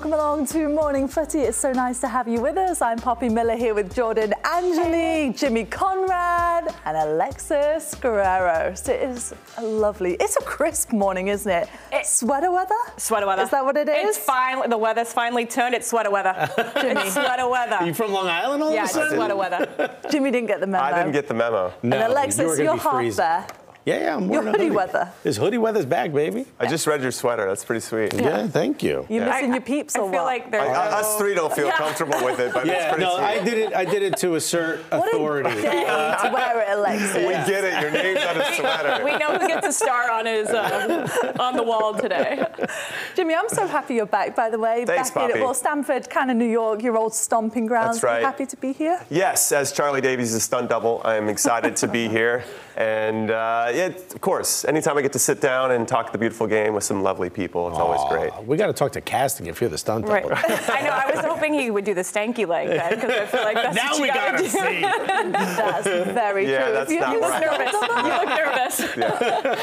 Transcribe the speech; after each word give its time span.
Welcome 0.00 0.14
along 0.14 0.46
to 0.46 0.66
Morning 0.70 1.06
Footy. 1.06 1.40
It's 1.40 1.58
so 1.58 1.72
nice 1.72 2.00
to 2.00 2.08
have 2.08 2.26
you 2.26 2.40
with 2.40 2.56
us. 2.56 2.80
I'm 2.80 2.96
Poppy 2.98 3.28
Miller 3.28 3.54
here 3.54 3.74
with 3.74 3.94
Jordan 3.94 4.32
Angeli, 4.50 5.34
Jimmy 5.36 5.66
Conrad, 5.66 6.74
and 6.86 6.96
Alexis 6.96 7.94
Guerrero. 7.96 8.74
So 8.74 8.94
it 8.94 9.02
is 9.02 9.34
a 9.58 9.62
lovely, 9.62 10.14
it's 10.14 10.36
a 10.36 10.40
crisp 10.42 10.92
morning, 10.94 11.28
isn't 11.28 11.52
it? 11.52 11.68
It- 11.92 12.06
sweater 12.06 12.50
weather? 12.50 12.74
Sweater 12.96 13.26
weather. 13.26 13.42
Is 13.42 13.50
that 13.50 13.62
what 13.62 13.76
it 13.76 13.90
is? 13.90 14.16
It's 14.16 14.18
finally 14.18 14.68
the 14.68 14.78
weather's 14.78 15.12
finally 15.12 15.44
turned. 15.44 15.74
It's 15.74 15.88
sweater 15.88 16.10
weather. 16.10 16.48
Jimmy. 16.80 17.02
It's 17.02 17.12
sweater 17.12 17.46
weather. 17.46 17.74
Are 17.76 17.86
You 17.86 17.92
from 17.92 18.12
Long 18.12 18.26
Island 18.26 18.62
all 18.62 18.72
yeah, 18.72 18.76
of 18.76 18.80
a 18.80 18.84
it's 18.84 18.92
sudden? 18.94 19.16
sweater 19.18 19.36
weather. 19.36 19.98
Jimmy 20.10 20.30
didn't 20.30 20.46
get 20.48 20.60
the 20.60 20.66
memo. 20.66 20.82
I 20.82 20.96
didn't 20.96 21.12
get 21.12 21.28
the 21.28 21.34
memo. 21.34 21.74
No, 21.82 21.98
and 21.98 22.10
Alexis, 22.10 22.38
you 22.40 22.46
were 22.46 22.56
gonna 22.56 22.64
you're 22.64 22.74
be 22.76 22.80
half 22.80 22.92
freezing. 22.94 23.16
there. 23.18 23.46
Yeah, 23.86 23.98
yeah, 23.98 24.16
I'm 24.16 24.22
Your 24.24 24.30
wearing 24.30 24.48
a 24.48 24.50
hoodie 24.52 24.64
hoodie 24.64 24.76
weather. 24.76 25.10
This 25.22 25.38
hoodie 25.38 25.56
weather's 25.56 25.86
back, 25.86 26.12
baby. 26.12 26.44
I 26.58 26.66
just 26.66 26.86
read 26.86 27.00
your 27.00 27.12
sweater. 27.12 27.46
That's 27.46 27.64
pretty 27.64 27.80
sweet. 27.80 28.12
Yeah, 28.12 28.46
thank 28.46 28.82
you. 28.82 29.06
You 29.08 29.20
Yeah. 29.20 29.30
missing 29.30 29.52
your 29.52 29.62
peeps 29.62 29.96
I 29.96 30.00
or 30.00 30.10
feel 30.10 30.20
what? 30.20 30.26
like 30.26 30.50
there's. 30.50 30.68
I, 30.68 30.88
I- 30.88 31.00
us 31.00 31.16
three 31.16 31.34
don't 31.34 31.50
feel 31.52 31.66
Yeah. 31.68 31.76
comfortable 31.78 32.22
with 32.22 32.38
it, 32.40 32.52
but 32.52 32.68
it's 32.68 32.84
pretty 32.88 33.02
no, 33.04 33.16
sweet. 33.16 33.24
I 33.24 33.38
did 33.42 33.58
it. 33.58 33.74
I 33.74 33.84
did 33.86 34.02
it 34.02 34.18
to 34.18 34.34
assert 34.34 34.80
what 34.90 35.08
authority. 35.08 35.48
a 35.50 35.62
day 35.62 35.70
to 35.80 36.30
wear 36.32 36.60
it, 36.60 36.68
Alexis. 36.76 37.14
we 37.16 37.32
get 37.50 37.64
it. 37.64 37.80
Your 37.80 37.90
name's 37.90 38.22
on 38.22 38.36
a 38.38 38.54
sweater. 38.54 39.04
we 39.04 39.16
know 39.16 39.38
who 39.38 39.48
gets 39.48 39.66
a 39.66 39.72
star 39.72 40.10
on 40.10 40.26
his 40.26 40.48
uh, 40.50 41.34
on 41.40 41.56
the 41.56 41.62
wall 41.62 41.94
today. 41.94 42.44
Jimmy, 43.16 43.34
I'm 43.34 43.48
so 43.48 43.66
happy 43.66 43.94
you're 43.94 44.04
back, 44.06 44.36
by 44.36 44.50
the 44.50 44.58
way. 44.58 44.84
Thanks, 44.84 45.10
back 45.10 45.24
in 45.24 45.30
Poppy. 45.30 45.40
well, 45.42 45.54
Stamford, 45.54 46.10
kind 46.10 46.30
of 46.30 46.36
New 46.36 46.44
York, 46.50 46.82
your 46.82 46.98
old 46.98 47.14
stomping 47.14 47.64
grounds. 47.64 47.96
That's 47.96 48.04
right. 48.04 48.22
Happy 48.22 48.44
to 48.44 48.56
be 48.58 48.74
here? 48.74 49.00
Yes, 49.08 49.52
as 49.52 49.72
Charlie 49.72 50.02
Davies 50.02 50.34
is 50.34 50.44
stunt 50.44 50.68
double, 50.68 51.00
I 51.02 51.16
am 51.16 51.30
excited 51.30 51.76
to 51.76 51.88
be 51.88 52.08
here. 52.08 52.44
And 52.76 53.30
uh, 53.30 53.69
Uh, 53.70 53.76
yeah, 53.76 53.86
of 53.86 54.20
course, 54.20 54.64
anytime 54.64 54.98
I 54.98 55.02
get 55.02 55.12
to 55.12 55.18
sit 55.18 55.40
down 55.40 55.70
and 55.70 55.86
talk 55.86 56.10
the 56.12 56.18
beautiful 56.18 56.46
game 56.46 56.74
with 56.74 56.84
some 56.84 57.02
lovely 57.02 57.30
people, 57.30 57.68
it's 57.68 57.78
always 57.78 58.00
great. 58.08 58.32
We 58.46 58.56
got 58.56 58.66
to 58.66 58.72
talk 58.72 58.92
to 58.92 59.00
casting 59.00 59.46
if 59.46 59.60
you're 59.60 59.70
the 59.70 59.78
stunt 59.78 60.06
Right. 60.06 60.22
double. 60.22 60.36
I 60.68 60.82
know. 60.82 60.90
I 60.90 61.10
was 61.14 61.24
hoping 61.24 61.54
he 61.54 61.70
would 61.70 61.84
do 61.84 61.94
the 61.94 62.00
stanky 62.02 62.46
leg 62.46 62.68
then 62.68 62.94
because 62.94 63.10
I 63.10 63.26
feel 63.26 63.42
like 63.42 63.54
that's 63.56 63.76
now 63.76 63.90
what 63.90 63.96
you 63.96 64.02
we 64.02 64.08
gotta 64.08 64.30
gotta 64.32 64.42
do. 64.42 64.48
see. 64.48 64.80
That's 65.30 65.86
very 66.12 66.50
Yeah, 66.50 66.64
true. 66.64 66.72
that's 66.74 66.90
you- 66.92 67.00
not 67.00 67.12
You 67.12 67.20
look 67.20 67.30
right. 67.30 67.40
nervous. 67.40 68.80
You 68.80 69.02
look 69.02 69.08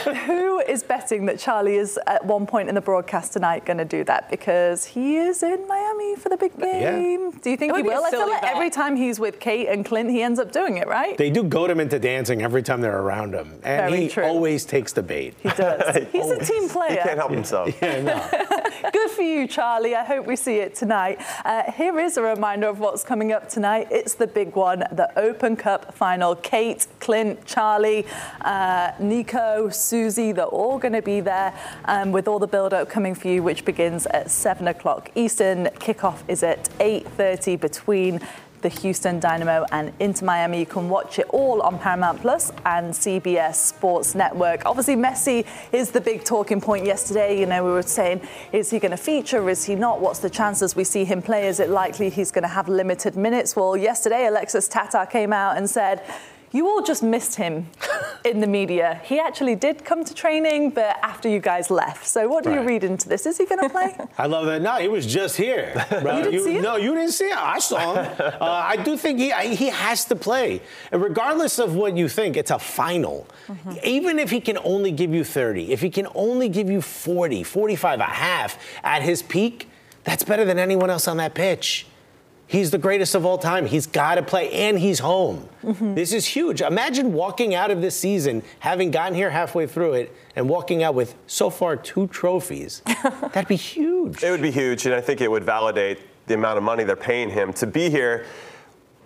nervous. 0.05 0.17
Who 0.25 0.59
is 0.61 0.83
betting 0.83 1.25
that 1.25 1.39
Charlie 1.39 1.75
is 1.75 1.99
at 2.07 2.23
one 2.25 2.45
point 2.45 2.69
in 2.69 2.75
the 2.75 2.81
broadcast 2.81 3.33
tonight 3.33 3.65
going 3.65 3.77
to 3.77 3.85
do 3.85 4.03
that? 4.05 4.29
Because 4.29 4.85
he 4.85 5.17
is 5.17 5.43
in 5.43 5.67
Miami 5.67 6.15
for 6.15 6.29
the 6.29 6.37
big 6.37 6.57
game. 6.57 6.81
Yeah. 6.81 6.91
game. 6.99 7.31
Do 7.31 7.49
you 7.49 7.57
think 7.57 7.71
It 7.73 7.77
he 7.77 7.81
would 7.83 7.89
be 7.89 7.95
will? 7.95 8.05
I 8.05 8.11
feel 8.11 8.27
like 8.27 8.41
bet. 8.41 8.53
every 8.55 8.69
time 8.69 8.95
he's 8.95 9.19
with 9.19 9.39
Kate 9.39 9.67
and 9.67 9.85
Clint, 9.85 10.09
he 10.09 10.21
ends 10.21 10.39
up 10.39 10.51
doing 10.51 10.77
it, 10.77 10.87
right? 10.87 11.17
They 11.17 11.29
do 11.29 11.43
goad 11.43 11.69
him 11.69 11.79
into 11.79 11.99
dancing 11.99 12.41
every 12.41 12.63
time 12.63 12.81
they're 12.81 12.99
around 12.99 13.33
him, 13.33 13.51
and 13.63 13.91
Very 13.91 13.96
he 13.97 14.09
true. 14.09 14.23
always 14.23 14.65
takes 14.65 14.93
the 14.93 15.03
bait. 15.03 15.35
He 15.41 15.49
does. 15.49 16.07
He's 16.11 16.29
a 16.29 16.43
team 16.43 16.69
player. 16.69 16.91
He 16.91 16.97
can't 16.97 17.17
help 17.17 17.31
himself. 17.31 17.67
Yeah, 17.81 18.01
no. 18.01 18.91
Good 18.91 19.11
for 19.11 19.21
you, 19.21 19.47
Charlie. 19.47 19.95
I 19.95 20.03
hope 20.03 20.25
we 20.25 20.35
see 20.35 20.57
it 20.57 20.75
tonight. 20.75 21.19
Uh, 21.45 21.71
here 21.71 21.99
is 21.99 22.17
a 22.17 22.21
reminder 22.21 22.67
of 22.67 22.79
what's 22.79 23.03
coming 23.03 23.31
up 23.31 23.49
tonight. 23.49 23.87
It's 23.91 24.13
the 24.13 24.27
big 24.27 24.55
one, 24.55 24.79
the 24.91 25.09
Open 25.17 25.55
Cup 25.55 25.93
final. 25.93 26.35
Kate, 26.35 26.85
Clint, 26.99 27.45
Charlie, 27.45 28.05
uh, 28.41 28.91
Nico, 28.99 29.69
Susie, 29.69 30.31
they're 30.31 30.45
all 30.45 30.77
going 30.79 30.93
to 30.93 31.01
be 31.01 31.19
there 31.21 31.53
um, 31.85 32.11
with 32.11 32.27
all 32.27 32.39
the 32.39 32.47
build-up 32.47 32.89
coming 32.89 33.15
for 33.15 33.27
you, 33.27 33.43
which 33.43 33.65
begins 33.65 34.05
at 34.07 34.29
7 34.31 34.67
o'clock 34.67 35.11
Eastern. 35.15 35.65
Kickoff 35.79 36.21
is 36.27 36.43
at 36.43 36.69
8.30 36.79 37.59
between 37.59 38.21
the 38.67 38.81
Houston 38.81 39.17
Dynamo 39.17 39.65
and 39.71 39.93
Inter 40.01 40.25
Miami. 40.25 40.59
You 40.59 40.65
can 40.65 40.89
watch 40.89 41.19
it 41.19 41.27
all 41.29 41.61
on 41.61 41.79
Paramount 41.79 42.19
Plus 42.19 42.51
and 42.65 42.93
CBS 42.93 43.55
Sports 43.55 44.13
Network. 44.13 44.63
Obviously, 44.65 44.97
Messi 44.97 45.45
is 45.71 45.91
the 45.91 46.01
big 46.01 46.25
talking 46.25 46.59
point 46.59 46.85
yesterday. 46.85 47.39
You 47.39 47.45
know, 47.45 47.63
we 47.63 47.71
were 47.71 47.81
saying, 47.81 48.27
is 48.51 48.69
he 48.69 48.79
going 48.79 48.91
to 48.91 48.97
feature? 48.97 49.49
Is 49.49 49.63
he 49.63 49.75
not? 49.75 50.01
What's 50.01 50.19
the 50.19 50.29
chances 50.29 50.75
we 50.75 50.83
see 50.83 51.05
him 51.05 51.21
play? 51.21 51.47
Is 51.47 51.61
it 51.61 51.69
likely 51.69 52.09
he's 52.09 52.29
going 52.29 52.41
to 52.41 52.49
have 52.49 52.67
limited 52.67 53.15
minutes? 53.15 53.55
Well, 53.55 53.77
yesterday, 53.77 54.27
Alexis 54.27 54.67
Tata 54.67 55.07
came 55.09 55.31
out 55.31 55.55
and 55.55 55.69
said, 55.69 56.03
you 56.51 56.67
all 56.67 56.81
just 56.81 57.03
missed 57.03 57.35
him 57.35 57.67
in 58.25 58.39
the 58.39 58.47
media. 58.47 59.01
He 59.03 59.19
actually 59.19 59.55
did 59.55 59.83
come 59.83 60.03
to 60.05 60.13
training, 60.13 60.71
but 60.71 60.97
after 61.03 61.27
you 61.29 61.39
guys 61.39 61.69
left. 61.69 62.05
So, 62.07 62.27
what 62.27 62.43
do 62.43 62.51
you 62.53 62.61
read 62.61 62.83
into 62.83 63.09
this? 63.09 63.25
Is 63.25 63.37
he 63.37 63.45
going 63.45 63.61
to 63.61 63.69
play? 63.69 63.95
I 64.17 64.27
love 64.27 64.45
that. 64.45 64.61
No, 64.61 64.75
he 64.75 64.87
was 64.87 65.05
just 65.05 65.35
here. 65.37 65.73
Bro. 66.01 66.23
didn't 66.23 66.43
see 66.43 66.53
him? 66.57 66.63
No, 66.63 66.75
you 66.77 66.93
didn't 66.95 67.11
see 67.11 67.29
him. 67.29 67.37
I 67.39 67.59
saw 67.59 67.95
him. 67.95 68.15
uh, 68.19 68.35
I 68.41 68.77
do 68.77 68.97
think 68.97 69.19
he 69.19 69.31
I- 69.31 69.55
he 69.55 69.67
has 69.67 70.05
to 70.05 70.15
play, 70.15 70.61
and 70.91 71.01
regardless 71.01 71.59
of 71.59 71.75
what 71.75 71.95
you 71.97 72.07
think, 72.07 72.37
it's 72.37 72.51
a 72.51 72.59
final. 72.59 73.27
Mm-hmm. 73.47 73.73
Even 73.83 74.19
if 74.19 74.29
he 74.31 74.39
can 74.41 74.57
only 74.63 74.91
give 74.91 75.13
you 75.13 75.23
30, 75.23 75.71
if 75.71 75.81
he 75.81 75.89
can 75.89 76.07
only 76.15 76.49
give 76.49 76.69
you 76.69 76.81
40, 76.81 77.43
45, 77.43 77.99
a 77.99 78.03
half 78.03 78.57
at 78.83 79.01
his 79.01 79.21
peak, 79.21 79.69
that's 80.03 80.23
better 80.23 80.45
than 80.45 80.57
anyone 80.59 80.89
else 80.89 81.07
on 81.07 81.17
that 81.17 81.33
pitch. 81.33 81.85
He's 82.47 82.71
the 82.71 82.77
greatest 82.77 83.13
of 83.13 83.25
all 83.25 83.37
time. 83.37 83.65
He's 83.65 83.85
got 83.85 84.15
to 84.15 84.23
play, 84.23 84.49
and 84.51 84.79
he's 84.79 84.99
home. 84.99 85.49
Mm-hmm. 85.63 85.95
This 85.95 86.13
is 86.13 86.25
huge. 86.25 86.61
Imagine 86.61 87.11
walking 87.11 87.53
out 87.53 87.71
of 87.71 87.81
this 87.81 87.99
season, 87.99 88.41
having 88.59 88.89
gotten 88.89 89.13
here 89.13 89.29
halfway 89.29 89.67
through 89.67 89.93
it, 89.93 90.15
and 90.35 90.47
walking 90.47 90.81
out 90.81 90.95
with 90.95 91.15
so 91.27 91.49
far 91.49 91.75
two 91.75 92.07
trophies. 92.07 92.81
That'd 93.33 93.49
be 93.49 93.57
huge. 93.57 94.23
It 94.23 94.31
would 94.31 94.41
be 94.41 94.51
huge, 94.51 94.85
and 94.85 94.95
I 94.95 95.01
think 95.01 95.19
it 95.19 95.29
would 95.29 95.43
validate 95.43 95.99
the 96.27 96.35
amount 96.35 96.57
of 96.57 96.63
money 96.63 96.85
they're 96.85 96.95
paying 96.95 97.29
him 97.29 97.51
to 97.53 97.67
be 97.67 97.89
here. 97.89 98.25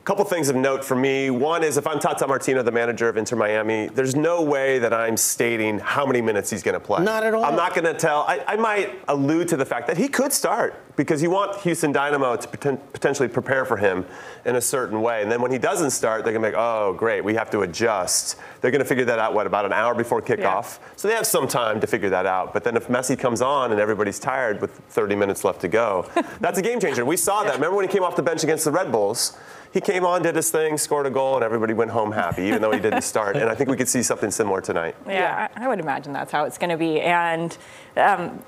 Couple 0.04 0.26
things 0.26 0.50
of 0.50 0.56
note 0.56 0.84
for 0.84 0.96
me. 0.96 1.30
One 1.30 1.64
is 1.64 1.78
if 1.78 1.86
I'm 1.86 2.00
Tata 2.00 2.26
Martino, 2.26 2.64
the 2.64 2.72
manager 2.72 3.08
of 3.08 3.18
Inter 3.18 3.36
Miami, 3.36 3.88
there's 3.88 4.16
no 4.16 4.42
way 4.42 4.80
that 4.80 4.92
I'm 4.92 5.16
stating 5.16 5.78
how 5.78 6.08
many 6.08 6.22
minutes 6.22 6.50
he's 6.50 6.64
going 6.64 6.74
to 6.74 6.80
play. 6.80 7.04
Not 7.04 7.24
at 7.24 7.36
all. 7.36 7.46
I'm 7.46 7.56
not 7.56 7.76
going 7.76 7.86
to 7.86 7.94
tell. 7.94 8.22
I, 8.22 8.44
I 8.48 8.56
might 8.56 9.00
allude 9.08 9.50
to 9.50 9.58
the 9.58 9.66
fact 9.66 9.86
that 9.86 9.98
he 9.98 10.08
could 10.08 10.34
start 10.34 10.74
because 10.96 11.22
you 11.22 11.30
want 11.30 11.56
Houston 11.62 11.92
Dynamo 11.92 12.36
to 12.36 12.48
poten- 12.48 12.80
potentially 12.94 13.28
prepare 13.28 13.64
for 13.64 13.78
him 13.78 14.04
in 14.44 14.56
a 14.56 14.62
certain 14.62 15.04
way. 15.04 15.22
And 15.22 15.32
then 15.32 15.40
when 15.40 15.52
he 15.52 15.60
doesn't 15.60 15.92
start, 15.92 16.24
they're 16.24 16.34
going 16.34 16.42
to 16.42 16.50
be 16.50 16.56
like, 16.56 16.64
oh, 16.64 16.94
great, 16.94 17.24
we 17.24 17.36
have 17.36 17.52
to 17.52 17.62
adjust. 17.62 18.38
They're 18.62 18.72
going 18.72 18.82
to 18.82 18.90
figure 18.90 19.06
that 19.06 19.20
out, 19.20 19.36
what, 19.36 19.46
about 19.46 19.66
an 19.66 19.74
hour 19.74 19.94
before 19.94 20.20
kickoff? 20.20 20.80
So 20.96 21.10
they 21.10 21.14
have 21.14 21.28
some 21.28 21.48
time 21.48 21.80
to 21.80 21.86
figure 21.86 22.10
that 22.10 22.26
out. 22.26 22.54
But 22.54 22.64
then 22.64 22.76
if 22.76 22.88
Messi 22.88 23.18
comes 23.18 23.40
on 23.40 23.72
and 23.72 23.80
everybody's 23.80 24.18
tired 24.18 24.62
with 24.62 24.72
30 24.90 25.16
minutes 25.16 25.44
left 25.44 25.62
to 25.62 25.68
go, 25.68 26.10
that's 26.40 26.58
a 26.58 26.64
game 26.64 26.80
changer. 26.80 27.06
We 27.06 27.18
saw 27.18 27.44
that. 27.44 27.54
Remember 27.54 27.76
when 27.76 27.88
he 27.88 27.92
came 27.92 28.04
off 28.04 28.16
the 28.16 28.24
bench 28.24 28.44
against 28.44 28.66
the 28.66 28.72
Red 28.72 28.92
Bulls? 28.92 29.38
He 29.74 29.80
came 29.80 30.06
on, 30.06 30.22
did 30.22 30.36
his 30.36 30.52
thing, 30.52 30.78
scored 30.78 31.06
a 31.06 31.10
goal, 31.10 31.36
and 31.36 31.44
everybody 31.44 31.74
went 31.74 31.92
home 31.92 32.12
happy, 32.12 32.44
even 32.44 32.62
though 32.62 32.72
he 32.72 32.80
didn't 32.80 33.04
start. 33.04 33.38
And 33.38 33.50
I 33.50 33.56
think 33.56 33.70
we 33.70 33.78
could 33.78 33.88
see 33.88 34.04
something 34.04 34.30
similar 34.30 34.60
tonight. 34.60 34.96
Yeah, 35.08 35.48
I 35.56 35.66
I 35.66 35.68
would 35.68 35.80
imagine 35.80 36.12
that's 36.12 36.32
how 36.32 36.44
it's 36.46 36.58
going 36.58 36.72
to 36.72 36.78
be. 36.78 37.00
And 37.00 37.58
um, 37.96 38.44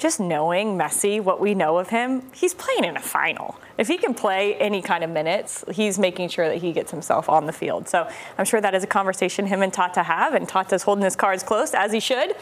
just 0.00 0.18
knowing 0.18 0.78
Messi, 0.78 1.20
what 1.20 1.40
we 1.40 1.54
know 1.54 1.76
of 1.76 1.90
him, 1.90 2.22
he's 2.32 2.54
playing 2.54 2.84
in 2.84 2.96
a 2.96 3.00
final. 3.00 3.60
If 3.76 3.86
he 3.88 3.98
can 3.98 4.14
play 4.14 4.54
any 4.54 4.80
kind 4.80 5.04
of 5.04 5.10
minutes, 5.10 5.62
he's 5.70 5.98
making 5.98 6.30
sure 6.30 6.48
that 6.48 6.56
he 6.56 6.72
gets 6.72 6.90
himself 6.90 7.28
on 7.28 7.44
the 7.44 7.52
field. 7.52 7.88
So 7.88 8.08
I'm 8.38 8.46
sure 8.46 8.62
that 8.62 8.74
is 8.74 8.82
a 8.82 8.86
conversation 8.86 9.46
him 9.46 9.62
and 9.62 9.72
Tata 9.72 10.02
have, 10.02 10.32
and 10.32 10.48
Tata's 10.48 10.84
holding 10.84 11.04
his 11.04 11.16
cards 11.16 11.42
close 11.42 11.74
as 11.74 11.92
he 11.92 12.00
should. 12.00 12.34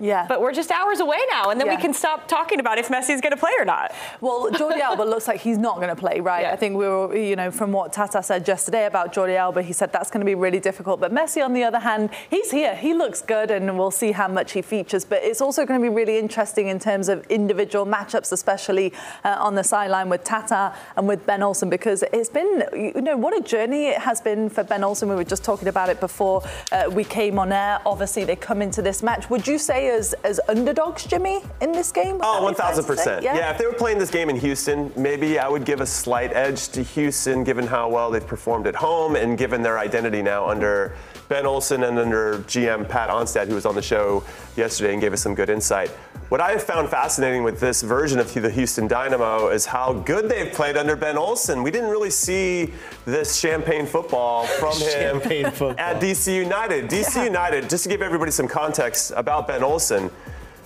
Yeah. 0.00 0.26
But 0.26 0.40
we're 0.40 0.52
just 0.52 0.70
hours 0.70 0.98
away 1.00 1.18
now, 1.30 1.50
and 1.50 1.60
then 1.60 1.66
Yeah. 1.66 1.76
we 1.76 1.80
can 1.82 1.92
stop 1.92 2.26
talking 2.26 2.58
about 2.58 2.78
if 2.78 2.88
Messi's 2.88 3.20
going 3.20 3.32
to 3.32 3.36
play 3.36 3.52
or 3.58 3.64
not. 3.64 3.92
Well, 4.20 4.50
Jordi 4.50 4.80
Alba 4.80 5.02
looks 5.02 5.28
like 5.28 5.40
he's 5.40 5.58
not 5.58 5.76
going 5.76 5.88
to 5.88 5.96
play, 5.96 6.20
right? 6.20 6.42
Yeah. 6.42 6.52
I 6.52 6.56
think 6.56 6.76
we 6.76 6.88
were, 6.88 7.14
you 7.14 7.36
know, 7.36 7.50
from 7.50 7.70
what 7.72 7.92
Tata 7.92 8.22
said 8.22 8.48
yesterday 8.48 8.86
about 8.86 9.12
Jordi 9.14 9.36
Alba, 9.36 9.62
he 9.62 9.72
said 9.72 9.92
that's 9.92 10.10
going 10.10 10.20
to 10.20 10.24
be 10.26 10.34
really 10.34 10.58
difficult. 10.60 11.00
But 11.00 11.12
Messi, 11.12 11.44
on 11.44 11.52
the 11.52 11.64
other 11.64 11.80
hand, 11.80 12.10
he's 12.30 12.50
here. 12.50 12.74
He 12.74 12.94
looks 12.94 13.20
good, 13.20 13.50
and 13.50 13.78
we'll 13.78 13.90
see 13.90 14.12
how 14.12 14.26
much 14.28 14.52
he 14.52 14.62
features. 14.62 15.04
But 15.04 15.22
it's 15.22 15.40
also 15.42 15.66
going 15.66 15.78
to 15.80 15.84
be 15.84 15.94
really 15.94 16.18
interesting 16.18 16.68
in 16.68 16.78
terms 16.78 17.08
of 17.08 17.26
individual 17.26 17.84
matchups, 17.86 18.32
especially 18.32 18.92
uh, 19.24 19.36
on 19.38 19.54
the 19.54 19.64
sideline 19.64 20.08
with 20.08 20.24
Tata 20.24 20.74
and 20.96 21.06
with 21.06 21.26
Ben 21.26 21.42
Olsen, 21.42 21.68
because 21.68 22.02
it's 22.12 22.30
been, 22.30 22.64
you 22.74 23.00
know, 23.02 23.16
what 23.16 23.36
a 23.38 23.42
journey 23.42 23.88
it 23.88 23.98
has 23.98 24.20
been 24.20 24.48
for 24.48 24.64
Ben 24.64 24.82
Olsen. 24.82 25.08
We 25.08 25.14
were 25.14 25.24
just 25.24 25.44
talking 25.44 25.68
about 25.68 25.88
it 25.90 26.00
before 26.00 26.42
uh, 26.72 26.84
we 26.90 27.04
came 27.04 27.38
on 27.38 27.52
air. 27.52 27.80
Obviously, 27.84 28.24
they 28.24 28.36
come 28.36 28.62
into 28.62 28.80
this 28.80 29.02
match. 29.02 29.28
Would 29.28 29.46
you 29.46 29.58
say 29.58 29.89
as 29.90 30.14
as 30.24 30.40
underdogs, 30.48 31.04
Jimmy, 31.04 31.42
in 31.60 31.72
this 31.72 31.92
game? 31.92 32.14
Would 32.14 32.24
Oh, 32.24 32.46
that 32.46 32.56
be 32.76 32.82
fair 32.82 32.96
to 32.96 33.02
say? 33.02 33.10
1,000%. 33.18 33.22
Yeah. 33.22 33.50
if 33.50 33.58
they 33.58 33.66
were 33.66 33.72
playing 33.72 33.98
this 33.98 34.10
game 34.10 34.30
in 34.30 34.36
Houston, 34.36 34.92
maybe 34.96 35.38
I 35.38 35.48
would 35.48 35.64
give 35.64 35.80
a 35.80 35.86
slight 35.86 36.32
edge 36.32 36.68
to 36.70 36.82
Houston 36.82 37.44
given 37.44 37.66
how 37.66 37.88
well 37.88 38.10
they've 38.10 38.26
performed 38.26 38.66
at 38.66 38.74
home 38.76 39.16
and 39.16 39.36
given 39.36 39.62
their 39.62 39.78
identity 39.78 40.22
now 40.22 40.48
under 40.48 40.94
Ben 41.30 41.46
Olsen 41.46 41.84
and 41.84 41.96
under 41.96 42.38
GM 42.40 42.88
Pat 42.88 43.08
Onstad, 43.08 43.46
who 43.46 43.54
was 43.54 43.64
on 43.64 43.76
the 43.76 43.82
show 43.82 44.24
yesterday 44.56 44.94
and 44.94 45.00
gave 45.00 45.12
us 45.12 45.22
some 45.22 45.36
good 45.36 45.48
insight. 45.48 45.88
What 46.28 46.40
I 46.40 46.50
have 46.50 46.62
found 46.64 46.88
fascinating 46.88 47.44
with 47.44 47.60
this 47.60 47.82
version 47.82 48.18
of 48.18 48.34
the 48.34 48.50
Houston 48.50 48.88
Dynamo 48.88 49.48
is 49.50 49.64
how 49.64 49.92
good 49.92 50.28
they've 50.28 50.52
played 50.52 50.76
under 50.76 50.96
Ben 50.96 51.16
Olsen. 51.16 51.62
We 51.62 51.70
didn't 51.70 51.90
really 51.90 52.10
see 52.10 52.72
this 53.04 53.36
champagne 53.36 53.86
football 53.86 54.44
from 54.44 54.72
him 54.80 55.20
football. 55.20 55.76
at 55.78 56.00
DC 56.00 56.34
United. 56.34 56.90
DC 56.90 57.24
United, 57.24 57.70
just 57.70 57.84
to 57.84 57.88
give 57.88 58.02
everybody 58.02 58.32
some 58.32 58.48
context 58.48 59.12
about 59.14 59.46
Ben 59.46 59.62
Olsen, 59.62 60.10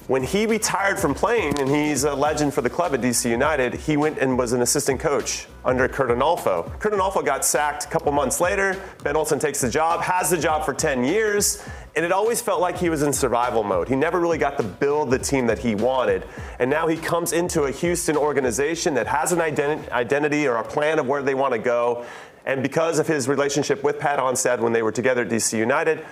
when 0.06 0.22
he 0.22 0.44
retired 0.44 0.98
from 0.98 1.14
playing, 1.14 1.58
and 1.60 1.70
he's 1.70 2.04
a 2.04 2.14
legend 2.14 2.52
for 2.52 2.60
the 2.60 2.68
club 2.68 2.92
at 2.92 3.00
DC 3.00 3.30
United, 3.30 3.72
he 3.72 3.96
went 3.96 4.18
and 4.18 4.36
was 4.36 4.52
an 4.52 4.60
assistant 4.60 5.00
coach 5.00 5.46
under 5.64 5.88
Curt 5.88 6.10
Onalfo. 6.10 6.78
Curt 6.78 6.92
Onalfo 6.92 7.24
got 7.24 7.42
sacked 7.42 7.84
a 7.84 7.88
couple 7.88 8.12
months 8.12 8.38
later. 8.38 8.78
Ben 9.02 9.16
Olsen 9.16 9.38
takes 9.38 9.62
the 9.62 9.70
job, 9.70 10.02
has 10.02 10.28
the 10.28 10.36
job 10.36 10.66
for 10.66 10.74
10 10.74 11.04
years, 11.04 11.66
and 11.96 12.04
it 12.04 12.12
always 12.12 12.42
felt 12.42 12.60
like 12.60 12.76
he 12.76 12.90
was 12.90 13.02
in 13.02 13.14
survival 13.14 13.64
mode. 13.64 13.88
He 13.88 13.96
never 13.96 14.20
really 14.20 14.36
got 14.36 14.58
to 14.58 14.62
build 14.62 15.10
the 15.10 15.18
team 15.18 15.46
that 15.46 15.58
he 15.58 15.74
wanted. 15.74 16.24
And 16.58 16.68
now 16.68 16.86
he 16.86 16.98
comes 16.98 17.32
into 17.32 17.62
a 17.62 17.70
Houston 17.70 18.16
organization 18.16 18.92
that 18.94 19.06
has 19.06 19.32
an 19.32 19.38
identi- 19.38 19.88
identity 19.88 20.46
or 20.46 20.56
a 20.56 20.64
plan 20.64 20.98
of 20.98 21.06
where 21.06 21.22
they 21.22 21.34
want 21.34 21.54
to 21.54 21.58
go. 21.58 22.04
And 22.44 22.62
because 22.62 22.98
of 22.98 23.06
his 23.06 23.26
relationship 23.26 23.82
with 23.82 23.98
Pat 23.98 24.18
Onstad 24.18 24.60
when 24.60 24.74
they 24.74 24.82
were 24.82 24.92
together 24.92 25.22
at 25.22 25.30
DC 25.30 25.56
United, 25.56 26.04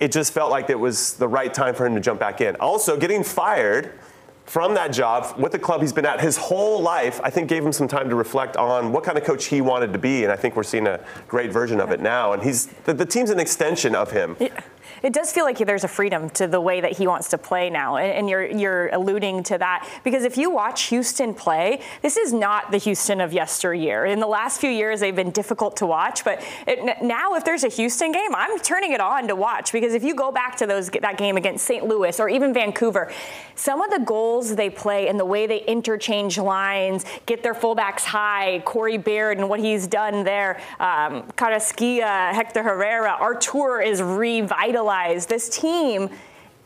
it 0.00 0.10
just 0.10 0.32
felt 0.32 0.50
like 0.50 0.70
it 0.70 0.78
was 0.78 1.14
the 1.14 1.28
right 1.28 1.52
time 1.52 1.74
for 1.74 1.86
him 1.86 1.94
to 1.94 2.00
jump 2.00 2.18
back 2.18 2.40
in. 2.40 2.56
Also, 2.56 2.96
getting 2.96 3.22
fired 3.22 3.92
from 4.46 4.74
that 4.74 4.92
job 4.92 5.38
with 5.38 5.52
the 5.52 5.58
club 5.58 5.80
he's 5.80 5.92
been 5.92 6.06
at 6.06 6.20
his 6.20 6.36
whole 6.36 6.82
life, 6.82 7.20
I 7.22 7.30
think 7.30 7.48
gave 7.48 7.64
him 7.64 7.70
some 7.70 7.86
time 7.86 8.08
to 8.08 8.16
reflect 8.16 8.56
on 8.56 8.90
what 8.90 9.04
kind 9.04 9.16
of 9.16 9.22
coach 9.22 9.44
he 9.44 9.60
wanted 9.60 9.92
to 9.92 9.98
be, 9.98 10.24
and 10.24 10.32
I 10.32 10.36
think 10.36 10.56
we're 10.56 10.64
seeing 10.64 10.88
a 10.88 10.98
great 11.28 11.52
version 11.52 11.80
of 11.80 11.92
it 11.92 12.00
now. 12.00 12.32
And 12.32 12.42
he's 12.42 12.66
the, 12.84 12.92
the 12.92 13.06
team's 13.06 13.30
an 13.30 13.38
extension 13.38 13.94
of 13.94 14.10
him. 14.10 14.36
It 15.02 15.12
does 15.12 15.32
feel 15.32 15.44
like 15.44 15.58
there's 15.58 15.84
a 15.84 15.88
freedom 15.88 16.30
to 16.30 16.46
the 16.46 16.60
way 16.60 16.80
that 16.80 16.92
he 16.92 17.06
wants 17.06 17.28
to 17.30 17.38
play 17.38 17.70
now, 17.70 17.96
and, 17.96 18.12
and 18.12 18.30
you're 18.30 18.46
you're 18.46 18.88
alluding 18.88 19.42
to 19.44 19.58
that 19.58 19.88
because 20.04 20.24
if 20.24 20.36
you 20.36 20.50
watch 20.50 20.84
Houston 20.84 21.34
play, 21.34 21.80
this 22.02 22.16
is 22.16 22.32
not 22.32 22.70
the 22.70 22.78
Houston 22.78 23.20
of 23.20 23.32
yesteryear. 23.32 24.04
In 24.04 24.20
the 24.20 24.26
last 24.26 24.60
few 24.60 24.70
years, 24.70 25.00
they've 25.00 25.16
been 25.16 25.30
difficult 25.30 25.76
to 25.78 25.86
watch, 25.86 26.24
but 26.24 26.42
it, 26.66 27.02
now 27.02 27.34
if 27.34 27.44
there's 27.44 27.64
a 27.64 27.68
Houston 27.68 28.12
game, 28.12 28.34
I'm 28.34 28.58
turning 28.60 28.92
it 28.92 29.00
on 29.00 29.28
to 29.28 29.36
watch 29.36 29.72
because 29.72 29.94
if 29.94 30.04
you 30.04 30.14
go 30.14 30.30
back 30.30 30.56
to 30.58 30.66
those 30.66 30.90
that 30.90 31.16
game 31.16 31.36
against 31.36 31.64
St. 31.64 31.86
Louis 31.86 32.18
or 32.20 32.28
even 32.28 32.52
Vancouver, 32.52 33.10
some 33.54 33.80
of 33.80 33.90
the 33.90 34.00
goals 34.00 34.54
they 34.56 34.70
play 34.70 35.08
and 35.08 35.18
the 35.18 35.24
way 35.24 35.46
they 35.46 35.62
interchange 35.64 36.38
lines, 36.38 37.04
get 37.26 37.42
their 37.42 37.54
fullbacks 37.54 38.04
high, 38.04 38.60
Corey 38.64 38.98
Baird 38.98 39.38
and 39.38 39.48
what 39.48 39.60
he's 39.60 39.86
done 39.86 40.24
there, 40.24 40.60
um, 40.78 41.24
Hector 41.38 42.62
Herrera, 42.62 43.16
Artur 43.20 43.80
is 43.80 44.02
revitalized. 44.02 44.89
This 45.26 45.48
team 45.48 46.10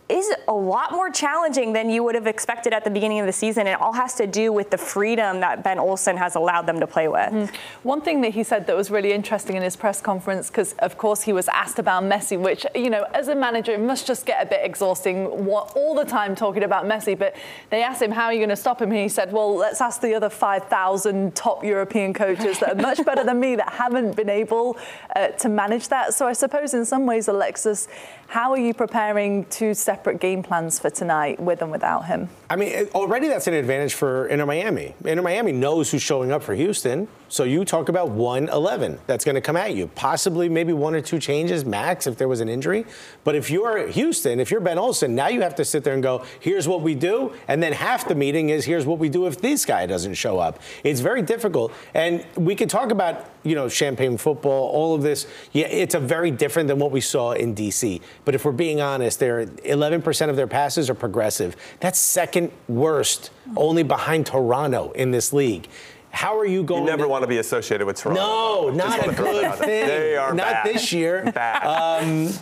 is 0.08 0.30
a 0.48 0.52
lot 0.52 0.92
more 0.92 1.10
challenging 1.10 1.72
than 1.72 1.88
you 1.88 2.02
would 2.04 2.14
have 2.14 2.26
expected 2.26 2.74
at 2.74 2.84
the 2.84 2.90
beginning 2.90 3.20
of 3.20 3.26
the 3.26 3.32
season. 3.32 3.66
It 3.66 3.80
all 3.80 3.94
has 3.94 4.14
to 4.16 4.26
do 4.26 4.52
with 4.52 4.70
the 4.70 4.76
freedom 4.76 5.40
that 5.40 5.64
Ben 5.64 5.78
Olsen 5.78 6.18
has 6.18 6.34
allowed 6.34 6.66
them 6.66 6.78
to 6.80 6.86
play 6.86 7.08
with. 7.08 7.50
One 7.84 8.02
thing 8.02 8.20
that 8.20 8.34
he 8.34 8.42
said 8.42 8.66
that 8.66 8.76
was 8.76 8.90
really 8.90 9.12
interesting 9.12 9.56
in 9.56 9.62
his 9.62 9.76
press 9.76 10.02
conference, 10.02 10.50
because 10.50 10.74
of 10.74 10.98
course 10.98 11.22
he 11.22 11.32
was 11.32 11.48
asked 11.48 11.78
about 11.78 12.02
Messi, 12.02 12.38
which, 12.38 12.66
you 12.74 12.90
know, 12.90 13.06
as 13.14 13.28
a 13.28 13.34
manager, 13.34 13.72
it 13.72 13.80
must 13.80 14.06
just 14.06 14.26
get 14.26 14.44
a 14.44 14.46
bit 14.46 14.60
exhausting 14.62 15.26
all 15.26 15.94
the 15.94 16.04
time 16.04 16.34
talking 16.34 16.64
about 16.64 16.84
Messi. 16.84 17.18
But 17.18 17.34
they 17.70 17.82
asked 17.82 18.02
him, 18.02 18.10
How 18.10 18.26
are 18.26 18.32
you 18.32 18.40
going 18.40 18.50
to 18.50 18.56
stop 18.56 18.82
him? 18.82 18.90
And 18.90 19.00
he 19.00 19.08
said, 19.08 19.32
Well, 19.32 19.56
let's 19.56 19.80
ask 19.80 20.02
the 20.02 20.14
other 20.14 20.28
5,000 20.28 21.34
top 21.34 21.64
European 21.64 22.12
coaches 22.12 22.58
that 22.60 22.78
are 22.78 22.82
much 22.82 23.02
better 23.06 23.24
than 23.24 23.40
me 23.40 23.56
that 23.56 23.70
haven't 23.70 24.16
been 24.16 24.30
able 24.30 24.76
uh, 25.16 25.28
to 25.28 25.48
manage 25.48 25.88
that. 25.88 26.12
So 26.12 26.26
I 26.26 26.34
suppose 26.34 26.74
in 26.74 26.84
some 26.84 27.06
ways, 27.06 27.28
Alexis, 27.28 27.88
how 28.28 28.52
are 28.52 28.58
you 28.58 28.74
preparing 28.74 29.44
two 29.46 29.74
separate 29.94 30.18
game 30.18 30.42
plans 30.42 30.80
for 30.80 30.90
tonight 30.90 31.38
with 31.38 31.62
and 31.62 31.70
without 31.70 32.06
him? 32.06 32.28
I 32.50 32.56
mean, 32.56 32.88
already 32.94 33.28
that's 33.28 33.46
an 33.46 33.54
advantage 33.54 33.94
for 33.94 34.26
Inter 34.26 34.44
Miami. 34.44 34.94
Inter 35.04 35.22
Miami 35.22 35.52
knows 35.52 35.90
who's 35.92 36.02
showing 36.02 36.32
up 36.32 36.42
for 36.42 36.54
Houston. 36.54 37.06
So 37.34 37.42
you 37.42 37.64
talk 37.64 37.88
about 37.88 38.10
111 38.10 39.00
that's 39.08 39.24
going 39.24 39.34
to 39.34 39.40
come 39.40 39.56
at 39.56 39.74
you. 39.74 39.88
Possibly 39.88 40.48
maybe 40.48 40.72
one 40.72 40.94
or 40.94 41.00
two 41.00 41.18
changes 41.18 41.64
max 41.64 42.06
if 42.06 42.16
there 42.16 42.28
was 42.28 42.38
an 42.38 42.48
injury. 42.48 42.86
But 43.24 43.34
if 43.34 43.50
you're 43.50 43.88
Houston, 43.88 44.38
if 44.38 44.52
you're 44.52 44.60
Ben 44.60 44.78
Olsen, 44.78 45.16
now 45.16 45.26
you 45.26 45.40
have 45.40 45.56
to 45.56 45.64
sit 45.64 45.82
there 45.82 45.94
and 45.94 46.02
go, 46.02 46.24
here's 46.38 46.68
what 46.68 46.80
we 46.80 46.94
do. 46.94 47.32
And 47.48 47.60
then 47.60 47.72
half 47.72 48.06
the 48.06 48.14
meeting 48.14 48.50
is 48.50 48.64
here's 48.64 48.86
what 48.86 49.00
we 49.00 49.08
do 49.08 49.26
if 49.26 49.40
this 49.40 49.64
guy 49.64 49.84
doesn't 49.86 50.14
show 50.14 50.38
up. 50.38 50.60
It's 50.84 51.00
very 51.00 51.22
difficult. 51.22 51.72
And 51.92 52.24
we 52.36 52.54
could 52.54 52.70
talk 52.70 52.92
about, 52.92 53.28
you 53.42 53.56
know, 53.56 53.68
champagne 53.68 54.16
football, 54.16 54.68
all 54.68 54.94
of 54.94 55.02
this. 55.02 55.26
Yeah, 55.50 55.66
it's 55.66 55.96
a 55.96 56.00
very 56.00 56.30
different 56.30 56.68
than 56.68 56.78
what 56.78 56.92
we 56.92 57.00
saw 57.00 57.32
in 57.32 57.56
DC. 57.56 58.00
But 58.24 58.36
if 58.36 58.44
we're 58.44 58.52
being 58.52 58.80
honest, 58.80 59.18
they're 59.18 59.46
11% 59.46 60.30
of 60.30 60.36
their 60.36 60.46
passes 60.46 60.88
are 60.88 60.94
progressive. 60.94 61.56
That's 61.80 61.98
second 61.98 62.52
worst, 62.68 63.32
only 63.56 63.82
behind 63.82 64.26
Toronto 64.26 64.92
in 64.92 65.10
this 65.10 65.32
league. 65.32 65.68
How 66.14 66.38
are 66.38 66.46
you 66.46 66.62
going? 66.62 66.82
To? 66.82 66.84
You 66.84 66.90
never 66.96 67.02
to- 67.04 67.08
want 67.08 67.22
to 67.22 67.28
be 67.28 67.38
associated 67.38 67.86
with 67.86 67.96
Toronto. 67.96 68.22
No, 68.22 68.70
not 68.70 69.06
a 69.06 69.12
good 69.12 69.54
thing. 69.56 69.86
They 69.86 70.16
are 70.16 70.32
not 70.32 70.46
bad. 70.64 70.66
this 70.74 70.92
year. 70.92 71.24
Bad. 71.34 72.32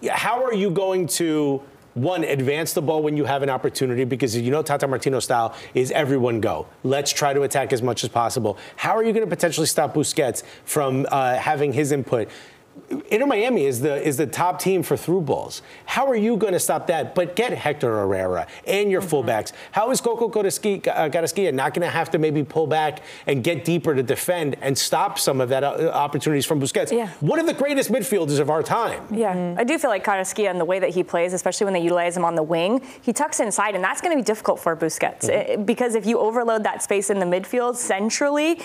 Yeah, 0.00 0.16
How 0.16 0.44
are 0.44 0.54
you 0.54 0.70
going 0.70 1.06
to 1.18 1.60
one 1.94 2.22
advance 2.22 2.72
the 2.72 2.80
ball 2.82 3.02
when 3.02 3.16
you 3.16 3.24
have 3.24 3.42
an 3.42 3.50
opportunity? 3.50 4.04
Because 4.04 4.36
you 4.36 4.50
know 4.50 4.62
Tata 4.62 4.86
Martino 4.86 5.18
style 5.20 5.54
is 5.74 5.90
everyone 5.90 6.40
go. 6.40 6.66
Let's 6.84 7.12
try 7.12 7.34
to 7.34 7.42
attack 7.42 7.72
as 7.72 7.82
much 7.82 8.04
as 8.04 8.10
possible. 8.10 8.56
How 8.76 8.96
are 8.96 9.02
you 9.02 9.12
going 9.12 9.24
to 9.28 9.30
potentially 9.36 9.66
stop 9.66 9.94
Busquets 9.94 10.42
from 10.64 11.04
uh, 11.10 11.34
having 11.34 11.72
his 11.72 11.90
input? 11.92 12.28
Inter 13.10 13.26
Miami 13.26 13.66
is 13.66 13.80
the 13.80 14.02
is 14.02 14.16
the 14.16 14.26
top 14.26 14.58
team 14.58 14.82
for 14.82 14.96
through 14.96 15.20
balls. 15.20 15.62
How 15.86 16.06
are 16.08 16.16
you 16.16 16.36
going 16.36 16.52
to 16.54 16.60
stop 16.60 16.88
that? 16.88 17.14
But 17.14 17.36
get 17.36 17.52
Hector 17.52 17.88
Herrera 17.88 18.46
and 18.66 18.90
your 18.90 19.00
fullbacks. 19.00 19.52
How 19.70 19.90
is 19.90 20.00
Coco 20.00 20.28
Carrasquilla 20.28 21.48
uh, 21.48 21.50
not 21.52 21.74
going 21.74 21.82
to 21.82 21.90
have 21.90 22.10
to 22.10 22.18
maybe 22.18 22.42
pull 22.42 22.66
back 22.66 23.02
and 23.26 23.44
get 23.44 23.64
deeper 23.64 23.94
to 23.94 24.02
defend 24.02 24.56
and 24.60 24.76
stop 24.76 25.18
some 25.18 25.40
of 25.40 25.48
that 25.50 25.62
uh, 25.62 25.90
opportunities 25.94 26.46
from 26.46 26.60
Busquets? 26.60 26.90
Yeah. 26.90 27.10
One 27.20 27.38
of 27.38 27.46
the 27.46 27.54
greatest 27.54 27.92
midfielders 27.92 28.40
of 28.40 28.50
our 28.50 28.62
time. 28.62 29.06
Yeah, 29.14 29.54
I 29.56 29.64
do 29.64 29.78
feel 29.78 29.90
like 29.90 30.04
Carrasquilla 30.04 30.50
and 30.50 30.60
the 30.60 30.64
way 30.64 30.80
that 30.80 30.90
he 30.90 31.04
plays, 31.04 31.32
especially 31.32 31.66
when 31.66 31.74
they 31.74 31.82
utilize 31.82 32.16
him 32.16 32.24
on 32.24 32.34
the 32.34 32.42
wing, 32.42 32.84
he 33.02 33.12
tucks 33.12 33.38
inside, 33.40 33.74
and 33.74 33.84
that's 33.84 34.00
going 34.00 34.16
to 34.16 34.20
be 34.20 34.26
difficult 34.26 34.58
for 34.58 34.74
Busquets 34.76 35.28
Eh, 35.30 35.56
because 35.56 35.94
if 35.94 36.06
you 36.06 36.18
overload 36.18 36.64
that 36.64 36.82
space 36.82 37.10
in 37.10 37.18
the 37.18 37.26
midfield 37.26 37.76
centrally. 37.76 38.60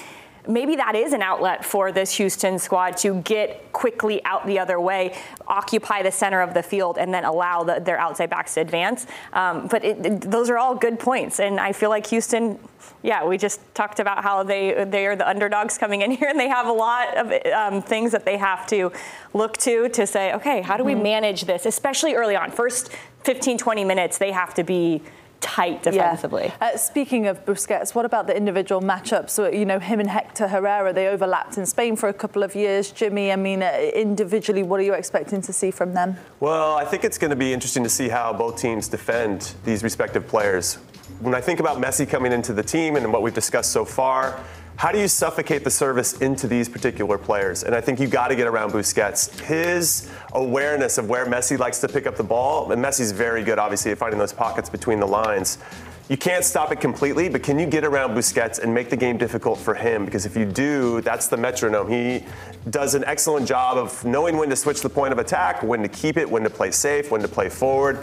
Maybe 0.48 0.76
that 0.76 0.96
is 0.96 1.14
an 1.14 1.22
outlet 1.22 1.64
for 1.66 1.92
this 1.92 2.16
Houston 2.18 2.60
squad 2.60 2.98
to 2.98 3.22
get 3.22 3.72
quickly 3.74 4.24
out 4.26 4.46
the 4.46 4.60
other 4.60 4.80
way, 4.80 5.16
occupy 5.48 6.04
the 6.04 6.12
center 6.12 6.42
of 6.42 6.54
the 6.54 6.64
field, 6.64 6.98
and 6.98 7.14
then 7.14 7.26
allow 7.26 7.64
the, 7.64 7.80
their 7.80 7.98
outside 7.98 8.30
backs 8.30 8.54
to 8.56 8.62
advance. 8.62 9.06
Um, 9.34 9.68
but 9.68 9.84
it, 9.84 10.06
it- 10.06 10.22
those 10.22 10.50
are 10.50 10.58
all 10.58 10.76
good 10.76 11.00
points, 11.00 11.40
and 11.40 11.60
I 11.60 11.72
feel 11.74 11.90
like 11.90 12.08
Houston. 12.08 12.60
Yeah, 13.02 13.24
we 13.26 13.38
just 13.38 13.60
talked 13.76 14.00
about 14.00 14.24
how 14.24 14.44
they 14.44 14.84
they 14.86 15.06
are 15.06 15.16
the 15.16 15.28
underdogs 15.28 15.78
coming 15.78 16.02
in 16.02 16.12
here, 16.18 16.28
and 16.30 16.40
they 16.40 16.48
have 16.50 16.68
a 16.68 16.72
lot 16.74 17.16
of 17.18 17.32
um, 17.54 17.82
things 17.82 18.12
that 18.12 18.26
they 18.26 18.38
have 18.38 18.66
to 18.68 18.92
look 19.34 19.58
to 19.58 19.90
to 19.90 20.08
say, 20.08 20.34
okay, 20.34 20.62
how 20.62 20.78
do 20.78 20.84
we 20.84 20.96
manage 20.96 21.46
this, 21.46 21.66
especially 21.66 22.16
early 22.16 22.36
on? 22.36 22.52
First 22.52 22.92
15, 23.24 23.58
20 23.58 23.84
minutes, 23.86 24.18
they 24.18 24.32
have 24.32 24.54
to 24.56 24.64
be 24.64 25.02
tight 25.46 25.84
defensively. 25.84 26.46
Yeah. 26.46 26.72
Uh, 26.74 26.78
speaking 26.78 27.28
of 27.28 27.46
Busquets, 27.46 27.94
what 27.94 28.04
about 28.04 28.26
the 28.26 28.36
individual 28.36 28.82
matchups? 28.82 29.30
So, 29.30 29.48
you 29.48 29.64
know, 29.64 29.78
him 29.78 30.00
and 30.00 30.10
Hector 30.10 30.48
Herrera, 30.48 30.92
they 30.92 31.08
overlapped 31.08 31.60
in 31.60 31.68
Spain 31.68 31.96
for 31.96 32.10
a 32.10 32.14
couple 32.14 32.42
of 32.42 32.56
years. 32.56 32.92
Jimmy, 32.92 33.32
I 33.32 33.36
mean, 33.36 33.62
uh, 33.62 33.92
individually, 33.94 34.64
what 34.64 34.80
are 34.80 34.84
you 34.84 34.94
expecting 34.94 35.42
to 35.44 35.54
see 35.54 35.70
from 35.70 35.94
them? 35.94 36.18
Well, 36.40 36.76
I 36.76 36.84
think 36.84 37.04
it's 37.04 37.20
going 37.20 37.30
to 37.30 37.36
be 37.36 37.54
interesting 37.54 37.84
to 37.84 37.90
see 37.90 38.10
how 38.10 38.34
both 38.34 38.58
teams 38.58 38.88
defend 38.88 39.54
these 39.64 39.84
respective 39.84 40.28
players. 40.28 40.80
When 41.20 41.36
I 41.36 41.42
think 41.42 41.60
about 41.60 41.78
Messi 41.78 42.10
coming 42.10 42.32
into 42.32 42.52
the 42.52 42.64
team 42.64 42.96
and 42.96 43.14
what 43.14 43.22
we've 43.22 43.34
discussed 43.34 43.72
so 43.72 43.86
far, 43.86 44.44
how 44.78 44.92
do 44.92 45.00
you 45.00 45.08
suffocate 45.08 45.64
the 45.64 45.70
service 45.70 46.20
into 46.22 46.48
these 46.48 46.68
particular 46.68 47.18
players? 47.18 47.64
And 47.64 47.74
I 47.74 47.80
think 47.80 48.00
you 48.00 48.08
got 48.08 48.28
to 48.28 48.36
get 48.36 48.48
around 48.48 48.72
Busquets. 48.72 49.40
His 49.40 50.12
awareness 50.34 50.98
of 50.98 51.08
where 51.08 51.26
Messi 51.26 51.58
likes 51.58 51.80
to 51.80 51.88
pick 51.88 52.06
up 52.06 52.18
the 52.18 52.24
ball, 52.24 52.72
and 52.72 52.84
Messi's 52.84 53.14
very 53.14 53.44
good, 53.44 53.58
obviously, 53.58 53.92
at 53.92 53.98
finding 53.98 54.20
those 54.20 54.34
pockets 54.34 54.70
between 54.70 55.00
the 55.00 55.06
lines. 55.06 55.60
You 56.10 56.18
can't 56.18 56.44
stop 56.44 56.72
it 56.72 56.82
completely, 56.82 57.30
but 57.30 57.42
can 57.42 57.58
you 57.58 57.66
get 57.66 57.84
around 57.84 58.16
Busquets 58.16 58.60
and 58.60 58.72
make 58.74 58.90
the 58.90 58.98
game 58.98 59.18
difficult 59.18 59.58
for 59.58 59.74
him? 59.74 60.06
Because 60.06 60.26
if 60.26 60.36
you 60.36 60.46
do, 60.46 61.02
that's 61.02 61.28
the 61.28 61.38
metronome. 61.38 61.90
He 61.90 62.26
does 62.70 62.96
an 62.96 63.04
excellent 63.06 63.48
job 63.48 63.78
of 63.78 64.04
knowing 64.06 64.38
when 64.38 64.50
to 64.50 64.56
switch 64.56 64.82
the 64.82 64.90
point 64.90 65.14
of 65.14 65.20
attack, 65.20 65.64
when 65.64 65.82
to 65.82 65.88
keep 65.88 66.18
it, 66.18 66.30
when 66.30 66.44
to 66.44 66.50
play 66.50 66.70
safe, 66.70 67.10
when 67.10 67.22
to 67.22 67.28
play 67.28 67.50
forward 67.50 68.00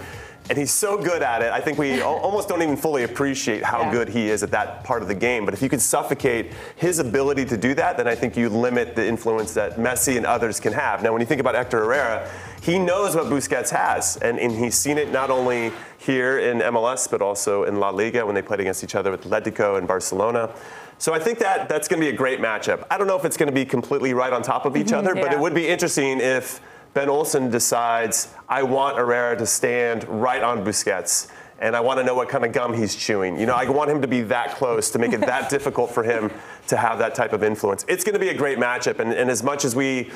and 0.49 0.58
he's 0.58 0.70
so 0.70 0.96
good 1.00 1.22
at 1.22 1.42
it. 1.42 1.52
I 1.52 1.61
think 1.61 1.78
we 1.78 2.00
almost 2.02 2.49
don't 2.49 2.62
even 2.62 2.76
fully 2.76 3.04
appreciate 3.04 3.62
how 3.62 3.82
yeah. 3.82 3.92
good 3.92 4.08
he 4.08 4.28
is 4.28 4.42
at 4.42 4.50
that 4.50 4.84
part 4.84 5.02
of 5.02 5.08
the 5.08 5.14
game. 5.14 5.44
But 5.44 5.54
if 5.54 5.62
you 5.62 5.68
could 5.68 5.80
suffocate 5.80 6.52
his 6.76 6.99
ability 6.99 7.44
to 7.46 7.56
do 7.56 7.75
that, 7.75 7.96
then 7.96 8.08
I 8.08 8.14
think 8.14 8.37
you 8.37 8.49
limit 8.49 8.96
the 8.96 9.06
influence 9.06 9.54
that 9.54 9.76
Messi 9.76 10.16
and 10.16 10.26
others 10.26 10.61
can 10.61 10.72
have. 10.72 11.02
Now, 11.02 11.12
when 11.12 11.20
you 11.20 11.26
think 11.26 11.40
about 11.40 11.54
Hector 11.54 11.78
Herrera, 11.78 12.28
he 12.61 12.78
knows 12.78 13.14
what 13.14 13.26
Busquets 13.26 13.70
has, 13.70 14.16
and, 14.18 14.38
and 14.38 14.52
he's 14.52 14.76
seen 14.76 14.99
it 14.99 15.11
not 15.11 15.30
only 15.30 15.72
here 15.99 16.38
in 16.38 16.58
MLS, 16.58 17.11
but 17.11 17.20
also 17.22 17.64
in 17.64 17.80
La 17.80 17.90
Liga 17.90 18.25
when 18.25 18.34
they 18.34 18.42
played 18.42 18.61
against 18.61 18.84
each 18.84 18.94
other 18.94 19.11
with 19.11 19.25
Atletico 19.25 19.78
and 19.78 19.88
Barcelona. 19.88 20.50
So 20.99 21.12
I 21.12 21.18
think 21.18 21.40
that 21.40 21.68
that's 21.68 21.88
going 21.88 22.00
to 22.00 22.06
be 22.06 22.14
a 22.14 22.16
great 22.16 22.38
matchup. 22.38 22.87
I 22.88 22.96
don't 22.96 23.08
know 23.08 23.18
if 23.18 23.25
it's 23.25 23.37
going 23.37 23.49
to 23.49 23.54
be 23.54 23.64
completely 23.64 24.14
right 24.14 24.32
on 24.32 24.42
top 24.42 24.66
of 24.66 24.76
each 24.76 24.87
mm-hmm, 24.87 24.96
other, 24.96 25.16
yeah. 25.16 25.22
but 25.22 25.32
it 25.32 25.40
would 25.40 25.54
be 25.54 25.66
interesting 25.66 26.20
if 26.20 26.61
Ben 26.94 27.08
Olsen 27.08 27.50
decides, 27.50 28.28
I 28.49 28.62
want 28.64 28.99
Herrera 28.99 29.37
to 29.38 29.46
stand 29.46 30.04
right 30.04 30.42
on 30.42 30.64
Busquets 30.64 31.30
and 31.62 31.76
I 31.76 31.80
want 31.80 32.00
to 32.00 32.04
know 32.04 32.14
what 32.14 32.28
kind 32.28 32.44
of 32.44 32.52
gum 32.52 32.75
he's 32.75 32.96
chewing. 32.96 33.38
You 33.38 33.46
know, 33.46 33.54
I 33.54 33.68
want 33.70 33.88
him 33.88 34.02
to 34.02 34.08
be 34.08 34.22
that 34.22 34.56
close 34.56 34.90
to 34.90 34.99
make 34.99 35.12
it 35.12 35.20
that 35.20 35.49
difficult 35.50 35.92
for 35.92 36.02
him 36.02 36.30
to 36.66 36.76
have 36.76 36.99
that 36.99 37.14
type 37.14 37.32
of 37.32 37.44
influence. 37.44 37.84
It's 37.88 38.02
going 38.02 38.14
to 38.14 38.18
be 38.18 38.30
a 38.30 38.34
great 38.34 38.58
matchup, 38.58 38.99
and, 38.99 39.12
and 39.12 39.30
as 39.30 39.44
much 39.44 39.64
as 39.64 39.76
we 39.76 40.11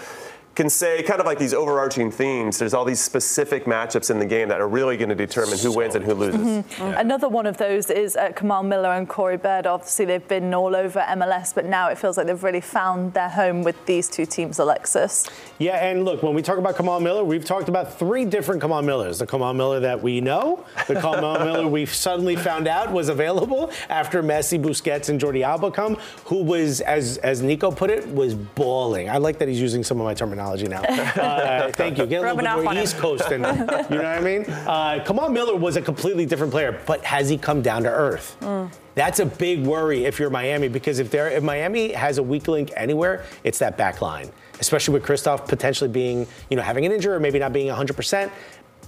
can 0.57 0.71
say 0.71 1.03
kind 1.03 1.21
of 1.21 1.27
like 1.27 1.39
these 1.39 1.53
overarching 1.53 2.11
themes. 2.11 2.59
There's 2.59 2.73
all 2.73 2.87
these 2.87 2.99
specific 2.99 3.67
matchups 3.67 4.11
in 4.11 4.19
the 4.19 4.25
game 4.25 4.49
that 4.49 4.59
are 4.59 4.67
really 4.67 4.97
going 4.97 5.11
to 5.11 5.15
determine 5.15 5.59
who 5.59 5.71
wins 5.71 5.95
and 5.95 6.03
who 6.03 6.15
loses. 6.15 6.41
Mm-hmm. 6.41 6.83
Yeah. 6.83 6.99
Another 7.01 7.29
one 7.29 7.45
of 7.45 7.59
those 7.59 7.91
is 7.91 8.17
uh, 8.17 8.33
Kamal 8.35 8.63
Miller 8.63 8.89
and 8.89 9.07
Corey 9.07 9.37
Baird. 9.37 9.67
Obviously, 9.67 10.07
they've 10.07 10.27
been 10.27 10.55
all 10.55 10.75
over 10.75 11.01
MLS, 11.01 11.55
but 11.55 11.67
now 11.67 11.91
it 11.91 11.99
feels 11.99 12.17
like 12.17 12.27
they've 12.27 12.43
really 12.43 12.63
found 12.63 13.13
their 13.13 13.29
home 13.29 13.65
with 13.65 13.77
these 13.85 14.09
two 14.09 14.25
teams, 14.25 14.59
Alexis. 14.59 15.29
Yeah, 15.59 15.77
and 15.87 16.07
look, 16.07 16.23
when 16.23 16.35
we 16.35 16.41
talk 16.41 16.57
about 16.57 16.77
Kamal 16.77 17.01
Miller, 17.01 17.23
we've 17.23 17.45
talked 17.45 17.69
about 17.69 17.99
three 17.99 18.25
different 18.25 18.63
Kamal 18.63 18.81
Millers. 18.81 19.19
The 19.19 19.27
Kamal 19.27 19.53
Miller 19.53 19.81
that 19.81 20.03
we 20.03 20.23
know, 20.23 20.65
the 20.89 20.95
Kamal 20.95 21.39
Miller 21.45 21.69
we 21.69 21.85
suddenly 21.85 22.35
found 22.35 22.67
out 22.67 22.91
was 22.91 23.11
available 23.11 23.71
after 23.91 24.23
Messi, 24.23 24.59
Busquets, 24.59 25.11
and 25.11 25.21
Jordi 25.21 25.43
Alba 25.43 25.71
come, 25.71 25.97
who 26.25 26.43
was, 26.43 26.81
as, 26.81 27.19
as 27.19 27.43
Nico 27.43 27.71
put 27.71 27.91
it, 27.91 28.09
was 28.09 28.35
balling. 28.35 29.11
I 29.11 29.19
like 29.19 29.39
that 29.39 29.49
he's 29.49 29.61
using 29.61 29.85
some 29.85 30.01
of 30.01 30.05
my 30.05 30.15
terminology 30.15 30.46
terminology 30.47 30.69
now. 30.69 31.07
Uh, 31.27 31.73
thank 31.73 31.99
you. 31.99 32.07
Get 32.07 32.19
a 32.23 32.35
little 32.35 32.37
bit 32.37 32.65
more 32.65 32.75
East 32.75 32.99
Coast 32.99 33.31
in 33.31 33.41
You 33.41 33.47
know 33.47 33.57
what 33.57 34.05
I 34.05 34.21
mean? 34.21 34.45
Uh, 34.45 35.03
Kamal 35.05 35.31
Miller 35.31 35.57
was 35.57 35.77
a 35.77 35.83
completely 35.83 36.27
different 36.27 36.53
player, 36.53 36.81
but 36.87 37.05
has 37.05 37.29
he 37.29 37.39
come 37.39 37.63
down 37.63 37.83
to 37.85 37.89
earth? 37.89 38.37
Mm. 38.41 38.71
That's 38.95 39.21
a 39.21 39.27
big 39.27 39.65
worry 39.65 40.05
if 40.05 40.19
you're 40.19 40.31
Miami 40.31 40.69
because 40.69 40.99
if, 40.99 41.15
if 41.15 41.43
Miami 41.43 41.93
has 41.93 42.19
a 42.19 42.23
weak 42.23 42.49
link 42.49 42.71
anywhere, 42.77 43.25
it's 43.45 43.59
that 43.59 43.77
back 43.77 44.03
line 44.03 44.31
especially 44.61 44.95
with 44.95 45.05
Kryvtsov 45.05 45.47
potentially 45.47 45.91
being, 45.91 46.27
you 46.49 46.57
know, 46.57 46.63
having 46.63 46.87
an 46.87 46.93
injury 46.93 47.15
or 47.15 47.21
maybe 47.21 47.39
not 47.39 47.53
being 47.53 47.69
100% 47.69 48.31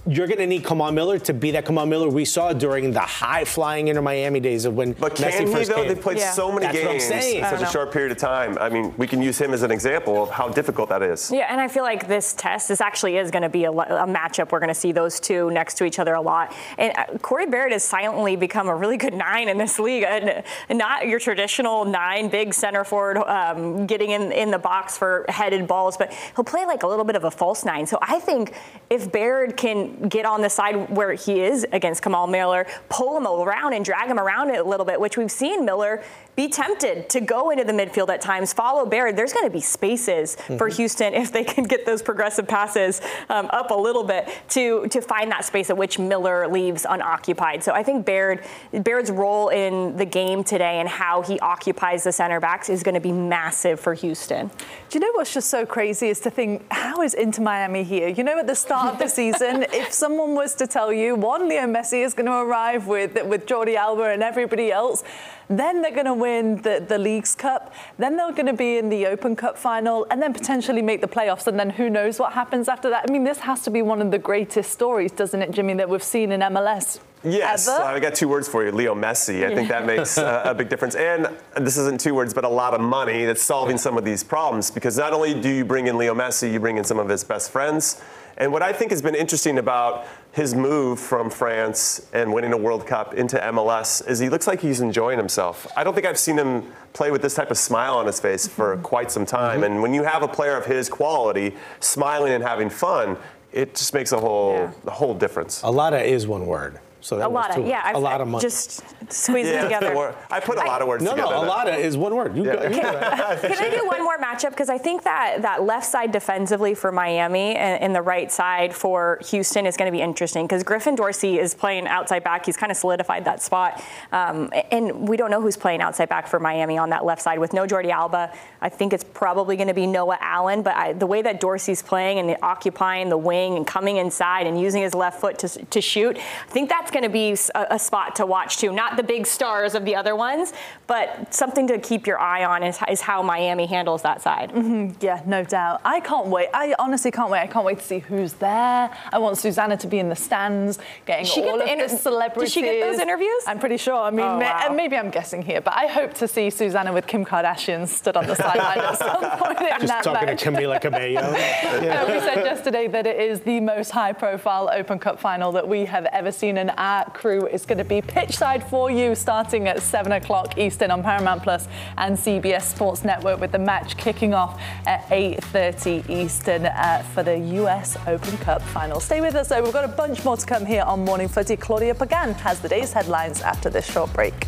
you're 0.07 0.27
going 0.27 0.39
to 0.39 0.47
need 0.47 0.65
Kamal 0.65 0.91
Miller 0.91 1.19
to 1.19 1.33
be 1.33 1.51
that 1.51 1.65
Kamal 1.65 1.85
Miller 1.85 2.09
we 2.09 2.25
saw 2.25 2.53
during 2.53 2.91
the 2.91 2.99
high 2.99 3.45
flying 3.45 3.87
Inter 3.87 4.01
Miami 4.01 4.39
days 4.39 4.65
of 4.65 4.75
when 4.75 4.93
but 4.93 5.15
Messi 5.15 5.31
can 5.31 5.47
he, 5.47 5.53
first 5.53 5.69
though? 5.69 5.75
came. 5.77 5.87
They 5.87 5.95
played 5.95 6.17
yeah. 6.17 6.31
so 6.31 6.51
many 6.51 6.65
That's 6.65 6.77
games 6.77 7.25
in 7.25 7.43
such 7.43 7.61
a 7.61 7.71
short 7.71 7.91
period 7.91 8.11
of 8.11 8.17
time. 8.17 8.57
I 8.59 8.69
mean, 8.69 8.93
we 8.97 9.07
can 9.07 9.21
use 9.21 9.39
him 9.39 9.53
as 9.53 9.63
an 9.63 9.71
example 9.71 10.23
of 10.23 10.29
how 10.29 10.49
difficult 10.49 10.89
that 10.89 11.01
is. 11.01 11.31
Yeah, 11.31 11.47
and 11.49 11.59
I 11.59 11.67
feel 11.67 11.83
like 11.83 12.07
this 12.07 12.33
test, 12.33 12.67
this 12.67 12.81
actually 12.81 13.17
is 13.17 13.31
going 13.31 13.43
to 13.43 13.49
be 13.49 13.65
a, 13.65 13.71
a 13.71 14.07
matchup. 14.07 14.51
We're 14.51 14.59
going 14.59 14.69
to 14.69 14.73
see 14.73 14.91
those 14.91 15.19
two 15.19 15.51
next 15.51 15.75
to 15.75 15.85
each 15.85 15.99
other 15.99 16.13
a 16.13 16.21
lot. 16.21 16.53
And 16.77 16.93
uh, 16.97 17.17
Corey 17.19 17.45
Baird 17.45 17.71
has 17.71 17.83
silently 17.83 18.35
become 18.35 18.67
a 18.67 18.75
really 18.75 18.97
good 18.97 19.13
nine 19.13 19.49
in 19.49 19.57
this 19.57 19.79
league. 19.79 20.03
And 20.03 20.43
not 20.69 21.07
your 21.07 21.19
traditional 21.19 21.85
nine, 21.85 22.29
big 22.29 22.53
center 22.53 22.83
forward, 22.83 23.17
um, 23.17 23.85
getting 23.85 24.11
in, 24.11 24.31
in 24.31 24.51
the 24.51 24.59
box 24.59 24.97
for 24.97 25.25
headed 25.29 25.67
balls, 25.67 25.97
but 25.97 26.13
he'll 26.35 26.45
play 26.45 26.65
like 26.65 26.83
a 26.83 26.87
little 26.87 27.05
bit 27.05 27.15
of 27.15 27.23
a 27.23 27.31
false 27.31 27.65
nine. 27.65 27.85
So 27.85 27.97
I 28.01 28.19
think 28.19 28.53
if 28.89 29.11
Baird 29.11 29.57
can 29.57 29.88
get 30.07 30.25
on 30.25 30.41
the 30.41 30.49
side 30.49 30.69
side 30.69 30.89
where 30.89 31.13
he 31.13 31.41
is 31.41 31.65
against 31.71 32.01
Kamal 32.01 32.27
Miller, 32.27 32.65
pull 32.89 33.17
him 33.17 33.25
around 33.25 33.73
and 33.73 33.83
drag 33.83 34.09
him 34.09 34.19
around 34.19 34.51
a 34.51 34.63
little 34.63 34.85
bit, 34.85 34.99
which 34.99 35.17
we've 35.17 35.31
seen 35.31 35.65
Miller 35.65 36.03
be 36.35 36.47
tempted 36.47 37.09
to 37.09 37.19
go 37.19 37.49
into 37.49 37.65
the 37.65 37.73
midfield 37.73 38.09
at 38.09 38.21
times, 38.21 38.53
follow 38.53 38.85
Baird. 38.85 39.17
There's 39.17 39.33
going 39.33 39.45
to 39.45 39.51
be 39.51 39.59
spaces 39.59 40.35
mm-hmm. 40.37 40.57
for 40.57 40.69
Houston 40.69 41.13
if 41.23 41.31
they 41.31 41.43
can 41.43 41.65
get 41.65 41.85
those 41.85 42.01
progressive 42.01 42.47
passes 42.47 43.01
um, 43.29 43.49
up 43.51 43.71
a 43.71 43.75
little 43.75 44.03
bit 44.03 44.29
to 44.49 44.87
to 44.87 45.01
find 45.01 45.31
that 45.31 45.43
space 45.43 45.69
at 45.69 45.77
which 45.77 45.99
Miller 45.99 46.47
leaves 46.47 46.85
unoccupied. 46.89 47.63
So 47.63 47.73
I 47.73 47.83
think 47.83 48.05
Baird 48.05 48.45
Baird's 48.71 49.11
role 49.11 49.49
in 49.49 49.97
the 49.97 50.05
game 50.05 50.43
today 50.43 50.79
and 50.79 50.87
how 50.87 51.21
he 51.21 51.39
occupies 51.39 52.03
the 52.03 52.11
center 52.11 52.39
backs 52.39 52.69
is 52.69 52.83
going 52.83 52.95
to 52.95 53.01
be 53.01 53.11
massive 53.11 53.79
for 53.79 53.93
Houston. 53.93 54.47
Do 54.89 54.97
you 54.97 54.99
know 55.01 55.11
what's 55.13 55.33
just 55.33 55.49
so 55.49 55.65
crazy 55.65 56.07
is 56.07 56.21
to 56.21 56.29
think 56.29 56.65
how 56.71 57.01
is 57.01 57.13
Inter 57.13 57.43
Miami 57.43 57.83
here? 57.83 58.07
You 58.07 58.23
know, 58.23 58.39
at 58.39 58.47
the 58.47 58.55
start 58.55 58.93
of 58.93 58.99
the 58.99 59.07
season, 59.19 59.65
if 59.79 59.93
someone 59.93 60.35
was 60.35 60.55
to 60.55 60.67
tell 60.67 60.91
you 60.91 61.15
one 61.15 61.47
Leo 61.47 61.65
Messi 61.65 62.03
is 62.03 62.13
going 62.13 62.25
to 62.25 62.39
arrive 62.39 62.87
with 62.87 63.13
with 63.25 63.45
Jordi 63.45 63.75
Alba 63.75 64.05
and 64.09 64.21
everybody 64.21 64.71
else 64.71 65.03
then 65.49 65.81
they're 65.81 65.91
going 65.91 66.05
to 66.05 66.13
win 66.13 66.57
the, 66.61 66.85
the 66.87 66.99
Leagues 66.99 67.33
Cup. 67.33 67.73
Then 67.97 68.17
they're 68.17 68.31
going 68.31 68.45
to 68.45 68.53
be 68.53 68.77
in 68.77 68.89
the 68.89 69.07
Open 69.07 69.35
Cup 69.35 69.57
final 69.57 70.05
and 70.11 70.21
then 70.21 70.31
potentially 70.31 70.83
make 70.83 71.01
the 71.01 71.07
playoffs. 71.07 71.47
And 71.47 71.59
then 71.59 71.71
who 71.71 71.89
knows 71.89 72.19
what 72.19 72.33
happens 72.33 72.69
after 72.69 72.87
that? 72.91 73.05
I 73.09 73.11
mean, 73.11 73.23
this 73.23 73.39
has 73.39 73.63
to 73.63 73.71
be 73.71 73.81
one 73.81 73.99
of 73.99 74.11
the 74.11 74.19
greatest 74.19 74.71
stories, 74.71 75.11
doesn't 75.11 75.41
it, 75.41 75.49
Jimmy, 75.49 75.73
that 75.73 75.89
we've 75.89 76.03
seen 76.03 76.31
in 76.31 76.41
MLS 76.41 76.99
Yes, 77.23 77.67
uh, 77.67 77.83
I 77.83 77.99
got 77.99 78.15
two 78.15 78.29
words 78.29 78.47
for 78.47 78.63
you, 78.63 78.71
Leo 78.71 78.95
Messi. 78.95 79.45
I 79.45 79.53
think 79.53 79.67
that 79.67 79.85
makes 79.85 80.17
uh, 80.17 80.43
a 80.45 80.53
big 80.53 80.69
difference. 80.69 80.95
And 80.95 81.27
this 81.57 81.75
isn't 81.75 81.99
two 81.99 82.13
words, 82.13 82.33
but 82.33 82.45
a 82.45 82.49
lot 82.49 82.73
of 82.73 82.79
money 82.79 83.25
that's 83.25 83.41
solving 83.41 83.77
some 83.77 83.97
of 83.97 84.05
these 84.05 84.23
problems 84.23 84.71
because 84.71 84.97
not 84.97 85.11
only 85.11 85.33
do 85.33 85.49
you 85.49 85.65
bring 85.65 85.87
in 85.87 85.97
Leo 85.97 86.15
Messi, 86.15 86.51
you 86.51 86.61
bring 86.61 86.77
in 86.77 86.85
some 86.85 86.97
of 86.97 87.09
his 87.09 87.25
best 87.25 87.51
friends. 87.51 88.01
And 88.39 88.53
what 88.53 88.63
I 88.63 88.71
think 88.71 88.91
has 88.91 89.01
been 89.01 89.15
interesting 89.15 89.57
about 89.57 90.07
his 90.31 90.55
move 90.55 90.97
from 90.97 91.29
France 91.29 92.07
and 92.13 92.33
winning 92.33 92.53
a 92.53 92.57
World 92.57 92.87
Cup 92.87 93.13
into 93.13 93.37
MLS 93.37 94.07
is 94.07 94.19
he 94.19 94.29
looks 94.29 94.47
like 94.47 94.61
he's 94.61 94.79
enjoying 94.79 95.17
himself. 95.17 95.67
I 95.75 95.83
don't 95.83 95.93
think 95.93 96.07
I've 96.07 96.17
seen 96.17 96.37
him 96.37 96.71
play 96.93 97.11
with 97.11 97.21
this 97.21 97.35
type 97.35 97.51
of 97.51 97.57
smile 97.57 97.95
on 97.95 98.05
his 98.05 98.19
face 98.19 98.47
for 98.47 98.73
mm-hmm. 98.75 98.83
quite 98.83 99.11
some 99.11 99.25
time. 99.25 99.57
Mm-hmm. 99.57 99.63
And 99.63 99.81
when 99.81 99.93
you 99.93 100.03
have 100.03 100.23
a 100.23 100.27
player 100.27 100.55
of 100.55 100.65
his 100.65 100.87
quality 100.87 101.55
smiling 101.81 102.31
and 102.31 102.41
having 102.41 102.69
fun, 102.69 103.17
it 103.51 103.75
just 103.75 103.93
makes 103.93 104.13
a 104.13 104.19
whole 104.19 104.53
yeah. 104.53 104.71
a 104.85 104.91
whole 104.91 105.13
difference. 105.13 105.61
A 105.63 105.69
lot 105.69 105.93
of 105.93 106.01
is 106.01 106.25
one 106.25 106.45
word. 106.45 106.79
So 107.01 107.17
that 107.17 107.27
a 107.27 107.29
lot 107.29 107.57
of 107.57 107.65
yeah, 107.65 107.83
a 107.83 107.95
I've, 107.95 108.03
lot 108.03 108.21
of 108.21 108.27
money. 108.27 108.41
Just 108.41 108.83
squeeze 109.11 109.47
yeah, 109.47 109.61
it 109.61 109.63
together. 109.63 110.15
I 110.29 110.39
put 110.39 110.57
a 110.57 110.65
lot 110.65 110.81
of 110.81 110.87
words 110.87 111.03
no, 111.03 111.11
together. 111.11 111.31
No, 111.31 111.41
no, 111.41 111.47
a 111.47 111.49
lot 111.49 111.67
of 111.69 111.75
is 111.75 111.95
one 111.95 112.13
word. 112.13 112.35
You 112.35 112.45
yeah. 112.45 112.69
can, 112.69 112.73
can, 113.41 113.57
I 113.57 113.69
do 113.69 113.87
one 113.87 114.03
more 114.03 114.17
matchup? 114.17 114.49
Because 114.49 114.69
I 114.69 114.77
think 114.77 115.03
that 115.03 115.41
that 115.41 115.63
left 115.63 115.85
side 115.85 116.11
defensively 116.11 116.75
for 116.75 116.91
Miami 116.91 117.55
and, 117.55 117.81
and 117.81 117.95
the 117.95 118.01
right 118.01 118.31
side 118.31 118.75
for 118.75 119.19
Houston 119.29 119.65
is 119.65 119.77
going 119.77 119.91
to 119.91 119.95
be 119.95 120.01
interesting 120.01 120.45
because 120.45 120.63
Griffin 120.63 120.95
Dorsey 120.95 121.39
is 121.39 121.53
playing 121.55 121.87
outside 121.87 122.23
back. 122.23 122.45
He's 122.45 122.57
kind 122.57 122.71
of 122.71 122.77
solidified 122.77 123.25
that 123.25 123.41
spot, 123.41 123.81
um, 124.11 124.51
and 124.71 125.07
we 125.07 125.15
don't 125.15 125.31
know 125.31 125.41
who's 125.41 125.57
playing 125.57 125.81
outside 125.81 126.09
back 126.09 126.27
for 126.27 126.39
Miami 126.39 126.77
on 126.77 126.89
that 126.89 127.05
left 127.05 127.21
side 127.21 127.39
with 127.39 127.53
no 127.53 127.65
Jordi 127.65 127.91
Alba. 127.91 128.33
I 128.61 128.69
think 128.69 128.91
it's 128.93 129.03
probably 129.03 129.55
going 129.55 129.67
to 129.69 129.73
be 129.73 129.87
Noah 129.87 130.17
Allen, 130.19 130.63
but 130.63 130.75
I, 130.75 130.93
the 130.93 131.07
way 131.07 131.21
that 131.21 131.39
Dorsey's 131.39 131.81
playing 131.81 132.19
and 132.19 132.37
occupying 132.41 133.09
the 133.09 133.17
wing 133.17 133.55
and 133.55 133.65
coming 133.65 133.97
inside 133.97 134.47
and 134.47 134.59
using 134.59 134.81
his 134.81 134.93
left 134.93 135.21
foot 135.21 135.39
to, 135.39 135.47
to 135.65 135.81
shoot, 135.81 136.17
I 136.17 136.51
think 136.51 136.69
that's 136.69 136.88
going 136.91 137.03
to 137.03 137.09
be 137.09 137.35
a, 137.55 137.67
a, 137.71 137.79
spot 137.79 138.15
to 138.17 138.25
watch 138.25 138.57
too. 138.57 138.71
Not 138.71 138.97
the 138.97 139.03
big 139.03 139.25
stars 139.25 139.75
of 139.75 139.85
the 139.85 139.95
other 139.95 140.15
ones, 140.15 140.53
but 140.87 141.33
something 141.33 141.67
to 141.67 141.77
keep 141.79 142.07
your 142.07 142.19
eye 142.19 142.43
on 142.43 142.63
is, 142.63 142.79
is 142.89 143.01
how 143.01 143.21
Miami 143.21 143.65
handles 143.65 144.01
that 144.03 144.21
side. 144.21 144.51
Mm-hmm. 144.51 144.97
Yeah, 145.01 145.21
no 145.25 145.43
doubt. 145.43 145.81
I 145.85 145.99
can't 145.99 146.27
wait. 146.27 146.49
I 146.53 146.75
honestly 146.79 147.11
can't 147.11 147.29
wait. 147.29 147.41
I 147.41 147.47
can't 147.47 147.65
wait 147.65 147.79
to 147.79 147.85
see 147.85 147.99
who's 147.99 148.33
there. 148.33 148.89
I 149.11 149.17
want 149.17 149.37
Susannah 149.37 149.77
to 149.77 149.87
be 149.87 149.99
in 149.99 150.09
the 150.09 150.15
stands, 150.15 150.79
getting 151.05 151.25
she 151.25 151.41
all 151.41 151.57
get 151.57 151.65
the, 151.65 151.73
inter- 151.73 151.87
the 151.87 151.97
celebrities. 151.97 152.53
Did 152.53 152.59
she 152.59 152.61
get 152.61 152.91
those 152.91 152.99
interviews? 152.99 153.43
I'm 153.47 153.59
pretty 153.59 153.77
sure. 153.77 154.01
I 154.01 154.11
mean, 154.11 154.25
oh, 154.25 154.39
wow. 154.39 154.73
maybe 154.73 154.95
I'm 154.95 155.09
guessing 155.09 155.41
here, 155.41 155.61
but 155.61 155.73
I 155.73 155.87
hope 155.87 156.13
to 156.15 156.27
see 156.27 156.49
Susannah 156.49 156.93
with 156.93 157.07
Kim 157.07 157.25
Kardashian 157.25 157.87
stood 157.87 158.17
on 158.17 158.27
the 158.27 158.35
sideline 158.35 158.79
at 158.79 158.97
some 158.97 159.19
point. 159.39 159.59
Just 159.59 159.87
that 159.87 160.03
talking 160.03 160.27
match. 160.27 160.41
to 160.41 160.51
Camila 160.51 160.81
Cabello. 160.81 161.21
yeah. 161.81 162.05
we 162.05 162.19
said 162.19 162.43
yesterday 162.45 162.87
that 162.87 163.05
it 163.05 163.19
is 163.19 163.41
the 163.41 163.59
most 163.59 163.91
high-profile 163.91 164.69
Open 164.73 164.99
Cup 164.99 165.19
final 165.19 165.51
that 165.51 165.67
we 165.67 165.85
have 165.85 166.05
ever 166.05 166.31
seen, 166.31 166.57
and 166.57 166.71
our 166.79 167.09
crew 167.11 167.45
is 167.45 167.65
going 167.65 167.77
to 167.77 167.83
be 167.83 168.01
pitch 168.01 168.37
side 168.37 168.67
for 168.67 168.89
you 168.89 169.13
starting 169.13 169.67
at 169.67 169.81
7 169.81 170.11
o'clock 170.13 170.57
Eastern 170.57 170.89
on 170.89 171.03
Paramount 171.03 171.43
Plus 171.43 171.67
and 171.97 172.17
CBS 172.17 172.63
Sports 172.63 173.03
Network 173.03 173.39
with 173.39 173.51
the 173.51 173.59
match 173.59 173.97
kicking 173.97 174.33
off 174.33 174.59
at 174.87 175.05
8.30 175.09 176.09
Eastern 176.09 176.65
uh, 176.65 177.03
for 177.13 177.21
the 177.21 177.37
US 177.37 177.97
Open 178.07 178.37
Cup 178.37 178.61
final. 178.61 178.99
Stay 178.99 179.19
with 179.19 179.35
us 179.35 179.49
though, 179.49 179.61
we've 179.61 179.73
got 179.73 179.85
a 179.85 179.89
bunch 179.89 180.23
more 180.23 180.37
to 180.37 180.45
come 180.45 180.65
here 180.65 180.83
on 180.83 181.03
Morning 181.03 181.27
Footy. 181.27 181.57
Claudia 181.57 181.93
Pagan 181.93 182.33
has 182.35 182.59
the 182.61 182.69
day's 182.69 182.93
headlines 182.93 183.41
after 183.41 183.69
this 183.69 183.85
short 183.85 184.11
break. 184.13 184.47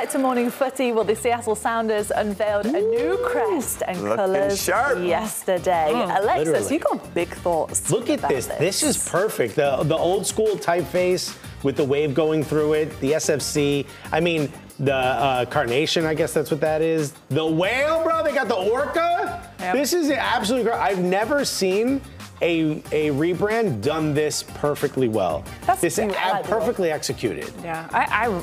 Back 0.00 0.08
to 0.10 0.18
Morning 0.18 0.48
Footy. 0.48 0.92
Well, 0.92 1.02
the 1.02 1.16
Seattle 1.16 1.56
Sounders 1.56 2.12
unveiled 2.12 2.66
a 2.66 2.80
new 2.80 3.18
crest 3.24 3.82
and 3.84 3.98
colours 3.98 4.62
sharp. 4.62 5.00
yesterday. 5.00 5.90
Alexis, 5.90 6.46
literally. 6.46 6.74
you 6.74 6.78
got 6.78 7.14
big 7.14 7.28
thoughts. 7.28 7.90
Look 7.90 8.08
at 8.08 8.20
about 8.20 8.30
this. 8.30 8.46
This 8.46 8.84
is 8.84 9.08
perfect. 9.08 9.56
The 9.56 9.82
the 9.82 9.96
old 9.96 10.24
school 10.24 10.54
typeface 10.54 11.36
with 11.64 11.74
the 11.74 11.82
wave 11.82 12.14
going 12.14 12.44
through 12.44 12.74
it, 12.74 13.00
the 13.00 13.14
SFC. 13.14 13.86
I 14.12 14.20
mean, 14.20 14.52
the 14.78 14.94
uh, 14.94 15.44
carnation, 15.46 16.06
I 16.06 16.14
guess 16.14 16.32
that's 16.32 16.52
what 16.52 16.60
that 16.60 16.80
is. 16.80 17.14
The 17.30 17.44
whale, 17.44 18.04
bro. 18.04 18.22
They 18.22 18.32
got 18.32 18.46
the 18.46 18.54
orca. 18.54 19.50
Yep. 19.58 19.74
This 19.74 19.92
is 19.94 20.12
absolutely 20.12 20.70
great. 20.70 20.80
I've 20.80 21.00
never 21.02 21.44
seen 21.44 22.00
a, 22.40 22.82
a 22.92 23.10
rebrand 23.10 23.82
done 23.82 24.14
this 24.14 24.44
perfectly 24.44 25.08
well. 25.08 25.44
That's 25.66 25.80
this 25.80 25.96
cute. 25.96 26.14
I 26.16 26.42
perfectly 26.42 26.92
executed. 26.92 27.52
Yeah, 27.64 27.88
I, 27.92 28.28
I 28.28 28.42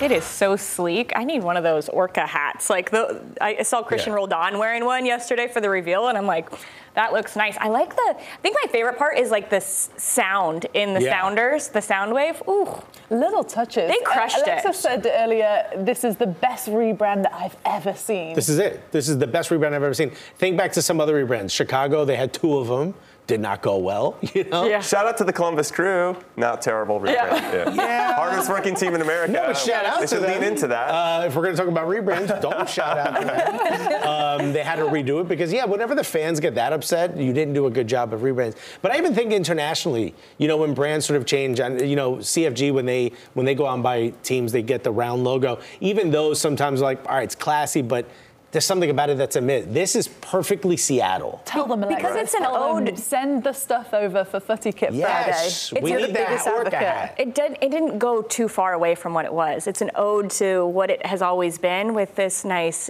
it 0.00 0.10
is 0.12 0.24
so 0.24 0.56
sleek. 0.56 1.12
I 1.16 1.24
need 1.24 1.42
one 1.42 1.56
of 1.56 1.62
those 1.64 1.88
orca 1.88 2.26
hats. 2.26 2.70
Like 2.70 2.90
the 2.90 3.20
I 3.40 3.62
saw 3.62 3.82
Cristian 3.82 4.08
Yeah. 4.08 4.12
Roldan 4.14 4.58
wearing 4.58 4.84
one 4.84 5.04
yesterday 5.06 5.48
for 5.48 5.60
the 5.60 5.68
reveal, 5.70 6.08
and 6.08 6.16
I'm 6.18 6.26
like, 6.26 6.48
that 6.94 7.12
looks 7.12 7.36
nice. 7.36 7.56
I 7.60 7.68
like 7.68 7.94
the. 7.94 8.02
I 8.18 8.36
think 8.42 8.56
my 8.64 8.70
favorite 8.70 8.98
part 8.98 9.18
is 9.18 9.30
like 9.30 9.50
this 9.50 9.90
sound 9.96 10.66
in 10.74 10.94
the 10.94 11.02
Yeah. 11.02 11.10
sounders, 11.20 11.68
the 11.68 11.80
sound 11.82 12.12
wave. 12.12 12.42
Ooh, 12.48 12.68
Little 13.10 13.44
touches. 13.44 13.90
They 13.90 13.98
crushed 14.04 14.36
Alexa 14.38 14.68
it. 14.68 14.74
said 14.74 15.06
earlier, 15.18 15.64
this 15.76 16.04
is 16.04 16.16
the 16.16 16.26
best 16.26 16.68
rebrand 16.68 17.22
that 17.22 17.32
I've 17.34 17.56
ever 17.64 17.94
seen. 17.94 18.34
This 18.34 18.48
is 18.48 18.58
it. 18.58 18.90
This 18.92 19.08
is 19.08 19.18
the 19.18 19.26
best 19.26 19.50
rebrand 19.50 19.68
I've 19.74 19.82
ever 19.82 19.94
seen. 19.94 20.10
Think 20.38 20.56
back 20.56 20.72
to 20.72 20.82
some 20.82 21.00
other 21.00 21.24
rebrands. 21.24 21.50
Chicago, 21.52 22.04
they 22.04 22.16
had 22.16 22.32
two 22.34 22.56
of 22.58 22.68
them. 22.68 22.94
Did 23.28 23.40
not 23.40 23.60
go 23.60 23.76
well, 23.76 24.16
you 24.34 24.44
know? 24.44 24.64
Yeah. 24.66 24.80
Shout 24.80 25.06
out 25.06 25.18
to 25.18 25.24
the 25.24 25.34
Columbus 25.34 25.70
Crew. 25.70 26.16
Not 26.38 26.62
terrible 26.62 26.98
rebrand. 26.98 27.12
Yeah. 27.12 27.74
Yeah. 27.74 28.14
Hardest 28.16 28.48
working 28.48 28.74
team 28.74 28.94
in 28.94 29.02
America. 29.02 29.30
No, 29.32 29.46
but 29.48 29.56
shout 29.58 29.84
out 29.84 30.00
They 30.00 30.06
to 30.06 30.14
should 30.16 30.24
them. 30.24 30.40
lean 30.40 30.50
into 30.50 30.66
that. 30.68 30.88
Uh, 30.88 31.26
if 31.26 31.36
we're 31.36 31.42
going 31.42 31.54
to 31.54 31.60
talk 31.60 31.68
about 31.70 31.86
rebrands, 31.88 32.40
don't 32.40 32.66
shout 32.68 32.96
out 32.96 33.20
to 33.20 33.26
them. 33.26 34.02
Um, 34.08 34.52
they 34.54 34.62
had 34.62 34.76
to 34.76 34.84
redo 34.84 35.20
it 35.20 35.28
because, 35.28 35.52
yeah, 35.52 35.66
whenever 35.66 35.94
the 35.94 36.02
fans 36.04 36.40
get 36.40 36.54
that 36.54 36.72
upset, 36.72 37.16
you 37.18 37.32
didn't 37.34 37.52
do 37.52 37.66
a 37.66 37.70
good 37.70 37.86
job 37.86 38.14
of 38.14 38.20
rebrands. 38.22 38.56
But 38.80 38.92
I 38.92 38.96
even 38.98 39.14
think 39.14 39.32
internationally, 39.32 40.14
you 40.38 40.48
know, 40.48 40.56
when 40.56 40.72
brands 40.72 41.04
sort 41.04 41.18
of 41.18 41.26
change, 41.26 41.60
and 41.60 41.80
you 41.86 41.96
know, 41.96 42.16
CFG 42.16 42.72
when 42.72 42.86
they 42.86 43.12
when 43.34 43.44
they 43.44 43.54
go 43.54 43.66
out 43.66 43.74
and 43.74 43.82
buy 43.82 44.14
teams, 44.22 44.52
they 44.52 44.62
get 44.62 44.84
the 44.84 44.90
round 44.90 45.24
logo. 45.24 45.60
Even 45.80 46.10
those 46.10 46.40
sometimes 46.40 46.80
like, 46.80 46.98
all 47.06 47.16
right, 47.16 47.24
it's 47.24 47.34
classy, 47.34 47.82
but 47.82 48.06
there's 48.50 48.64
something 48.64 48.88
about 48.88 49.10
it 49.10 49.18
that's 49.18 49.36
a 49.36 49.40
myth. 49.40 49.66
This 49.68 49.94
is 49.94 50.08
perfectly 50.08 50.76
Seattle. 50.76 51.42
Tell 51.44 51.66
them, 51.66 51.82
Alexis. 51.84 51.96
Because 52.02 52.16
it's 52.16 52.34
an 52.34 52.42
Tell 52.42 52.56
ode- 52.56 52.98
Send 52.98 53.44
the 53.44 53.52
stuff 53.52 53.92
over 53.92 54.24
for 54.24 54.40
Footy 54.40 54.72
Kit 54.72 54.92
Yes, 54.94 55.68
Friday. 55.68 55.84
we 55.84 55.90
You're 55.90 56.00
need 56.00 56.08
the 56.10 56.12
biggest 56.14 56.46
orca 56.46 56.60
advocate. 56.76 56.78
hat. 56.88 57.14
it 57.18 57.34
did. 57.34 57.58
It 57.60 57.70
didn't 57.70 57.98
go 57.98 58.22
too 58.22 58.48
far 58.48 58.72
away 58.72 58.94
from 58.94 59.12
what 59.12 59.24
it 59.26 59.32
was. 59.32 59.66
It's 59.66 59.82
an 59.82 59.90
ode 59.94 60.30
to 60.32 60.64
what 60.66 60.90
it 60.90 61.04
has 61.04 61.20
always 61.20 61.58
been, 61.58 61.92
with 61.94 62.14
this 62.16 62.44
nice 62.44 62.88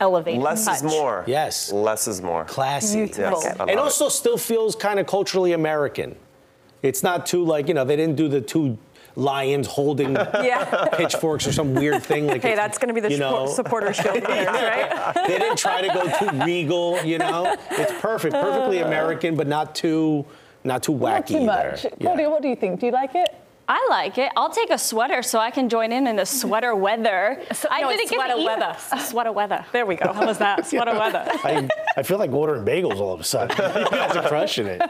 elevated 0.00 0.42
Less 0.42 0.64
touch. 0.64 0.76
is 0.76 0.82
more. 0.82 1.24
Yes. 1.26 1.70
Less 1.72 2.08
is 2.08 2.20
more. 2.20 2.44
Classy. 2.44 3.04
Beautiful. 3.04 3.40
Yes, 3.42 3.46
I 3.46 3.58
love 3.60 3.68
it. 3.70 3.78
also 3.78 4.08
still 4.08 4.36
feels 4.36 4.74
kind 4.76 4.98
of 4.98 5.06
culturally 5.06 5.52
American. 5.52 6.16
It's 6.82 7.02
not 7.02 7.26
too 7.26 7.44
like 7.44 7.68
you 7.68 7.74
know 7.74 7.84
they 7.84 7.96
didn't 7.96 8.16
do 8.16 8.28
the 8.28 8.40
two 8.40 8.76
lions 9.16 9.66
holding 9.66 10.12
Yeah. 10.34 10.84
pitchforks 10.92 11.46
or 11.46 11.52
some 11.52 11.74
weird 11.74 12.02
thing 12.02 12.26
like 12.26 12.36
Okay, 12.38 12.50
it's, 12.52 12.60
that's 12.60 12.78
going 12.78 12.88
to 12.88 12.94
be 12.94 13.00
the 13.00 13.10
you 13.10 13.18
know, 13.18 13.46
support- 13.46 13.90
supporter 13.90 13.92
shield 14.02 14.28
winners, 14.28 14.46
right? 14.46 15.14
they 15.26 15.38
didn't 15.38 15.56
try 15.58 15.80
to 15.80 15.88
go 15.88 16.02
too 16.18 16.44
regal 16.44 17.02
you 17.02 17.18
know 17.18 17.56
it's 17.70 17.92
perfect 18.00 18.34
perfectly 18.34 18.82
uh. 18.82 18.86
American 18.86 19.34
but 19.34 19.46
not 19.46 19.74
too 19.74 20.24
not 20.64 20.82
too 20.82 20.92
wacky 20.92 21.00
Not 21.00 21.26
too 21.28 21.40
much. 21.40 21.84
either. 21.86 21.96
Claudia, 22.00 22.28
what 22.28 22.42
do 22.42 22.48
you 22.48 22.56
think? 22.56 22.80
Do 22.80 22.86
you 22.86 22.92
like 22.92 23.14
it? 23.14 23.28
I 23.68 23.86
like 23.90 24.16
it. 24.18 24.30
I'll 24.36 24.50
take 24.50 24.70
a 24.70 24.78
sweater 24.78 25.22
so 25.22 25.40
I 25.40 25.50
can 25.50 25.68
join 25.68 25.90
in 25.90 26.06
in 26.06 26.16
the 26.16 26.24
sweater 26.24 26.74
weather. 26.74 27.42
So, 27.52 27.68
I 27.70 27.80
no, 27.80 27.88
didn't 27.88 28.02
it's 28.02 28.10
get 28.10 28.18
sweater 28.18 28.44
weather. 28.44 28.76
Sweater 29.06 29.32
weather. 29.32 29.64
There 29.72 29.86
we 29.86 29.96
go. 29.96 30.12
How 30.12 30.26
was 30.26 30.38
that? 30.38 30.66
Sweater 30.66 30.92
weather. 30.98 31.24
I, 31.26 31.68
I 31.96 32.02
feel 32.02 32.18
like 32.18 32.30
ordering 32.30 32.64
bagels 32.64 33.00
all 33.00 33.12
of 33.12 33.20
a 33.20 33.24
sudden 33.24 33.56
you 33.80 33.90
guys 33.90 34.16
are 34.16 34.28
crushing 34.28 34.66
it 34.66 34.80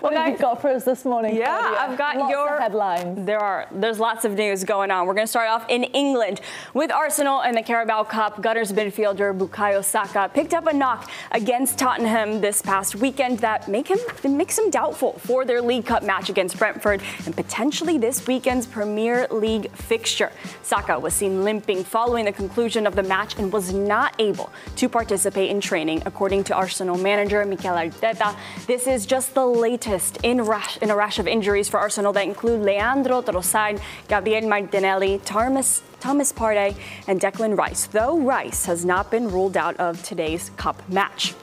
What 0.00 0.14
have 0.14 0.32
you 0.32 0.38
got 0.38 0.60
for 0.60 0.70
us 0.70 0.84
this 0.84 1.04
morning? 1.04 1.36
Yeah, 1.36 1.58
Claudia? 1.58 1.78
I've 1.78 1.98
got 1.98 2.16
Lots 2.16 2.30
your 2.32 2.54
of 2.56 2.60
headlines. 2.60 3.26
There 3.26 3.38
are. 3.38 3.68
There's 3.70 4.00
lots 4.00 4.24
of 4.24 4.32
news 4.32 4.64
going 4.64 4.90
on. 4.90 5.06
We're 5.06 5.14
going 5.14 5.26
to 5.26 5.30
start 5.30 5.48
off 5.48 5.64
in 5.68 5.84
England 5.84 6.40
with 6.74 6.90
Arsenal 6.90 7.42
and 7.42 7.56
the 7.56 7.62
Carabao 7.62 8.04
Cup. 8.04 8.42
Gunners 8.42 8.72
midfielder 8.72 9.36
Bukayo 9.36 9.84
Saka 9.84 10.30
picked 10.32 10.54
up 10.54 10.66
a 10.66 10.72
knock 10.72 11.08
against 11.30 11.78
Tottenham 11.78 12.40
this 12.40 12.60
past 12.62 12.96
weekend 12.96 13.38
that 13.40 13.68
make 13.68 13.88
him 13.88 13.98
makes 14.36 14.58
him 14.58 14.70
doubtful 14.70 15.12
for 15.20 15.44
their 15.44 15.62
League 15.62 15.86
Cup 15.86 16.02
match 16.02 16.28
against 16.28 16.58
Brentford 16.58 17.00
and 17.24 17.36
potentially 17.52 17.98
this 17.98 18.26
weekend's 18.26 18.66
Premier 18.66 19.26
League 19.30 19.70
fixture. 19.72 20.32
Saka 20.62 20.98
was 20.98 21.12
seen 21.12 21.44
limping 21.44 21.84
following 21.84 22.24
the 22.24 22.32
conclusion 22.32 22.86
of 22.86 22.96
the 22.96 23.02
match 23.02 23.38
and 23.38 23.52
was 23.52 23.74
not 23.74 24.14
able 24.18 24.50
to 24.74 24.88
participate 24.88 25.50
in 25.50 25.60
training, 25.60 26.02
according 26.06 26.42
to 26.42 26.54
Arsenal 26.54 26.96
manager 26.96 27.44
Mikel 27.44 27.76
Arteta. 27.76 28.34
This 28.66 28.86
is 28.86 29.04
just 29.04 29.34
the 29.34 29.44
latest 29.44 30.16
in, 30.22 30.40
rash, 30.40 30.78
in 30.78 30.88
a 30.90 30.96
rash 30.96 31.18
of 31.18 31.28
injuries 31.28 31.68
for 31.68 31.78
Arsenal 31.78 32.14
that 32.14 32.24
include 32.24 32.62
Leandro 32.62 33.20
Trossard, 33.20 33.82
Gabriel 34.08 34.48
Martinelli, 34.48 35.20
Thomas, 35.22 35.82
Thomas 36.00 36.32
Partey, 36.32 36.74
and 37.06 37.20
Declan 37.20 37.58
Rice, 37.58 37.84
though 37.84 38.18
Rice 38.18 38.64
has 38.64 38.86
not 38.86 39.10
been 39.10 39.30
ruled 39.30 39.58
out 39.58 39.76
of 39.76 40.02
today's 40.02 40.50
cup 40.56 40.82
match. 40.88 41.34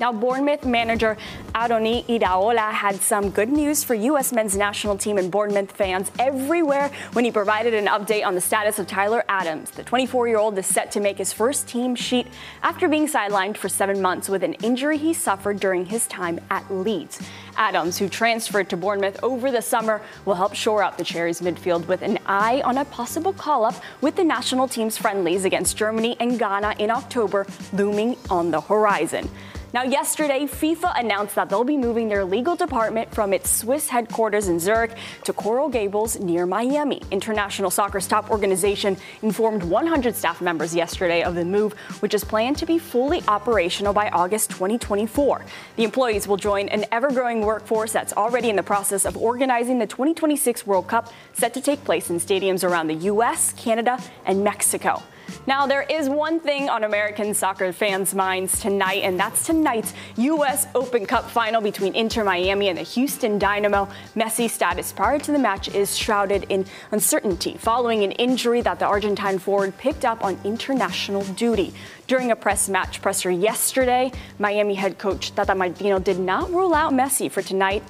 Now, 0.00 0.12
Bournemouth 0.12 0.64
manager 0.64 1.16
Andoni 1.54 2.04
Iraola 2.06 2.70
had 2.70 3.00
some 3.00 3.30
good 3.30 3.48
news 3.48 3.82
for 3.82 3.94
U.S. 3.94 4.32
men's 4.32 4.56
national 4.56 4.96
team 4.96 5.18
and 5.18 5.28
Bournemouth 5.28 5.72
fans 5.72 6.12
everywhere 6.20 6.92
when 7.14 7.24
he 7.24 7.32
provided 7.32 7.74
an 7.74 7.86
update 7.86 8.24
on 8.24 8.36
the 8.36 8.40
status 8.40 8.78
of 8.78 8.86
Tyler 8.86 9.24
Adams. 9.28 9.72
The 9.72 9.82
24 9.82 10.28
year 10.28 10.38
old 10.38 10.56
is 10.56 10.66
set 10.66 10.92
to 10.92 11.00
make 11.00 11.18
his 11.18 11.32
first 11.32 11.66
team 11.66 11.96
sheet 11.96 12.28
after 12.62 12.88
being 12.88 13.08
sidelined 13.08 13.56
for 13.56 13.68
seven 13.68 14.00
months 14.00 14.28
with 14.28 14.44
an 14.44 14.54
injury 14.54 14.98
he 14.98 15.12
suffered 15.12 15.58
during 15.58 15.86
his 15.86 16.06
time 16.06 16.38
at 16.48 16.70
Leeds. 16.72 17.20
Adams, 17.56 17.98
who 17.98 18.08
transferred 18.08 18.70
to 18.70 18.76
Bournemouth 18.76 19.18
over 19.24 19.50
the 19.50 19.62
summer, 19.62 20.00
will 20.24 20.36
help 20.36 20.54
shore 20.54 20.84
up 20.84 20.96
the 20.96 21.02
Cherries 21.02 21.40
midfield 21.40 21.88
with 21.88 22.02
an 22.02 22.20
eye 22.26 22.62
on 22.64 22.78
a 22.78 22.84
possible 22.84 23.32
call 23.32 23.64
up 23.64 23.74
with 24.00 24.14
the 24.14 24.22
national 24.22 24.68
team's 24.68 24.96
friendlies 24.96 25.44
against 25.44 25.76
Germany 25.76 26.16
and 26.20 26.38
Ghana 26.38 26.76
in 26.78 26.92
October 26.92 27.46
looming 27.72 28.16
on 28.30 28.52
the 28.52 28.60
horizon. 28.60 29.28
Now, 29.74 29.82
yesterday, 29.82 30.46
FIFA 30.46 30.98
announced 30.98 31.34
that 31.34 31.50
they'll 31.50 31.62
be 31.62 31.76
moving 31.76 32.08
their 32.08 32.24
legal 32.24 32.56
department 32.56 33.14
from 33.14 33.34
its 33.34 33.50
Swiss 33.50 33.86
headquarters 33.86 34.48
in 34.48 34.58
Zurich 34.58 34.92
to 35.24 35.34
Coral 35.34 35.68
Gables 35.68 36.18
near 36.18 36.46
Miami. 36.46 37.02
International 37.10 37.70
Soccer's 37.70 38.06
top 38.06 38.30
organization 38.30 38.96
informed 39.20 39.62
100 39.62 40.16
staff 40.16 40.40
members 40.40 40.74
yesterday 40.74 41.22
of 41.22 41.34
the 41.34 41.44
move, 41.44 41.74
which 42.00 42.14
is 42.14 42.24
planned 42.24 42.56
to 42.56 42.64
be 42.64 42.78
fully 42.78 43.22
operational 43.28 43.92
by 43.92 44.08
August 44.08 44.48
2024. 44.52 45.44
The 45.76 45.84
employees 45.84 46.26
will 46.26 46.38
join 46.38 46.70
an 46.70 46.86
ever 46.90 47.10
growing 47.10 47.42
workforce 47.42 47.92
that's 47.92 48.14
already 48.14 48.48
in 48.48 48.56
the 48.56 48.62
process 48.62 49.04
of 49.04 49.18
organizing 49.18 49.78
the 49.78 49.86
2026 49.86 50.66
World 50.66 50.88
Cup, 50.88 51.12
set 51.34 51.52
to 51.52 51.60
take 51.60 51.84
place 51.84 52.08
in 52.08 52.16
stadiums 52.16 52.64
around 52.64 52.86
the 52.86 52.94
U.S., 52.94 53.52
Canada, 53.52 54.02
and 54.24 54.42
Mexico. 54.42 55.02
Now, 55.46 55.66
there 55.66 55.82
is 55.82 56.08
one 56.08 56.40
thing 56.40 56.68
on 56.68 56.84
American 56.84 57.32
soccer 57.34 57.72
fans' 57.72 58.14
minds 58.14 58.60
tonight, 58.60 59.02
and 59.02 59.18
that's 59.18 59.46
tonight's 59.46 59.94
U.S. 60.16 60.66
Open 60.74 61.06
Cup 61.06 61.30
final 61.30 61.60
between 61.60 61.94
Inter 61.94 62.24
Miami 62.24 62.68
and 62.68 62.78
the 62.78 62.82
Houston 62.82 63.38
Dynamo. 63.38 63.88
Messi's 64.14 64.52
status 64.52 64.92
prior 64.92 65.18
to 65.18 65.32
the 65.32 65.38
match 65.38 65.68
is 65.68 65.96
shrouded 65.96 66.44
in 66.48 66.66
uncertainty 66.92 67.56
following 67.58 68.04
an 68.04 68.12
injury 68.12 68.60
that 68.62 68.78
the 68.78 68.86
Argentine 68.86 69.38
forward 69.38 69.76
picked 69.78 70.04
up 70.04 70.24
on 70.24 70.38
international 70.44 71.22
duty. 71.34 71.72
During 72.06 72.30
a 72.30 72.36
press 72.36 72.68
match 72.68 73.02
presser 73.02 73.30
yesterday, 73.30 74.12
Miami 74.38 74.74
head 74.74 74.98
coach 74.98 75.34
Tata 75.34 75.54
Martino 75.54 75.98
did 75.98 76.18
not 76.18 76.50
rule 76.50 76.74
out 76.74 76.92
Messi 76.92 77.30
for 77.30 77.42
tonight. 77.42 77.82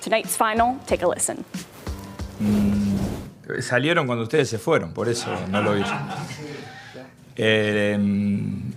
Tonight's 0.00 0.36
final, 0.36 0.78
take 0.86 1.02
a 1.02 1.08
listen. 1.08 1.44
Mm. 2.40 2.84
Salieron 3.60 4.06
cuando 4.06 4.24
ustedes 4.24 4.48
se 4.48 4.58
fueron, 4.58 4.92
por 4.92 5.08
eso 5.08 5.30
no 5.48 5.62
lo 5.62 5.76
hice. 5.76 5.94
Eh, 7.36 7.98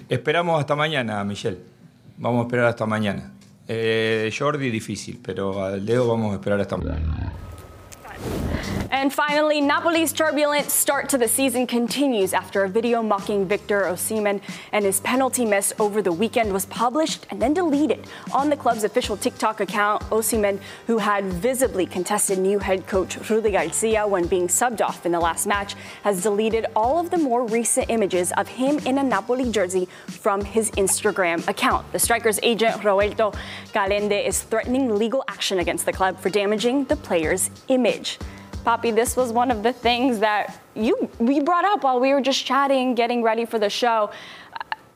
esperamos 0.10 0.60
hasta 0.60 0.76
mañana, 0.76 1.24
Michelle. 1.24 1.60
Vamos 2.18 2.42
a 2.42 2.44
esperar 2.48 2.66
hasta 2.66 2.86
mañana. 2.86 3.32
Eh, 3.68 4.34
Jordi 4.38 4.70
difícil, 4.70 5.20
pero 5.24 5.64
al 5.64 5.86
Leo 5.86 6.08
vamos 6.08 6.32
a 6.32 6.36
esperar 6.36 6.60
hasta 6.62 6.78
mañana. 6.78 7.34
And 8.90 9.14
finally, 9.14 9.62
Napoli's 9.62 10.14
turbulent 10.14 10.72
start 10.72 11.10
to 11.10 11.18
the 11.18 11.28
season 11.28 11.68
continues 11.68 12.34
after 12.34 12.64
a 12.64 12.70
video 12.70 13.04
mocking 13.04 13.46
Victor 13.46 13.82
Osimhen 13.84 14.42
and 14.72 14.86
his 14.86 15.02
penalty 15.02 15.46
miss 15.46 15.74
over 15.78 16.02
the 16.02 16.12
weekend 16.12 16.54
was 16.54 16.66
published 16.66 17.28
and 17.30 17.42
then 17.42 17.54
deleted 17.54 18.08
on 18.34 18.50
the 18.50 18.56
club's 18.56 18.84
official 18.84 19.18
TikTok 19.18 19.60
account. 19.60 20.02
Osimhen, 20.04 20.60
who 20.88 20.98
had 20.98 21.26
visibly 21.26 21.86
contested 21.86 22.40
new 22.40 22.60
head 22.60 22.88
coach 22.88 23.30
Rudi 23.30 23.52
Garcia 23.52 24.08
when 24.08 24.26
being 24.26 24.48
subbed 24.48 24.82
off 24.82 25.06
in 25.06 25.12
the 25.12 25.20
last 25.20 25.48
match, 25.48 25.76
has 26.04 26.24
deleted 26.24 26.66
all 26.76 27.00
of 27.00 27.12
the 27.12 27.18
more 27.18 27.46
recent 27.46 27.90
images 27.90 28.32
of 28.34 28.48
him 28.48 28.80
in 28.80 28.98
a 28.98 29.04
Napoli 29.04 29.52
jersey 29.52 29.88
from 30.08 30.44
his 30.44 30.72
Instagram 30.72 31.46
account. 31.48 31.90
The 31.92 32.00
striker's 32.00 32.40
agent 32.42 32.84
Roberto 32.84 33.34
Calenda 33.74 34.26
is 34.26 34.42
threatening 34.44 34.96
legal 34.96 35.24
action 35.28 35.60
against 35.60 35.86
the 35.86 35.94
club 35.94 36.20
for 36.20 36.30
damaging 36.30 36.86
the 36.86 36.96
player's 36.96 37.50
image. 37.68 38.17
Poppy, 38.68 38.92
this 38.92 39.16
was 39.16 39.32
one 39.32 39.50
of 39.50 39.64
the 39.64 39.72
things 39.72 40.20
that 40.20 40.60
you 40.76 41.10
we 41.20 41.40
brought 41.40 41.64
up 41.64 41.86
while 41.86 42.02
we 42.02 42.12
were 42.12 42.20
just 42.20 42.46
chatting, 42.46 42.96
getting 42.96 43.24
ready 43.24 43.46
for 43.46 43.58
the 43.58 43.70
show. 43.70 44.12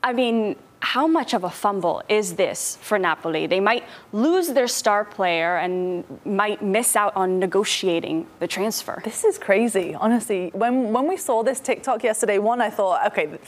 I 0.02 0.12
mean, 0.12 0.56
how 0.80 1.06
much 1.06 1.32
of 1.32 1.42
a 1.42 1.48
fumble 1.48 2.02
is 2.06 2.34
this 2.34 2.76
for 2.82 2.98
Napoli? 2.98 3.46
They 3.46 3.60
might 3.60 3.84
lose 4.12 4.48
their 4.48 4.68
star 4.68 5.06
player 5.06 5.56
and 5.56 6.04
might 6.26 6.60
miss 6.60 6.96
out 6.96 7.16
on 7.16 7.38
negotiating 7.38 8.26
the 8.40 8.46
transfer. 8.46 9.00
This 9.04 9.24
is 9.24 9.38
crazy, 9.38 9.94
honestly. 9.94 10.50
When 10.52 10.92
when 10.92 11.08
we 11.08 11.16
saw 11.16 11.42
this 11.42 11.58
TikTok 11.58 12.04
yesterday, 12.04 12.36
one 12.36 12.60
I 12.60 12.68
thought, 12.68 13.06
okay, 13.06 13.38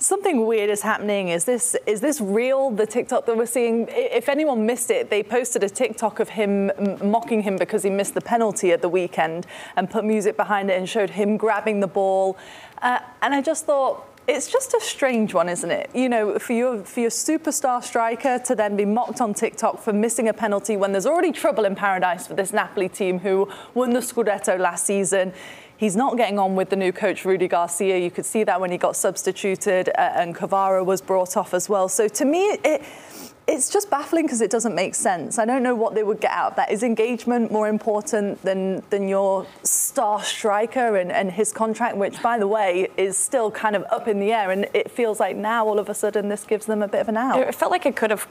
something 0.00 0.46
weird 0.46 0.70
is 0.70 0.82
happening. 0.82 1.28
Is 1.28 1.44
this 1.44 1.76
is 1.86 2.00
this 2.00 2.20
real? 2.20 2.70
The 2.70 2.86
TikTok 2.86 3.26
that 3.26 3.36
we're 3.36 3.46
seeing. 3.46 3.86
If 3.90 4.28
anyone 4.28 4.66
missed 4.66 4.90
it, 4.90 5.10
they 5.10 5.22
posted 5.22 5.62
a 5.62 5.68
TikTok 5.68 6.18
of 6.18 6.30
him 6.30 6.72
mocking 7.02 7.42
him 7.42 7.56
because 7.56 7.82
he 7.82 7.90
missed 7.90 8.14
the 8.14 8.20
penalty 8.20 8.72
at 8.72 8.82
the 8.82 8.88
weekend 8.88 9.46
and 9.76 9.88
put 9.88 10.04
music 10.04 10.36
behind 10.36 10.70
it 10.70 10.78
and 10.78 10.88
showed 10.88 11.10
him 11.10 11.36
grabbing 11.36 11.80
the 11.80 11.86
ball. 11.86 12.36
Uh, 12.82 12.98
and 13.22 13.34
I 13.34 13.42
just 13.42 13.66
thought. 13.66 14.06
It's 14.32 14.48
just 14.48 14.74
a 14.74 14.80
strange 14.80 15.34
one, 15.34 15.48
isn't 15.48 15.72
it? 15.72 15.90
You 15.92 16.08
know, 16.08 16.38
for 16.38 16.52
your 16.52 16.84
for 16.84 17.00
your 17.00 17.10
superstar 17.10 17.82
striker 17.82 18.38
to 18.38 18.54
then 18.54 18.76
be 18.76 18.84
mocked 18.84 19.20
on 19.20 19.34
TikTok 19.34 19.80
for 19.82 19.92
missing 19.92 20.28
a 20.28 20.32
penalty 20.32 20.76
when 20.76 20.92
there's 20.92 21.04
already 21.04 21.32
trouble 21.32 21.64
in 21.64 21.74
paradise 21.74 22.28
for 22.28 22.34
this 22.34 22.52
Napoli 22.52 22.88
team 22.88 23.18
who 23.18 23.50
won 23.74 23.90
the 23.90 23.98
Scudetto 23.98 24.56
last 24.56 24.86
season. 24.86 25.32
He's 25.76 25.96
not 25.96 26.16
getting 26.16 26.38
on 26.38 26.54
with 26.54 26.70
the 26.70 26.76
new 26.76 26.92
coach, 26.92 27.24
Rudi 27.24 27.48
Garcia. 27.48 27.98
You 27.98 28.12
could 28.12 28.24
see 28.24 28.44
that 28.44 28.60
when 28.60 28.70
he 28.70 28.78
got 28.78 28.94
substituted 28.94 29.88
uh, 29.88 30.12
and 30.14 30.36
Kvara 30.36 30.84
was 30.84 31.00
brought 31.00 31.36
off 31.36 31.52
as 31.52 31.68
well. 31.68 31.88
So 31.88 32.06
to 32.06 32.24
me, 32.24 32.56
it, 32.62 32.84
it's 33.50 33.68
just 33.68 33.90
baffling 33.90 34.26
because 34.26 34.40
it 34.40 34.50
doesn't 34.50 34.74
make 34.74 34.94
sense. 34.94 35.38
I 35.38 35.44
don't 35.44 35.62
know 35.62 35.74
what 35.74 35.94
they 35.94 36.02
would 36.02 36.20
get 36.20 36.30
out 36.30 36.52
of 36.52 36.56
that. 36.56 36.70
Is 36.70 36.82
engagement 36.82 37.50
more 37.50 37.68
important 37.68 38.40
than, 38.42 38.82
than 38.90 39.08
your 39.08 39.46
star 39.64 40.22
striker 40.22 40.96
and, 40.96 41.10
and 41.10 41.32
his 41.32 41.52
contract, 41.52 41.96
which, 41.96 42.22
by 42.22 42.38
the 42.38 42.46
way, 42.46 42.88
is 42.96 43.18
still 43.18 43.50
kind 43.50 43.74
of 43.74 43.84
up 43.90 44.06
in 44.06 44.20
the 44.20 44.32
air? 44.32 44.50
And 44.50 44.68
it 44.72 44.90
feels 44.90 45.18
like 45.18 45.36
now 45.36 45.66
all 45.66 45.78
of 45.78 45.88
a 45.88 45.94
sudden 45.94 46.28
this 46.28 46.44
gives 46.44 46.66
them 46.66 46.80
a 46.80 46.88
bit 46.88 47.00
of 47.00 47.08
an 47.08 47.16
out. 47.16 47.40
It 47.40 47.54
felt 47.54 47.72
like 47.72 47.86
it 47.86 47.96
could 47.96 48.10
have 48.10 48.28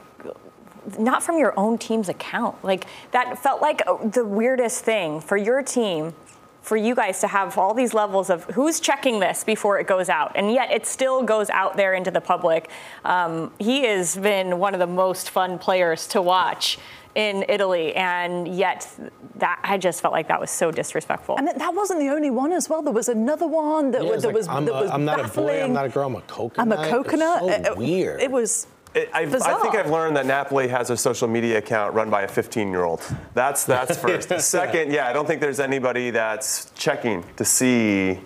not 0.98 1.22
from 1.22 1.38
your 1.38 1.58
own 1.58 1.76
team's 1.76 2.08
account. 2.08 2.62
Like 2.64 2.86
that 3.12 3.38
felt 3.38 3.60
like 3.60 3.82
uh, 3.86 3.96
the 4.06 4.24
weirdest 4.24 4.84
thing 4.84 5.20
for 5.20 5.36
your 5.36 5.62
team 5.62 6.14
for 6.62 6.76
you 6.76 6.94
guys 6.94 7.20
to 7.20 7.26
have 7.26 7.56
all 7.58 7.72
these 7.74 7.94
levels 7.94 8.30
of 8.30 8.44
who's 8.44 8.80
checking 8.80 9.18
this 9.20 9.44
before 9.44 9.78
it 9.80 9.86
goes 9.86 10.08
out, 10.08 10.32
and 10.34 10.52
yet 10.52 10.70
it 10.70 10.86
still 10.86 11.22
goes 11.22 11.48
out 11.50 11.76
there 11.76 11.94
into 11.94 12.10
the 12.10 12.20
public. 12.20 12.70
Um, 13.04 13.52
he 13.58 13.82
has 13.84 14.16
been 14.16 14.58
one 14.58 14.74
of 14.74 14.80
the 14.80 14.86
most 14.86 15.30
fun 15.30 15.58
players 15.58 16.06
to 16.08 16.20
watch 16.22 16.78
in 17.14 17.44
Italy, 17.48 17.94
and 17.96 18.46
yet 18.46 18.88
that 19.36 19.58
I 19.64 19.78
just 19.78 20.00
felt 20.00 20.12
like 20.12 20.28
that 20.28 20.38
was 20.40 20.50
so 20.50 20.70
disrespectful. 20.70 21.36
And 21.38 21.48
that 21.48 21.74
wasn't 21.74 21.98
the 22.00 22.08
only 22.10 22.30
one 22.30 22.52
as 22.52 22.68
well. 22.68 22.82
There 22.82 22.92
was 22.92 23.08
another 23.08 23.48
one 23.48 23.90
that, 23.90 24.02
Yeah, 24.04 24.10
was, 24.10 24.14
it's 24.16 24.22
that 24.22 24.28
like, 24.28 24.36
was 24.36 24.48
I'm, 24.48 24.64
that 24.66 24.74
a, 24.74 24.82
was 24.82 24.90
I'm 24.90 25.04
not 25.04 25.18
a 25.24 25.28
boy, 25.28 25.62
I'm 25.62 25.72
not 25.72 25.86
a 25.86 25.88
girl, 25.88 26.06
I'm 26.06 26.14
a 26.14 26.20
coconut. 26.22 26.58
I'm 26.58 26.72
a 26.72 26.88
coconut. 26.88 27.42
It's 27.44 27.66
so 27.66 27.72
It- 27.72 27.78
weird. 27.78 28.20
It 28.20 28.30
was. 28.30 28.66
It, 28.92 29.08
I, 29.14 29.20
I 29.20 29.26
think 29.26 29.76
I've 29.76 29.90
learned 29.90 30.16
that 30.16 30.26
Napoli 30.26 30.66
has 30.66 30.90
a 30.90 30.96
social 30.96 31.28
media 31.28 31.58
account 31.58 31.94
run 31.94 32.10
by 32.10 32.22
a 32.22 32.28
15-year-old. 32.28 33.02
That's 33.34 33.64
that's 33.64 33.96
first. 34.02 34.40
Second, 34.40 34.92
yeah, 34.92 35.08
I 35.08 35.12
don't 35.12 35.26
think 35.26 35.40
there's 35.40 35.60
anybody 35.60 36.10
that's 36.10 36.72
checking 36.74 37.24
to 37.36 37.44
see 37.44 38.20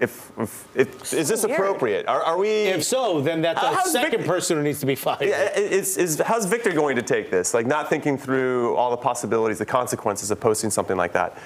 if, 0.00 0.30
if, 0.38 0.68
if 0.74 1.12
is 1.14 1.28
this 1.28 1.44
weird. 1.46 1.58
appropriate. 1.58 2.06
Are, 2.06 2.22
are 2.22 2.36
we? 2.36 2.48
if 2.48 2.84
so, 2.84 3.20
then 3.20 3.40
that's 3.40 3.62
a 3.62 3.90
second 3.90 4.20
Vic- 4.20 4.28
person 4.28 4.56
who 4.58 4.62
needs 4.62 4.80
to 4.80 4.86
be 4.86 4.94
fired. 4.94 5.22
Yeah, 5.22 5.56
is, 5.58 5.96
is, 5.96 6.20
how's 6.20 6.44
Victor 6.46 6.72
going 6.72 6.96
to 6.96 7.02
take 7.02 7.30
this? 7.30 7.54
Like, 7.54 7.66
not 7.66 7.88
thinking 7.88 8.18
through 8.18 8.76
all 8.76 8.90
the 8.90 8.96
possibilities, 8.96 9.58
the 9.58 9.66
consequences 9.66 10.30
of 10.30 10.38
posting 10.38 10.70
something 10.70 10.96
like 10.96 11.12
that. 11.12 11.38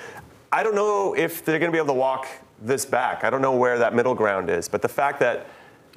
I 0.51 0.63
don't 0.63 0.75
know 0.75 1.15
if 1.15 1.45
they're 1.45 1.59
going 1.59 1.71
to 1.71 1.77
be 1.77 1.79
able 1.79 1.95
to 1.95 2.01
walk 2.01 2.27
this 2.61 2.85
back. 2.85 3.23
I 3.23 3.31
don't 3.31 3.43
know 3.43 3.55
where 3.55 3.79
that 3.79 3.95
middle 3.95 4.15
ground 4.15 4.51
is. 4.51 4.69
But 4.69 4.83
the 4.83 4.89
fact 4.89 5.21
that 5.21 5.47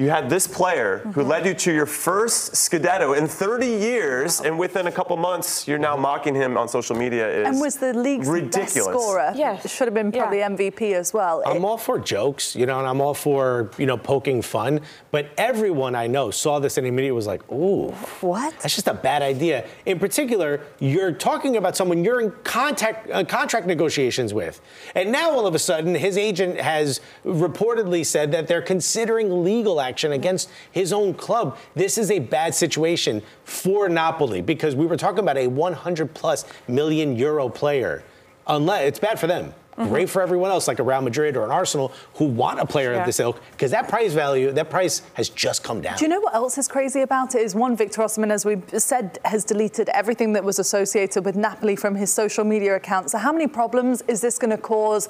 you 0.02 0.10
had 0.10 0.30
this 0.30 0.48
player 0.48 0.98
who 1.14 1.22
led 1.22 1.46
you 1.46 1.54
to 1.54 1.72
your 1.72 1.86
first 1.86 2.54
Scudetto 2.54 3.16
in 3.16 3.28
30 3.28 3.68
years, 3.68 4.42
and 4.42 4.58
within 4.58 4.88
a 4.88 4.92
couple 4.92 5.16
months, 5.16 5.68
you're 5.68 5.78
now 5.78 5.96
mocking 5.96 6.34
him 6.34 6.58
on 6.58 6.68
social 6.68 6.96
media 6.96 7.30
is 7.42 7.48
And 7.48 7.62
was 7.62 7.76
the 7.78 7.94
league's 7.94 8.28
ridiculous. 8.28 8.74
best 8.74 8.86
scorer. 8.90 9.32
Yeah. 9.36 9.60
Should 9.60 9.88
have 9.88 9.94
been 9.94 10.12
probably 10.12 10.40
Yeah. 10.40 10.48
MVP 10.50 10.94
as 10.96 11.14
well. 11.14 11.44
I'm 11.46 11.58
It- 11.58 11.64
all 11.64 11.78
for 11.78 12.00
jokes, 12.00 12.56
you 12.56 12.66
know, 12.66 12.80
and 12.80 12.88
I'm 12.88 13.00
all 13.00 13.14
for, 13.14 13.70
you 13.78 13.86
know, 13.86 13.96
poking 13.96 14.42
fun. 14.42 14.82
But 15.12 15.28
everyone 15.38 15.94
I 15.94 16.08
know 16.08 16.32
saw 16.32 16.58
this 16.58 16.78
and 16.80 16.88
immediately 16.88 17.16
was 17.16 17.28
like, 17.28 17.44
ooh, 17.52 17.90
What? 18.22 18.54
that's 18.62 18.74
just 18.74 18.88
a 18.88 18.94
bad 18.96 19.22
idea. 19.22 19.66
In 19.86 20.00
particular, 20.00 20.62
you're 20.80 21.12
talking 21.12 21.56
about 21.58 21.78
someone 21.78 22.04
you're 22.04 22.22
in 22.22 22.32
contact, 22.44 23.08
uh, 23.12 23.24
contract 23.24 23.68
negotiations 23.68 24.34
with. 24.34 24.62
And 24.96 25.12
now 25.12 25.30
all 25.32 25.46
of 25.46 25.54
a 25.54 25.60
sudden, 25.60 25.94
his 25.94 26.18
agent 26.18 26.60
has 26.60 27.02
reportedly 27.24 28.04
said 28.04 28.32
that 28.32 28.48
they're 28.48 28.62
considering 28.64 29.44
legal 29.44 29.80
action 29.80 29.91
against 30.14 30.50
his 30.72 30.92
own 30.94 31.14
club. 31.14 31.58
This 31.76 31.98
is 31.98 32.12
a 32.12 32.20
bad 32.20 32.56
situation 32.56 33.22
for 33.44 33.90
Napoli 33.90 34.42
because 34.42 34.76
we 34.76 34.86
were 34.86 34.98
talking 34.98 35.20
about 35.20 35.38
a 35.38 35.48
100 35.48 36.14
plus 36.14 36.46
million 36.68 37.16
euro 37.16 37.50
player. 37.50 38.04
Unless 38.48 38.88
it's 38.88 39.00
bad 39.00 39.20
for 39.20 39.28
them. 39.28 39.54
Great 39.78 40.10
for 40.10 40.22
everyone 40.22 40.52
else, 40.52 40.68
like 40.68 40.80
a 40.80 40.84
Real 40.84 41.02
Madrid 41.02 41.36
or 41.38 41.44
an 41.44 41.52
Arsenal, 41.52 41.92
who 42.16 42.26
want 42.26 42.60
a 42.60 42.66
player 42.66 42.94
Yeah. 42.94 43.00
of 43.00 43.06
this 43.06 43.20
ilk, 43.20 43.40
because 43.52 43.72
that 43.72 43.88
price 43.88 44.14
value, 44.14 44.52
that 44.52 44.70
price 44.70 45.02
has 45.14 45.30
just 45.30 45.64
come 45.64 45.82
down. 45.82 45.98
Do 45.98 46.06
you 46.06 46.10
know 46.10 46.20
what 46.20 46.36
else 46.36 46.58
is 46.58 46.68
crazy 46.68 47.02
about 47.02 47.36
it? 47.36 47.42
Is 47.42 47.56
one, 47.56 47.76
Victor 47.76 48.02
Osimhen, 48.02 48.32
as 48.32 48.46
we 48.46 48.58
said, 48.78 49.18
has 49.26 49.44
deleted 49.44 49.90
everything 49.90 50.34
that 50.34 50.44
was 50.44 50.60
associated 50.60 51.26
with 51.26 51.36
Napoli 51.36 51.76
from 51.76 51.96
his 51.96 52.12
social 52.14 52.44
media 52.44 52.76
account. 52.76 53.10
So 53.12 53.18
how 53.18 53.32
many 53.32 53.48
problems 53.48 54.04
is 54.08 54.22
this 54.22 54.38
going 54.38 54.52
to 54.52 54.58
cause, 54.58 55.10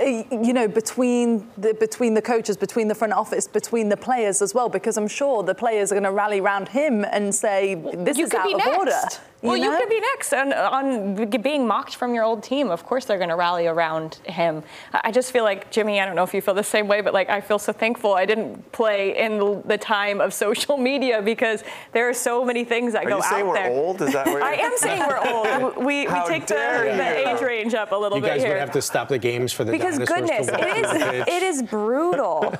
uh, 0.00 0.04
you 0.04 0.52
know, 0.52 0.68
between 0.68 1.48
the 1.58 1.74
between 1.74 2.14
the 2.14 2.22
coaches, 2.22 2.56
between 2.56 2.88
the 2.88 2.94
front 2.94 3.12
office, 3.12 3.46
between 3.48 3.88
the 3.88 3.96
players 3.96 4.40
as 4.40 4.54
well? 4.54 4.68
Because 4.68 4.96
I'm 4.96 5.08
sure 5.08 5.42
the 5.42 5.54
players 5.54 5.90
are 5.92 5.94
going 5.96 6.04
to 6.04 6.10
rally 6.12 6.40
around 6.40 6.68
him 6.68 7.04
and 7.04 7.34
say, 7.34 7.74
"This 7.74 8.16
you 8.16 8.24
is 8.24 8.30
could 8.30 8.40
out 8.40 8.52
of 8.52 8.58
next. 8.58 8.78
order." 8.78 9.00
Well, 9.42 9.56
you 9.56 9.70
know? 9.70 9.78
could 9.78 9.88
be 9.90 10.00
next 10.00 10.32
on, 10.32 10.52
on 10.52 11.30
being 11.42 11.66
mocked 11.66 11.94
from 11.96 12.14
your 12.14 12.24
old 12.24 12.42
team. 12.42 12.70
Of 12.70 12.84
course, 12.84 13.04
they're 13.04 13.18
going 13.18 13.28
to 13.28 13.36
rally 13.36 13.66
around 13.66 14.14
him. 14.24 14.62
I 14.92 15.00
I 15.04 15.10
just 15.12 15.30
feel 15.30 15.44
like 15.44 15.70
Jimmy. 15.70 16.00
I 16.00 16.06
don't 16.06 16.16
know 16.16 16.24
if 16.24 16.34
you 16.34 16.40
feel 16.40 16.54
the 16.54 16.64
same 16.64 16.88
way, 16.88 17.00
but 17.00 17.14
like 17.14 17.28
I 17.30 17.40
feel 17.40 17.58
so 17.58 17.72
thankful 17.72 18.14
I 18.14 18.24
didn't 18.26 18.72
play 18.72 19.16
in 19.16 19.38
the, 19.38 19.62
the 19.66 19.78
time 19.78 20.20
of 20.20 20.34
social 20.46 20.76
media 20.78 21.22
because 21.22 21.62
there 21.92 22.08
are 22.08 22.14
so 22.14 22.44
many 22.44 22.64
things 22.64 22.92
that 22.94 23.04
Are 23.04 23.08
go 23.08 23.16
you 23.18 23.22
out 23.22 23.30
saying 23.30 23.46
we're 23.46 23.54
there. 23.54 23.70
old? 23.70 24.02
Is 24.02 24.12
that 24.14 24.26
where 24.26 24.42
I 24.42 24.52
you're- 24.54 24.62
am 24.64 24.72
saying 24.78 25.02
we're 25.06 25.18
old. 25.64 25.76
We, 25.84 26.08
we 26.08 26.20
take 26.26 26.46
the, 26.46 26.54
the 26.54 27.28
age 27.30 27.40
range 27.40 27.74
up 27.74 27.92
a 27.92 27.96
little 27.96 28.20
bit. 28.20 28.32
here. 28.32 28.34
you 28.36 28.40
guys 28.42 28.48
would 28.50 28.58
have 28.58 28.72
to 28.72 28.82
stop 28.82 29.08
the 29.08 29.18
games 29.18 29.52
for 29.52 29.64
the 29.64 29.70
because 29.72 29.98
dinosaurs 29.98 30.08
to 30.08 30.14
goodness, 30.26 30.50
walk 30.50 30.60
it 30.60 30.86
on 30.86 30.98
the 30.98 31.06
is 31.12 31.24
pitch. 31.24 31.28
it 31.36 31.42
is 31.42 31.62
brutal. 31.62 32.54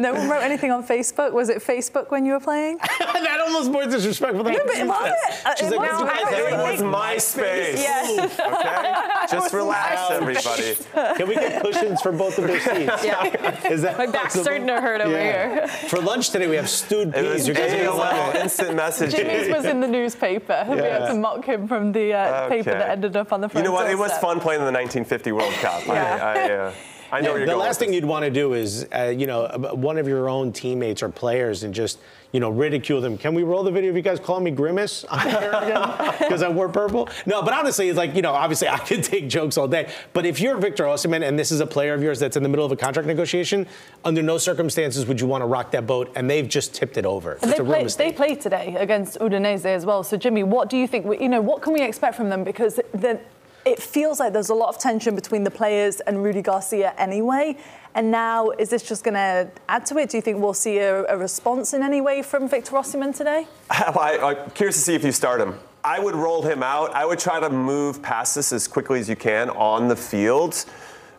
No 0.00 0.14
one 0.14 0.28
wrote 0.30 0.42
anything 0.42 0.70
on 0.70 0.82
Facebook. 0.86 1.32
Was 1.32 1.48
it 1.50 1.58
Facebook 1.58 2.10
when 2.10 2.24
you 2.24 2.32
were 2.32 2.40
playing? 2.40 2.78
that 2.78 3.40
almost 3.46 3.70
more 3.70 3.84
disrespectful 3.84 4.44
than 4.44 4.54
but 4.54 4.62
it 4.62 4.86
was 4.86 5.08
it. 5.08 5.46
Uh, 5.46 5.54
She's 5.56 5.68
it 5.72 5.76
like, 5.76 5.92
was- 5.92 6.00
"You 6.00 6.06
guys 6.24 6.34
I 6.34 6.38
It 6.48 6.70
was 6.70 6.80
think- 6.80 6.94
MySpace. 6.94 7.76
Yes. 7.76 8.38
Okay? 8.40 9.36
Just 9.36 9.52
relax, 9.54 10.10
everybody. 10.10 10.76
Can 11.18 11.28
we 11.28 11.34
get 11.34 11.62
cushions 11.62 12.00
for 12.00 12.12
both 12.12 12.38
of 12.38 12.46
their 12.46 12.60
seats? 12.68 13.04
Yeah. 13.04 13.68
Is 13.70 13.82
that 13.82 13.98
My 13.98 14.06
back's 14.06 14.24
possible? 14.34 14.44
starting 14.44 14.66
to 14.68 14.80
hurt 14.80 15.00
over 15.00 15.12
Yeah. 15.12 15.66
here. 15.66 15.68
For 15.88 16.00
lunch 16.00 16.30
today, 16.30 16.46
we 16.46 16.56
have 16.56 16.68
stewed 16.68 17.08
It 17.14 17.24
peas. 17.24 17.48
You 17.48 17.54
guys 17.54 17.72
are 17.72 17.84
gonna 17.84 17.96
love 17.96 18.14
AOL 18.14 18.34
it. 18.34 18.42
instant 18.42 19.12
Jimmy's 19.12 19.48
was 19.48 19.64
in 19.64 19.80
the 19.80 19.88
newspaper. 19.88 20.64
We 20.68 20.78
had 20.78 21.06
to 21.08 21.14
mock 21.14 21.44
him 21.44 21.68
from 21.68 21.92
the 21.92 22.12
uh, 22.14 22.48
paper 22.48 22.70
that 22.70 22.90
ended 22.90 23.16
up 23.16 23.32
on 23.32 23.40
the 23.40 23.48
front 23.48 23.52
page. 23.52 23.58
You 23.64 23.68
know 23.70 23.74
what? 23.74 23.90
It 23.90 23.98
was 23.98 24.12
fun 24.18 24.40
playing 24.40 24.60
in 24.60 24.66
the 24.66 24.72
1950 24.72 25.32
World 25.32 25.52
Cup. 25.54 25.88
I, 25.88 25.96
I, 25.96 26.50
uh, 26.52 26.72
I 27.12 27.20
know 27.20 27.30
where 27.32 27.38
you're 27.40 27.40
going. 27.40 27.40
the 27.40 27.46
going. 27.46 27.58
last 27.58 27.78
thing 27.78 27.88
this. 27.88 27.96
you'd 27.96 28.04
want 28.06 28.24
to 28.24 28.30
do 28.30 28.54
is, 28.54 28.86
uh, 28.94 29.12
you 29.14 29.26
know, 29.26 29.46
one 29.74 29.98
of 29.98 30.08
your 30.08 30.28
own 30.30 30.50
teammates 30.52 31.02
or 31.02 31.08
players 31.10 31.62
and 31.62 31.74
just, 31.74 31.98
you 32.32 32.40
know, 32.40 32.50
ridicule 32.50 33.00
them. 33.00 33.18
Can 33.18 33.34
we 33.34 33.42
roll 33.42 33.62
the 33.62 33.70
video 33.70 33.90
of 33.90 33.96
you 33.96 34.02
guys 34.02 34.18
calling 34.18 34.44
me 34.44 34.50
Grimace 34.50 35.04
on 35.04 35.26
air 35.28 35.52
again 35.52 36.14
because 36.18 36.42
I 36.42 36.48
wore 36.48 36.68
purple? 36.68 37.08
No, 37.26 37.42
but 37.42 37.52
honestly, 37.52 37.88
it's 37.88 37.98
like, 37.98 38.14
you 38.14 38.22
know, 38.22 38.32
obviously 38.32 38.68
I 38.68 38.78
could 38.78 39.04
take 39.04 39.28
jokes 39.28 39.58
all 39.58 39.68
day. 39.68 39.92
But 40.14 40.24
if 40.26 40.40
you're 40.40 40.56
Victor 40.56 40.84
Osimhen 40.84 41.26
and 41.26 41.38
this 41.38 41.52
is 41.52 41.60
a 41.60 41.66
player 41.66 41.94
of 41.94 42.02
yours 42.02 42.18
that's 42.18 42.36
in 42.36 42.42
the 42.42 42.48
middle 42.48 42.64
of 42.64 42.72
a 42.72 42.76
contract 42.76 43.06
negotiation, 43.06 43.66
under 44.04 44.22
no 44.22 44.38
circumstances 44.38 45.06
would 45.06 45.20
you 45.20 45.26
want 45.26 45.42
to 45.42 45.46
rock 45.46 45.70
that 45.72 45.86
boat, 45.86 46.10
and 46.16 46.28
they've 46.28 46.48
just 46.48 46.74
tipped 46.74 46.96
it 46.96 47.04
over. 47.04 47.34
It's 47.34 47.46
they, 47.46 47.56
a 47.58 47.62
real 47.62 47.88
play, 47.88 48.10
they 48.10 48.12
played 48.12 48.40
today 48.40 48.76
against 48.78 49.18
Udinese 49.18 49.66
as 49.66 49.84
well. 49.84 50.02
So, 50.02 50.16
Jimmy, 50.16 50.42
what 50.42 50.70
do 50.70 50.76
you 50.76 50.86
think? 50.86 51.04
We, 51.04 51.18
you 51.20 51.28
know, 51.28 51.40
what 51.40 51.62
can 51.62 51.72
we 51.72 51.82
expect 51.82 52.16
from 52.16 52.30
them? 52.30 52.44
Because 52.44 52.80
the, 52.92 53.20
it 53.64 53.80
feels 53.80 54.18
like 54.18 54.32
there's 54.32 54.48
a 54.48 54.54
lot 54.54 54.68
of 54.70 54.78
tension 54.78 55.14
between 55.14 55.44
the 55.44 55.50
players 55.50 56.00
and 56.00 56.22
Rudi 56.22 56.42
Garcia 56.42 56.94
anyway. 56.98 57.56
And 57.94 58.10
now, 58.10 58.50
is 58.50 58.70
this 58.70 58.82
just 58.82 59.04
going 59.04 59.14
to 59.14 59.50
add 59.68 59.84
to 59.86 59.98
it? 59.98 60.08
Do 60.08 60.16
you 60.16 60.22
think 60.22 60.40
we'll 60.40 60.54
see 60.54 60.78
a, 60.78 61.04
a 61.04 61.16
response 61.16 61.74
in 61.74 61.82
any 61.82 62.00
way 62.00 62.22
from 62.22 62.48
Victor 62.48 62.72
Osimhen 62.72 63.14
today? 63.14 63.46
I, 63.70 64.36
am 64.44 64.50
curious 64.52 64.76
to 64.76 64.82
see 64.82 64.94
if 64.94 65.04
you 65.04 65.12
start 65.12 65.40
him. 65.40 65.58
I 65.84 65.98
would 65.98 66.14
roll 66.14 66.42
him 66.42 66.62
out. 66.62 66.94
I 66.94 67.04
would 67.04 67.18
try 67.18 67.40
to 67.40 67.50
move 67.50 68.02
past 68.02 68.34
this 68.34 68.52
as 68.52 68.66
quickly 68.66 69.00
as 69.00 69.08
you 69.08 69.16
can 69.16 69.50
on 69.50 69.88
the 69.88 69.96
field, 69.96 70.64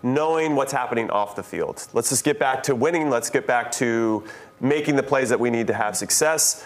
knowing 0.01 0.55
what's 0.55 0.71
happening 0.71 1.11
off 1.11 1.35
the 1.35 1.43
field. 1.43 1.85
Let's 1.93 2.09
just 2.09 2.23
get 2.23 2.39
back 2.39 2.63
to 2.63 2.75
winning. 2.75 3.09
Let's 3.09 3.29
get 3.29 3.45
back 3.45 3.71
to 3.73 4.23
making 4.59 4.95
the 4.95 5.03
plays 5.03 5.29
that 5.29 5.39
we 5.39 5.49
need 5.49 5.67
to 5.67 5.73
have 5.73 5.95
success. 5.95 6.65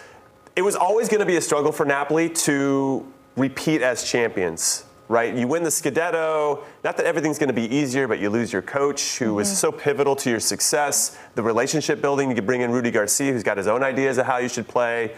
It 0.55 0.61
was 0.61 0.75
always 0.75 1.09
going 1.09 1.19
to 1.19 1.25
be 1.25 1.35
a 1.35 1.41
struggle 1.41 1.71
for 1.71 1.85
Napoli 1.85 2.29
to 2.29 3.05
repeat 3.35 3.81
as 3.81 4.09
champions 4.09 4.85
right? 5.09 5.33
You 5.33 5.47
win 5.47 5.63
the 5.63 5.69
Scudetto. 5.69 6.63
Not 6.83 6.97
that 6.97 7.05
everything's 7.05 7.39
going 7.39 7.47
to 7.47 7.53
be 7.53 7.73
easier, 7.73 8.07
but 8.07 8.19
you 8.19 8.29
lose 8.29 8.51
your 8.51 8.61
coach, 8.61 9.17
who 9.17 9.25
mm-hmm. 9.25 9.35
was 9.35 9.57
so 9.57 9.71
pivotal 9.71 10.15
to 10.17 10.29
your 10.29 10.39
success. 10.39 11.17
The 11.35 11.43
relationship 11.43 12.01
building. 12.01 12.29
You 12.29 12.35
could 12.35 12.45
bring 12.45 12.61
in 12.61 12.71
Rudi 12.71 12.91
Garcia, 12.91 13.31
who's 13.31 13.43
got 13.43 13.57
his 13.57 13.67
own 13.67 13.83
ideas 13.83 14.17
of 14.17 14.25
how 14.25 14.37
you 14.37 14.49
should 14.49 14.67
play. 14.67 15.15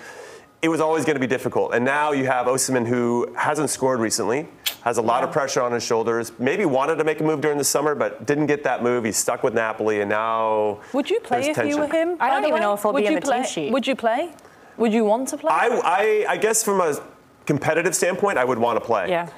It 0.62 0.67
was 0.67 0.82
always 0.82 1.06
going 1.06 1.15
to 1.15 1.21
be 1.21 1.28
difficult. 1.28 1.73
And 1.73 1.86
now 1.86 2.12
you 2.12 2.25
have 2.25 2.47
Osimhen, 2.47 2.86
who 2.86 3.34
hasn't 3.38 3.69
scored 3.69 4.02
recently, 4.02 4.47
has 4.82 4.97
a 4.97 5.02
lot 5.02 5.23
of 5.23 5.32
pressure 5.32 5.62
on 5.62 5.71
his 5.71 5.84
shoulders. 5.84 6.34
Maybe 6.38 6.65
wanted 6.65 6.97
to 6.97 7.06
make 7.06 7.21
a 7.21 7.23
move 7.23 7.39
during 7.39 7.58
the 7.58 7.63
summer, 7.63 7.95
but 7.95 8.25
didn't 8.25 8.47
get 8.47 8.63
that 8.65 8.84
move. 8.84 9.06
He's 9.06 9.17
stuck 9.17 9.41
with 9.41 9.54
Napoli, 9.54 10.02
and 10.02 10.10
now. 10.10 10.82
Would 10.93 11.10
you 11.10 11.21
play 11.21 11.49
if 11.49 11.56
tension. 11.56 11.69
you 11.69 11.78
were 11.78 11.88
him? 11.88 12.17
I 12.19 12.30
don't 12.30 12.43
even 12.43 12.56
way? 12.56 12.60
know 12.60 12.73
if 12.73 12.82
he'll 12.82 12.91
Would 12.91 13.02
be 13.02 13.08
in 13.08 13.15
the 13.15 13.21
play? 13.21 13.38
team 13.38 13.45
sheet. 13.45 13.71
Would 13.71 13.88
you 13.88 13.95
play? 13.95 14.34
Would 14.78 14.93
you 14.93 15.06
want 15.06 15.30
to 15.30 15.38
play? 15.38 15.52
I, 15.52 16.25
I, 16.28 16.34
I 16.34 16.38
guess 16.38 16.63
from 16.63 16.82
a 16.82 17.02
competitive 17.45 17.95
standpoint, 17.95 18.38
I 18.38 18.45
would 18.45 18.60
want 18.60 18.80
to 18.80 18.86
play. 18.86 19.10
Yeah. 19.10 19.30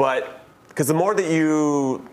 But 0.00 0.46
because 0.68 0.86
the 0.86 0.94
more 0.94 1.14
that 1.14 1.30
you, 1.30 2.08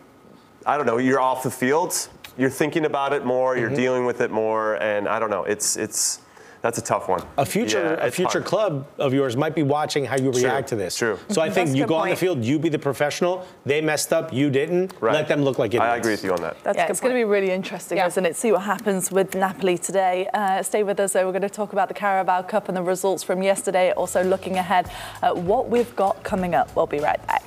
I 0.65 0.75
don't 0.75 0.85
know, 0.85 0.97
you're 0.97 1.21
off 1.21 1.43
the 1.43 1.49
field, 1.49 2.09
you're 2.37 2.49
thinking 2.49 2.83
about 2.83 3.13
it 3.13 3.23
more, 3.23 3.55
you're 3.55 3.69
mm-hmm. 3.69 3.77
dealing 3.77 4.05
with 4.05 4.19
it 4.19 4.29
more, 4.29 4.75
and 4.83 5.07
I 5.07 5.19
don't 5.19 5.29
know, 5.29 5.45
it's 5.45 5.77
it's 5.77 6.19
that's 6.61 6.77
a 6.79 6.81
tough 6.81 7.07
one. 7.07 7.23
A 7.37 7.45
future 7.45 7.95
yeah, 7.97 8.05
a 8.05 8.11
future 8.11 8.39
hard. 8.39 8.45
club 8.45 8.87
of 8.97 9.13
yours 9.13 9.37
might 9.37 9.55
be 9.55 9.63
watching 9.63 10.03
how 10.03 10.17
you 10.17 10.31
react 10.31 10.67
True. 10.67 10.77
to 10.77 10.83
this. 10.83 10.97
True. 10.97 11.17
So 11.29 11.41
I 11.41 11.49
think 11.49 11.77
you 11.77 11.85
go 11.85 11.95
point. 11.95 12.01
on 12.01 12.09
the 12.09 12.15
field, 12.17 12.43
you 12.43 12.59
be 12.59 12.67
the 12.67 12.77
professional. 12.77 13.47
They 13.65 13.79
messed 13.79 14.11
up, 14.11 14.33
you 14.33 14.49
didn't. 14.49 14.91
Right. 14.99 15.13
Let 15.13 15.29
them 15.29 15.43
look 15.43 15.57
like 15.57 15.69
idiots. 15.69 15.85
I 15.85 15.95
agree 15.95 16.11
with 16.11 16.25
you 16.25 16.33
on 16.33 16.41
that. 16.41 16.61
That's 16.65 16.77
yeah, 16.77 16.87
it's 16.87 16.99
going 16.99 17.13
to 17.13 17.17
be 17.17 17.23
really 17.23 17.51
interesting, 17.51 17.99
yeah. 17.99 18.07
isn't 18.07 18.25
it? 18.25 18.35
See 18.35 18.51
what 18.51 18.63
happens 18.63 19.13
with 19.13 19.33
Napoli 19.33 19.77
today. 19.77 20.27
Uh, 20.33 20.61
stay 20.61 20.83
with 20.83 20.99
us, 20.99 21.13
though. 21.13 21.25
We're 21.25 21.31
going 21.31 21.41
to 21.43 21.49
talk 21.49 21.71
about 21.71 21.87
the 21.87 21.93
Carabao 21.93 22.41
Cup 22.41 22.67
and 22.67 22.75
the 22.75 22.83
results 22.83 23.23
from 23.23 23.41
yesterday. 23.41 23.93
Also 23.93 24.21
looking 24.21 24.57
ahead 24.57 24.91
at 25.23 25.37
what 25.37 25.69
we've 25.69 25.95
got 25.95 26.21
coming 26.23 26.53
up. 26.53 26.75
We'll 26.75 26.85
be 26.85 26.99
right 26.99 27.25
back. 27.27 27.46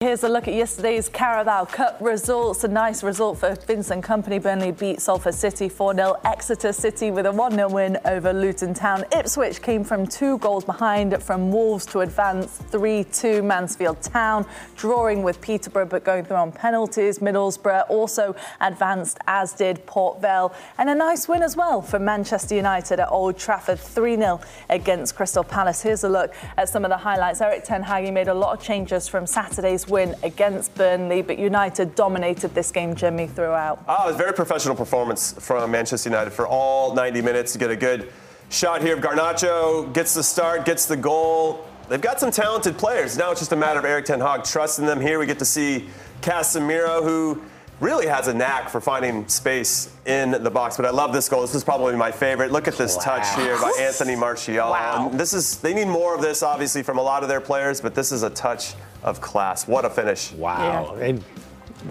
Here's 0.00 0.24
a 0.24 0.28
look 0.28 0.46
at 0.46 0.52
yesterday's 0.52 1.08
Carabao 1.08 1.64
Cup 1.64 1.96
results. 2.02 2.64
A 2.64 2.68
nice 2.68 3.02
result 3.02 3.38
for 3.38 3.54
Vincent 3.54 4.04
Kompany. 4.04 4.42
Burnley 4.42 4.70
beat 4.70 5.00
Salford 5.00 5.34
City 5.34 5.70
4 5.70 5.94
0. 5.94 6.20
Exeter 6.22 6.74
City 6.74 7.10
with 7.10 7.24
a 7.24 7.32
1 7.32 7.52
0 7.52 7.70
win 7.70 7.98
over 8.04 8.30
Luton 8.34 8.74
Town. 8.74 9.06
Ipswich 9.10 9.62
came 9.62 9.84
from 9.84 10.06
two 10.06 10.36
goals 10.36 10.66
behind 10.66 11.22
from 11.22 11.50
Wolves 11.50 11.86
to 11.86 12.00
advance 12.00 12.58
3 12.58 13.04
2 13.04 13.42
Mansfield 13.42 14.02
Town. 14.02 14.44
Drawing 14.76 15.22
with 15.22 15.40
Peterborough 15.40 15.86
but 15.86 16.04
going 16.04 16.26
through 16.26 16.36
on 16.36 16.52
penalties. 16.52 17.20
Middlesbrough 17.20 17.88
also 17.88 18.36
advanced, 18.60 19.16
as 19.26 19.54
did 19.54 19.86
Port 19.86 20.20
Vale. 20.20 20.54
And 20.76 20.90
a 20.90 20.94
nice 20.94 21.26
win 21.26 21.42
as 21.42 21.56
well 21.56 21.80
for 21.80 21.98
Manchester 21.98 22.54
United 22.54 23.00
at 23.00 23.10
Old 23.10 23.38
Trafford 23.38 23.80
3 23.80 24.16
0 24.16 24.42
against 24.68 25.16
Crystal 25.16 25.42
Palace. 25.42 25.80
Here's 25.80 26.04
a 26.04 26.08
look 26.10 26.34
at 26.58 26.68
some 26.68 26.84
of 26.84 26.90
the 26.90 26.98
highlights. 26.98 27.40
Erik 27.40 27.64
Ten 27.64 27.82
Hag 27.82 28.12
made 28.12 28.28
a 28.28 28.34
lot 28.34 28.58
of 28.58 28.62
changes 28.62 29.08
from 29.08 29.26
Saturday's 29.26 29.85
win 29.88 30.14
against 30.22 30.74
Burnley, 30.74 31.22
but 31.22 31.38
United 31.38 31.94
dominated 31.94 32.54
this 32.54 32.70
game, 32.70 32.94
Jimmy, 32.94 33.26
throughout. 33.26 33.82
Oh, 33.88 34.04
it 34.04 34.06
was 34.06 34.14
a 34.14 34.18
very 34.18 34.32
professional 34.32 34.74
performance 34.74 35.32
from 35.32 35.70
Manchester 35.70 36.10
United 36.10 36.32
for 36.32 36.46
all 36.46 36.94
90 36.94 37.22
minutes 37.22 37.52
to 37.52 37.58
get 37.58 37.70
a 37.70 37.76
good 37.76 38.12
shot 38.50 38.82
here 38.82 38.96
of 38.96 39.02
Garnacho, 39.02 39.92
gets 39.92 40.14
the 40.14 40.22
start, 40.22 40.64
gets 40.64 40.86
the 40.86 40.96
goal. 40.96 41.66
They've 41.88 42.00
got 42.00 42.18
some 42.18 42.30
talented 42.30 42.76
players. 42.78 43.16
Now 43.16 43.30
it's 43.30 43.40
just 43.40 43.52
a 43.52 43.56
matter 43.56 43.78
of 43.78 43.84
Erik 43.84 44.06
Ten 44.06 44.20
Hag 44.20 44.44
trusting 44.44 44.86
them. 44.86 45.00
Here 45.00 45.18
we 45.18 45.26
get 45.26 45.38
to 45.38 45.44
see 45.44 45.88
Casemiro, 46.20 47.02
who 47.02 47.42
really 47.80 48.06
has 48.06 48.26
a 48.26 48.34
knack 48.34 48.70
for 48.70 48.80
finding 48.80 49.28
space 49.28 49.92
in 50.06 50.30
the 50.30 50.50
box. 50.50 50.76
But 50.76 50.86
I 50.86 50.90
love 50.90 51.12
this 51.12 51.28
goal. 51.28 51.42
This 51.42 51.54
is 51.54 51.62
probably 51.62 51.94
my 51.94 52.10
favorite. 52.10 52.50
Look 52.50 52.68
at 52.68 52.76
this 52.76 52.96
touch 52.96 53.26
here 53.36 53.56
by 53.60 53.72
Anthony 53.78 54.16
Martial. 54.16 54.70
Wow. 54.70 55.10
This 55.12 55.34
is 55.34 55.58
they 55.58 55.74
need 55.74 55.88
more 55.88 56.14
of 56.14 56.22
this, 56.22 56.42
obviously, 56.42 56.82
from 56.82 56.98
a 56.98 57.02
lot 57.02 57.22
of 57.22 57.28
their 57.28 57.40
players. 57.40 57.80
But 57.80 57.94
this 57.94 58.12
is 58.12 58.22
a 58.22 58.30
touch 58.30 58.74
of 59.02 59.20
class. 59.20 59.66
What 59.66 59.84
a 59.84 59.90
finish! 59.90 60.32
Wow. 60.32 60.96
Yeah. 60.98 61.04
And, 61.04 61.24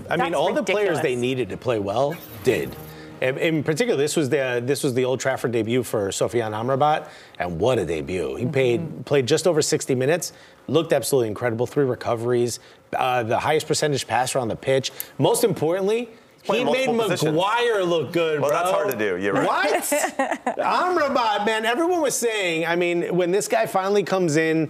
I 0.09 0.17
mean, 0.17 0.33
all 0.33 0.49
ridiculous. 0.49 0.65
the 0.65 0.73
players 0.73 1.01
they 1.01 1.15
needed 1.15 1.49
to 1.49 1.57
play 1.57 1.79
well 1.79 2.15
did. 2.43 2.75
In, 3.21 3.37
in, 3.37 3.63
particular, 3.63 3.97
this 3.97 4.15
was 4.15 4.29
the 4.29 4.61
this 4.63 4.83
was 4.83 4.93
the 4.93 5.05
Old 5.05 5.19
Trafford 5.19 5.51
debut 5.51 5.83
for 5.83 6.09
Sofyan 6.09 6.51
Amrabat, 6.51 7.07
and 7.39 7.59
what 7.59 7.79
a 7.79 7.85
debut! 7.85 8.35
He 8.35 8.45
paid, 8.45 8.81
mm-hmm. 8.81 9.01
played 9.03 9.25
just 9.25 9.47
over 9.47 9.61
60 9.61 9.95
minutes, 9.95 10.33
looked 10.67 10.91
absolutely 10.91 11.29
incredible. 11.29 11.65
Three 11.65 11.85
recoveries, 11.85 12.59
uh, 12.95 13.23
the 13.23 13.39
highest 13.39 13.67
percentage 13.67 14.05
passer 14.05 14.37
on 14.39 14.47
the 14.47 14.55
pitch. 14.55 14.91
Most 15.17 15.43
importantly. 15.43 16.09
He 16.43 16.63
made 16.63 16.93
Maguire 16.93 17.83
look 17.83 18.13
good, 18.13 18.39
well, 18.39 18.51
bro. 18.51 18.59
that's 18.59 18.69
hard 18.69 18.91
to 18.91 18.97
do. 18.99 19.17
You're 19.17 19.33
right. 19.33 19.47
What? 19.47 19.81
Amrabat, 20.59 21.43
man. 21.43 21.65
Everyone 21.65 22.01
was 22.01 22.15
saying. 22.15 22.67
I 22.67 22.75
mean, 22.75 23.15
when 23.15 23.31
this 23.31 23.47
guy 23.47 23.65
finally 23.65 24.03
comes 24.03 24.35
in, 24.35 24.69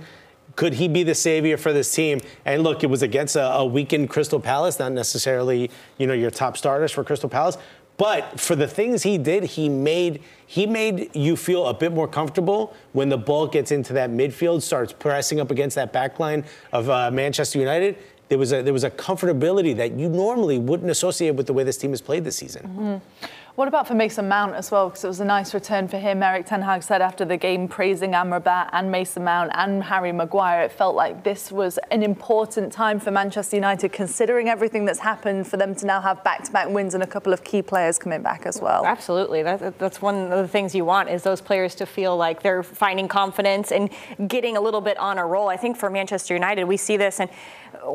could 0.56 0.74
he 0.76 0.88
be 0.88 1.04
the 1.04 1.16
savior 1.16 1.58
for 1.58 1.74
this 1.74 1.94
team? 1.94 2.20
And 2.46 2.64
look, 2.64 2.84
it 2.84 2.88
was 2.88 3.02
against 3.02 3.36
a, 3.36 3.46
a 3.46 3.66
weakened 3.66 4.10
Crystal 4.10 4.40
Palace, 4.40 4.80
not 4.80 4.92
necessarily 4.92 5.70
you 5.98 6.08
know 6.08 6.14
your 6.14 6.32
top 6.32 6.58
starters 6.58 6.92
for 6.92 7.04
Crystal 7.04 7.30
Palace, 7.30 7.58
but 7.98 8.40
for 8.40 8.56
the 8.56 8.68
things 8.68 9.04
he 9.04 9.18
did, 9.18 9.44
he 9.44 9.70
made 9.70 10.22
he 10.48 10.66
made 10.66 11.16
you 11.16 11.36
feel 11.36 11.66
a 11.68 11.74
bit 11.74 11.92
more 11.92 12.08
comfortable 12.08 12.76
when 12.94 13.10
the 13.10 13.18
ball 13.18 13.48
gets 13.48 13.72
into 13.72 13.94
that 13.94 14.10
midfield, 14.10 14.62
starts 14.62 14.94
pressing 14.94 15.40
up 15.40 15.52
against 15.52 15.76
that 15.76 15.92
backline 15.94 16.46
of 16.72 16.90
uh, 16.90 17.10
Manchester 17.12 17.60
United. 17.60 17.98
There 18.28 18.38
was 18.38 18.52
a 18.52 18.62
there 18.62 18.74
was 18.74 18.84
a 18.84 18.90
comfortability 18.90 19.76
that 19.78 19.94
you 19.94 20.10
normally 20.10 20.60
wouldn't 20.60 20.90
associate 20.90 21.36
with 21.36 21.48
the 21.48 21.54
way 21.54 21.64
this 21.64 21.78
team 21.78 21.92
has 21.92 22.02
played 22.02 22.24
this 22.24 22.36
season. 22.36 22.64
Mm-hmm. 22.64 23.26
What 23.56 23.70
about 23.70 23.88
for 23.88 23.94
Mason 23.94 24.28
Mount 24.28 24.54
as 24.54 24.70
well? 24.70 24.90
Because 24.90 25.06
it 25.06 25.08
was 25.08 25.22
a 25.22 25.26
nice 25.26 25.54
return 25.54 25.88
for 25.88 25.98
him. 25.98 26.22
Erik 26.22 26.46
Ten 26.46 26.62
Hag 26.62 26.84
said 26.84 27.02
after 27.02 27.24
the 27.24 27.38
game, 27.38 27.70
praising 27.70 28.12
Amrabat 28.12 28.70
and 28.74 28.92
Mason 28.92 29.24
Mount 29.24 29.50
and 29.54 29.82
Harry 29.82 30.12
Maguire, 30.12 30.64
it 30.64 30.74
felt 30.74 30.94
like 30.94 31.24
this 31.24 31.54
was 31.54 31.80
an 31.90 32.04
important 32.04 32.74
time 32.74 33.00
for 33.00 33.12
Manchester 33.12 33.56
United, 33.56 33.94
considering 33.94 34.50
everything 34.50 34.84
that's 34.84 35.00
happened, 35.00 35.48
for 35.48 35.56
them 35.56 35.74
to 35.76 35.86
now 35.86 36.02
have 36.02 36.22
back-to-back 36.26 36.68
wins 36.68 36.96
and 36.96 37.02
a 37.02 37.08
couple 37.08 37.32
of 37.32 37.46
key 37.46 37.62
players 37.62 37.98
coming 37.98 38.22
back 38.22 38.46
as 38.46 38.60
well. 38.60 38.86
Absolutely, 38.86 39.42
that, 39.42 39.80
that's 39.80 40.02
one 40.02 40.34
of 40.34 40.40
the 40.40 40.50
things 40.50 40.76
you 40.76 40.84
want 40.84 41.08
is 41.08 41.24
those 41.24 41.40
players 41.40 41.76
to 41.76 41.86
feel 41.86 42.18
like 42.18 42.44
they're 42.44 42.62
finding 42.62 43.08
confidence 43.08 43.72
and 43.72 43.90
getting 44.28 44.58
a 44.58 44.62
little 44.62 44.82
bit 44.82 44.98
on 44.98 45.18
a 45.18 45.26
roll. 45.26 45.48
I 45.48 45.56
think 45.56 45.78
for 45.78 45.90
Manchester 45.90 46.34
United, 46.34 46.66
we 46.66 46.76
see 46.76 46.98
this 46.98 47.22
and 47.22 47.30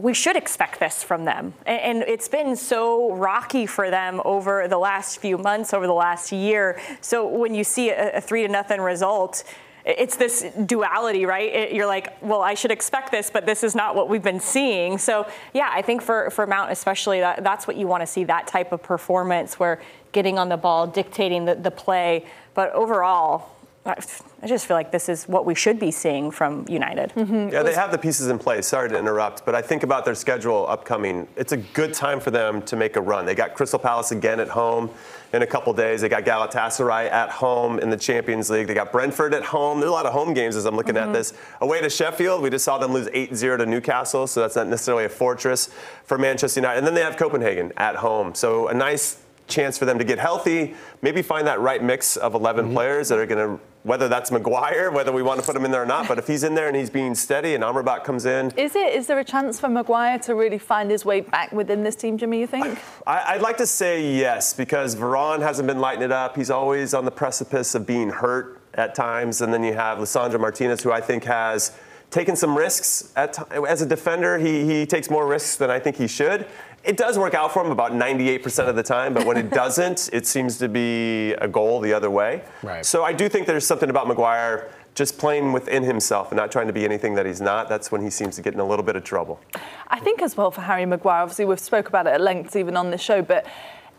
we 0.00 0.14
should 0.14 0.36
expect 0.36 0.80
this 0.80 1.02
from 1.02 1.24
them. 1.24 1.54
And, 1.66 2.02
it's 2.10 2.28
been 2.28 2.56
so 2.56 3.12
rocky 3.14 3.66
for 3.66 3.90
them 3.90 4.20
over 4.24 4.66
the 4.68 4.78
last 4.78 5.18
few 5.18 5.38
months, 5.38 5.72
over 5.72 5.86
the 5.86 5.92
last 5.92 6.32
year. 6.32 6.80
So 7.00 7.26
when 7.26 7.54
you 7.54 7.64
see 7.64 7.90
a, 7.90 8.20
three 8.20 8.42
to 8.42 8.48
nothing 8.48 8.80
result, 8.80 9.44
it's 9.84 10.16
this 10.16 10.44
duality, 10.66 11.24
right? 11.26 11.72
You're 11.72 11.86
like, 11.86 12.22
well, 12.22 12.42
I 12.42 12.54
should 12.54 12.70
expect 12.70 13.10
this, 13.10 13.30
but 13.30 13.46
this 13.46 13.62
is 13.62 13.74
not 13.74 13.94
what 13.94 14.08
we've 14.08 14.22
been 14.22 14.40
seeing. 14.40 14.98
So, 14.98 15.26
yeah, 15.54 15.70
I 15.72 15.82
think 15.82 16.02
for, 16.02 16.30
for 16.30 16.46
Mount 16.46 16.70
especially, 16.70 17.20
that, 17.20 17.42
that's 17.42 17.66
what 17.66 17.76
you 17.76 17.86
want 17.86 18.02
to 18.02 18.06
see 18.06 18.24
that 18.24 18.46
type 18.46 18.72
of 18.72 18.82
performance 18.82 19.58
where 19.58 19.80
getting 20.12 20.38
on 20.38 20.48
the 20.48 20.56
ball, 20.56 20.86
dictating 20.86 21.44
the, 21.44 21.54
the 21.54 21.70
play. 21.70 22.26
But 22.54 22.72
overall, 22.72 23.56
I 23.86 24.46
just 24.46 24.66
feel 24.66 24.76
like 24.76 24.92
this 24.92 25.08
is 25.08 25.24
what 25.26 25.46
we 25.46 25.54
should 25.54 25.78
be 25.80 25.90
seeing 25.90 26.30
from 26.30 26.66
United. 26.68 27.10
Mm-hmm. 27.16 27.48
Yeah, 27.48 27.62
they 27.62 27.72
have 27.74 27.90
the 27.90 27.96
pieces 27.98 28.28
in 28.28 28.38
place. 28.38 28.66
Sorry 28.66 28.90
to 28.90 28.98
interrupt, 28.98 29.46
but 29.46 29.54
I 29.54 29.62
think 29.62 29.82
about 29.84 30.04
their 30.04 30.14
schedule 30.14 30.66
upcoming. 30.68 31.26
It's 31.34 31.52
a 31.52 31.56
good 31.56 31.94
time 31.94 32.20
for 32.20 32.30
them 32.30 32.60
to 32.62 32.76
make 32.76 32.96
a 32.96 33.00
run. 33.00 33.24
They 33.24 33.34
got 33.34 33.54
Crystal 33.54 33.78
Palace 33.78 34.10
again 34.12 34.38
at 34.38 34.48
home 34.48 34.90
in 35.32 35.40
a 35.42 35.46
couple 35.46 35.72
days. 35.72 36.02
They 36.02 36.10
got 36.10 36.24
Galatasaray 36.24 37.10
at 37.10 37.30
home 37.30 37.78
in 37.78 37.88
the 37.88 37.96
Champions 37.96 38.50
League. 38.50 38.66
They 38.66 38.74
got 38.74 38.92
Brentford 38.92 39.32
at 39.32 39.44
home. 39.44 39.80
There's 39.80 39.88
a 39.90 39.92
lot 39.94 40.04
of 40.06 40.12
home 40.12 40.34
games 40.34 40.56
as 40.56 40.66
I'm 40.66 40.76
looking 40.76 40.94
Mm-hmm. 40.94 41.08
at 41.10 41.14
this. 41.14 41.32
Away 41.62 41.80
to 41.80 41.88
Sheffield, 41.88 42.42
we 42.42 42.50
just 42.50 42.66
saw 42.66 42.76
them 42.76 42.92
lose 42.92 43.06
8-0 43.08 43.58
to 43.58 43.66
Newcastle, 43.66 44.26
so 44.26 44.40
that's 44.40 44.56
not 44.56 44.66
necessarily 44.68 45.04
a 45.06 45.08
fortress 45.08 45.70
for 46.04 46.18
Manchester 46.18 46.60
United. 46.60 46.78
And 46.78 46.86
then 46.86 46.94
they 46.94 47.02
have 47.02 47.16
Copenhagen 47.16 47.72
at 47.78 47.96
home. 47.96 48.34
So 48.34 48.68
a 48.68 48.74
nice 48.74 49.22
chance 49.48 49.76
for 49.78 49.84
them 49.84 49.98
to 49.98 50.04
get 50.04 50.18
healthy, 50.18 50.74
maybe 51.02 51.22
find 51.22 51.46
that 51.48 51.60
right 51.60 51.82
mix 51.82 52.16
of 52.16 52.34
11 52.34 52.66
Mm-hmm. 52.66 52.74
players 52.74 53.08
that 53.08 53.18
are 53.18 53.26
going 53.26 53.58
to, 53.58 53.60
whether 53.82 54.08
that's 54.08 54.30
Maguire, 54.30 54.90
whether 54.90 55.10
we 55.10 55.22
want 55.22 55.40
to 55.40 55.46
put 55.46 55.56
him 55.56 55.64
in 55.64 55.70
there 55.70 55.82
or 55.82 55.86
not, 55.86 56.06
but 56.06 56.18
if 56.18 56.26
he's 56.26 56.44
in 56.44 56.54
there 56.54 56.68
and 56.68 56.76
he's 56.76 56.90
being 56.90 57.14
steady 57.14 57.54
and 57.54 57.64
Amrabat 57.64 58.04
comes 58.04 58.26
in, 58.26 58.50
Is 58.56 58.76
it? 58.76 58.94
Is 58.94 59.06
there 59.06 59.18
a 59.18 59.24
chance 59.24 59.58
for 59.58 59.68
Maguire 59.68 60.18
to 60.20 60.34
really 60.34 60.58
find 60.58 60.90
his 60.90 61.04
way 61.04 61.22
back 61.22 61.52
within 61.52 61.82
this 61.82 61.96
team, 61.96 62.18
Jimmy? 62.18 62.40
You 62.40 62.46
think? 62.46 62.78
I, 63.06 63.34
I'd 63.34 63.42
like 63.42 63.56
to 63.56 63.66
say 63.66 64.14
yes 64.14 64.52
because 64.52 64.94
Varane 64.94 65.40
hasn't 65.40 65.66
been 65.66 65.78
lighting 65.78 66.02
it 66.02 66.12
up. 66.12 66.36
He's 66.36 66.50
always 66.50 66.92
on 66.92 67.04
the 67.04 67.10
precipice 67.10 67.74
of 67.74 67.86
being 67.86 68.10
hurt 68.10 68.60
at 68.74 68.94
times, 68.94 69.40
and 69.40 69.52
then 69.52 69.64
you 69.64 69.72
have 69.74 69.98
Lissandro 69.98 70.38
Martinez, 70.38 70.82
who 70.82 70.92
I 70.92 71.00
think 71.00 71.24
has 71.24 71.72
taken 72.10 72.36
some 72.36 72.56
risks 72.56 73.12
at 73.16 73.38
as 73.66 73.82
a 73.82 73.86
defender. 73.86 74.38
He 74.38 74.64
he 74.64 74.86
takes 74.86 75.08
more 75.08 75.26
risks 75.26 75.56
than 75.56 75.70
I 75.70 75.78
think 75.78 75.96
he 75.96 76.06
should. 76.06 76.46
It 76.82 76.96
does 76.96 77.18
work 77.18 77.34
out 77.34 77.52
for 77.52 77.64
him 77.64 77.70
about 77.70 77.92
98% 77.92 78.68
of 78.68 78.74
the 78.74 78.82
time, 78.82 79.12
but 79.12 79.26
when 79.26 79.36
it 79.36 79.50
doesn't, 79.62 80.08
it 80.12 80.26
seems 80.26 80.58
to 80.58 80.68
be 80.68 81.32
a 81.34 81.46
goal 81.46 81.80
the 81.80 81.92
other 81.92 82.10
way. 82.10 82.42
Right. 82.62 82.84
So 82.84 83.04
I 83.04 83.12
do 83.12 83.28
think 83.28 83.46
there's 83.46 83.66
something 83.66 83.90
about 83.90 84.08
Maguire 84.08 84.70
just 84.94 85.18
playing 85.18 85.52
within 85.52 85.82
himself 85.82 86.30
and 86.30 86.36
not 86.36 86.50
trying 86.50 86.66
to 86.66 86.72
be 86.72 86.84
anything 86.84 87.14
that 87.14 87.26
he's 87.26 87.40
not. 87.40 87.68
That's 87.68 87.92
when 87.92 88.02
he 88.02 88.10
seems 88.10 88.36
to 88.36 88.42
get 88.42 88.54
in 88.54 88.60
a 88.60 88.66
little 88.66 88.84
bit 88.84 88.96
of 88.96 89.04
trouble. 89.04 89.40
I 89.88 90.00
think 90.00 90.22
as 90.22 90.36
well 90.36 90.50
for 90.50 90.62
Harry 90.62 90.86
Maguire, 90.86 91.22
obviously 91.22 91.44
we've 91.44 91.60
spoke 91.60 91.88
about 91.88 92.06
it 92.06 92.10
at 92.10 92.20
length 92.20 92.56
even 92.56 92.76
on 92.76 92.90
this 92.90 93.00
show, 93.00 93.22
but 93.22 93.46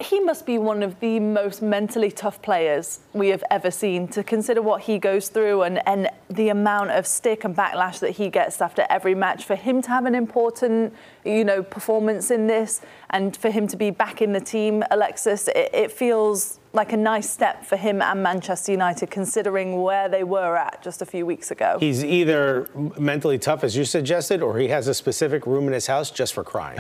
he 0.05 0.19
must 0.19 0.45
be 0.45 0.57
one 0.57 0.83
of 0.83 0.99
the 0.99 1.19
most 1.19 1.61
mentally 1.61 2.11
tough 2.11 2.41
players 2.41 2.99
we 3.13 3.29
have 3.29 3.43
ever 3.51 3.69
seen 3.69 4.07
to 4.09 4.23
consider 4.23 4.61
what 4.61 4.81
he 4.83 4.97
goes 4.97 5.27
through 5.29 5.63
and, 5.63 5.85
and 5.87 6.09
the 6.29 6.49
amount 6.49 6.91
of 6.91 7.05
stick 7.05 7.43
and 7.43 7.55
backlash 7.55 7.99
that 7.99 8.11
he 8.11 8.29
gets 8.29 8.61
after 8.61 8.85
every 8.89 9.15
match. 9.15 9.43
For 9.43 9.55
him 9.55 9.81
to 9.81 9.89
have 9.89 10.05
an 10.05 10.15
important, 10.15 10.93
you 11.25 11.43
know, 11.43 11.61
performance 11.61 12.31
in 12.31 12.47
this 12.47 12.81
and 13.09 13.35
for 13.35 13.49
him 13.49 13.67
to 13.67 13.77
be 13.77 13.91
back 13.91 14.21
in 14.21 14.31
the 14.31 14.39
team, 14.39 14.83
Alexis, 14.91 15.47
it, 15.49 15.69
it 15.73 15.91
feels 15.91 16.60
like 16.73 16.93
a 16.93 16.97
nice 16.97 17.29
step 17.29 17.65
for 17.65 17.75
him 17.75 18.01
and 18.01 18.23
Manchester 18.23 18.71
United 18.71 19.11
considering 19.11 19.81
where 19.81 20.07
they 20.07 20.23
were 20.23 20.55
at 20.55 20.81
just 20.81 21.01
a 21.01 21.05
few 21.05 21.25
weeks 21.25 21.51
ago. 21.51 21.77
He's 21.79 22.03
either 22.03 22.69
mentally 22.97 23.37
tough, 23.37 23.63
as 23.63 23.75
you 23.75 23.83
suggested, 23.83 24.41
or 24.41 24.57
he 24.57 24.69
has 24.69 24.87
a 24.87 24.93
specific 24.93 25.45
room 25.45 25.67
in 25.67 25.73
his 25.73 25.87
house 25.87 26.11
just 26.11 26.33
for 26.33 26.43
crying. 26.43 26.79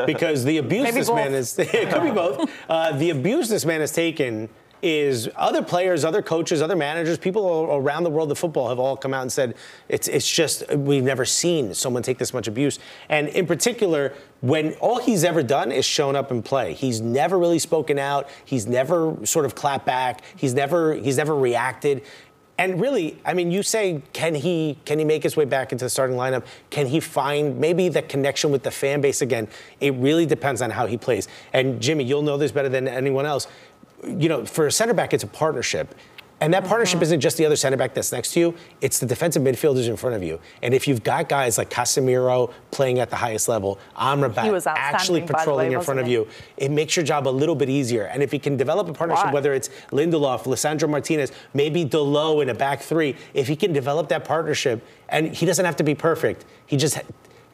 because 0.06 0.44
the 0.44 0.58
abuse 0.58 0.84
Maybe 0.84 0.98
this 0.98 1.08
both. 1.08 1.16
man 1.16 1.34
is, 1.34 1.58
it 1.58 1.90
could 1.90 2.02
be 2.02 2.10
both. 2.10 2.50
Uh, 2.68 2.96
the 2.96 3.10
abuse 3.10 3.48
this 3.48 3.64
man 3.64 3.80
has 3.80 3.92
taken 3.92 4.48
is 4.82 5.28
other 5.36 5.62
players, 5.62 6.04
other 6.04 6.20
coaches, 6.20 6.60
other 6.60 6.74
managers, 6.74 7.16
people 7.16 7.68
around 7.70 8.02
the 8.02 8.10
world 8.10 8.30
of 8.32 8.38
football 8.38 8.68
have 8.68 8.80
all 8.80 8.96
come 8.96 9.14
out 9.14 9.22
and 9.22 9.32
said 9.32 9.54
it's 9.88 10.08
it's 10.08 10.28
just 10.28 10.68
we've 10.74 11.04
never 11.04 11.24
seen 11.24 11.72
someone 11.72 12.02
take 12.02 12.18
this 12.18 12.34
much 12.34 12.48
abuse. 12.48 12.80
And 13.08 13.28
in 13.28 13.46
particular, 13.46 14.12
when 14.40 14.74
all 14.74 15.00
he's 15.00 15.22
ever 15.22 15.42
done 15.42 15.70
is 15.70 15.84
shown 15.84 16.16
up 16.16 16.32
and 16.32 16.44
play, 16.44 16.74
he's 16.74 17.00
never 17.00 17.38
really 17.38 17.60
spoken 17.60 17.98
out. 17.98 18.28
He's 18.44 18.66
never 18.66 19.16
sort 19.24 19.44
of 19.44 19.54
clapped 19.54 19.86
back. 19.86 20.22
He's 20.36 20.52
never 20.52 20.94
he's 20.94 21.16
never 21.16 21.36
reacted. 21.36 22.02
And 22.58 22.80
really, 22.80 23.18
I 23.24 23.32
mean, 23.32 23.50
you 23.50 23.62
say, 23.62 24.02
can 24.12 24.34
he 24.34 24.78
can 24.84 24.98
he 24.98 25.04
make 25.04 25.22
his 25.22 25.36
way 25.36 25.44
back 25.44 25.72
into 25.72 25.84
the 25.84 25.90
starting 25.90 26.16
lineup? 26.16 26.44
Can 26.70 26.86
he 26.86 27.00
find 27.00 27.58
maybe 27.58 27.88
the 27.88 28.02
connection 28.02 28.50
with 28.50 28.62
the 28.62 28.70
fan 28.70 29.00
base 29.00 29.22
again? 29.22 29.48
It 29.80 29.94
really 29.94 30.26
depends 30.26 30.60
on 30.60 30.70
how 30.70 30.86
he 30.86 30.98
plays. 30.98 31.28
And 31.52 31.80
Jimmy, 31.80 32.04
you'll 32.04 32.22
know 32.22 32.36
this 32.36 32.52
better 32.52 32.68
than 32.68 32.86
anyone 32.86 33.26
else. 33.26 33.46
You 34.06 34.28
know, 34.28 34.44
for 34.44 34.66
a 34.66 34.72
center 34.72 34.94
back, 34.94 35.14
it's 35.14 35.24
a 35.24 35.28
partnership. 35.28 35.94
And 36.42 36.52
that 36.54 36.64
partnership 36.64 37.00
isn't 37.02 37.20
just 37.20 37.36
the 37.36 37.46
other 37.46 37.54
center 37.54 37.76
back 37.76 37.94
that's 37.94 38.10
next 38.10 38.32
to 38.32 38.40
you, 38.40 38.54
it's 38.80 38.98
the 38.98 39.06
defensive 39.06 39.44
midfielders 39.44 39.88
in 39.88 39.96
front 39.96 40.16
of 40.16 40.24
you. 40.24 40.40
And 40.60 40.74
if 40.74 40.88
you've 40.88 41.04
got 41.04 41.28
guys 41.28 41.56
like 41.56 41.70
Casemiro 41.70 42.52
playing 42.72 42.98
at 42.98 43.10
the 43.10 43.16
highest 43.16 43.48
level, 43.48 43.78
Amrabat 43.96 44.66
actually 44.66 45.20
outstanding, 45.20 45.20
by 45.20 45.26
the 45.26 45.34
patrolling 45.34 45.68
way, 45.68 45.74
in 45.74 45.80
front 45.82 46.00
of 46.00 46.08
you, 46.08 46.26
it 46.56 46.72
makes 46.72 46.96
your 46.96 47.04
job 47.04 47.28
a 47.28 47.30
little 47.30 47.54
bit 47.54 47.68
easier. 47.68 48.06
And 48.06 48.24
if 48.24 48.32
you 48.32 48.40
can 48.40 48.56
develop 48.56 48.88
a 48.88 48.92
partnership, 48.92 49.32
whether 49.32 49.54
it's 49.54 49.68
Lindelof, 49.92 50.42
Lissandro 50.42 50.90
Martinez, 50.90 51.30
maybe 51.54 51.84
Dalot 51.84 52.42
in 52.42 52.48
a 52.48 52.54
back 52.54 52.80
three, 52.80 53.14
if 53.34 53.46
he 53.46 53.54
can 53.54 53.72
develop 53.72 54.08
that 54.08 54.24
partnership, 54.24 54.84
and 55.10 55.28
he 55.28 55.46
doesn't 55.46 55.64
have 55.64 55.76
to 55.76 55.84
be 55.84 55.94
perfect, 55.94 56.44
he 56.66 56.76
just 56.76 56.98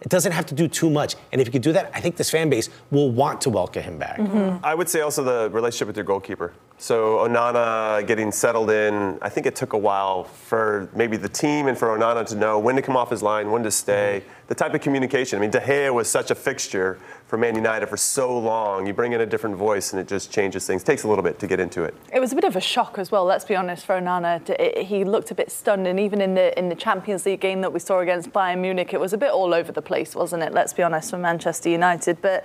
it 0.00 0.08
doesn't 0.08 0.32
have 0.32 0.46
to 0.46 0.54
do 0.54 0.68
too 0.68 0.90
much. 0.90 1.16
And 1.32 1.40
if 1.40 1.48
he 1.48 1.52
can 1.52 1.62
do 1.62 1.72
that, 1.72 1.90
I 1.94 2.00
think 2.00 2.16
this 2.16 2.30
fan 2.30 2.50
base 2.50 2.68
will 2.90 3.10
want 3.10 3.40
to 3.42 3.50
welcome 3.50 3.82
him 3.82 3.98
back. 3.98 4.18
Mm-hmm. 4.18 4.64
I 4.64 4.74
would 4.74 4.88
say 4.88 5.00
also 5.00 5.24
the 5.24 5.50
relationship 5.50 5.88
with 5.88 5.96
your 5.96 6.04
goalkeeper. 6.04 6.52
So 6.80 7.18
Onana 7.18 8.06
getting 8.06 8.30
settled 8.30 8.70
in, 8.70 9.18
I 9.20 9.28
think 9.28 9.46
it 9.46 9.56
took 9.56 9.72
a 9.72 9.78
while 9.78 10.24
for 10.24 10.88
maybe 10.94 11.16
the 11.16 11.28
team 11.28 11.66
and 11.66 11.76
for 11.76 11.88
Onana 11.88 12.24
to 12.26 12.36
know 12.36 12.60
when 12.60 12.76
to 12.76 12.82
come 12.82 12.96
off 12.96 13.10
his 13.10 13.22
line, 13.22 13.50
when 13.50 13.64
to 13.64 13.70
stay, 13.70 14.22
mm-hmm. 14.22 14.44
the 14.46 14.54
type 14.54 14.74
of 14.74 14.80
communication. 14.80 15.38
I 15.38 15.42
mean, 15.42 15.50
De 15.50 15.60
Gea 15.60 15.92
was 15.92 16.08
such 16.08 16.30
a 16.30 16.36
fixture 16.36 16.98
for 17.28 17.36
Man 17.36 17.54
United 17.54 17.88
for 17.88 17.98
so 17.98 18.36
long. 18.36 18.86
You 18.86 18.94
bring 18.94 19.12
in 19.12 19.20
a 19.20 19.26
different 19.26 19.54
voice 19.54 19.92
and 19.92 20.00
it 20.00 20.08
just 20.08 20.32
changes 20.32 20.66
things. 20.66 20.82
takes 20.82 21.04
a 21.04 21.08
little 21.08 21.22
bit 21.22 21.38
to 21.40 21.46
get 21.46 21.60
into 21.60 21.84
it. 21.84 21.94
It 22.12 22.20
was 22.20 22.32
a 22.32 22.34
bit 22.34 22.44
of 22.44 22.56
a 22.56 22.60
shock 22.60 22.98
as 22.98 23.12
well. 23.12 23.24
Let's 23.26 23.44
be 23.44 23.54
honest 23.54 23.84
for 23.84 24.00
Onana. 24.00 24.82
He 24.82 25.04
looked 25.04 25.30
a 25.30 25.34
bit 25.34 25.52
stunned, 25.52 25.86
and 25.86 26.00
even 26.00 26.22
in 26.22 26.34
the 26.34 26.58
in 26.58 26.70
the 26.70 26.74
Champions 26.74 27.26
League 27.26 27.40
game 27.40 27.60
that 27.60 27.72
we 27.72 27.80
saw 27.80 28.00
against 28.00 28.32
Bayern 28.32 28.58
Munich, 28.58 28.94
it 28.94 29.00
was 29.00 29.12
a 29.12 29.18
bit 29.18 29.30
all 29.30 29.52
over 29.52 29.70
the 29.70 29.82
place, 29.82 30.14
wasn't 30.14 30.42
it? 30.42 30.54
Let's 30.54 30.72
be 30.72 30.82
honest 30.82 31.10
for 31.10 31.18
Manchester 31.18 31.68
United, 31.68 32.20
but. 32.22 32.44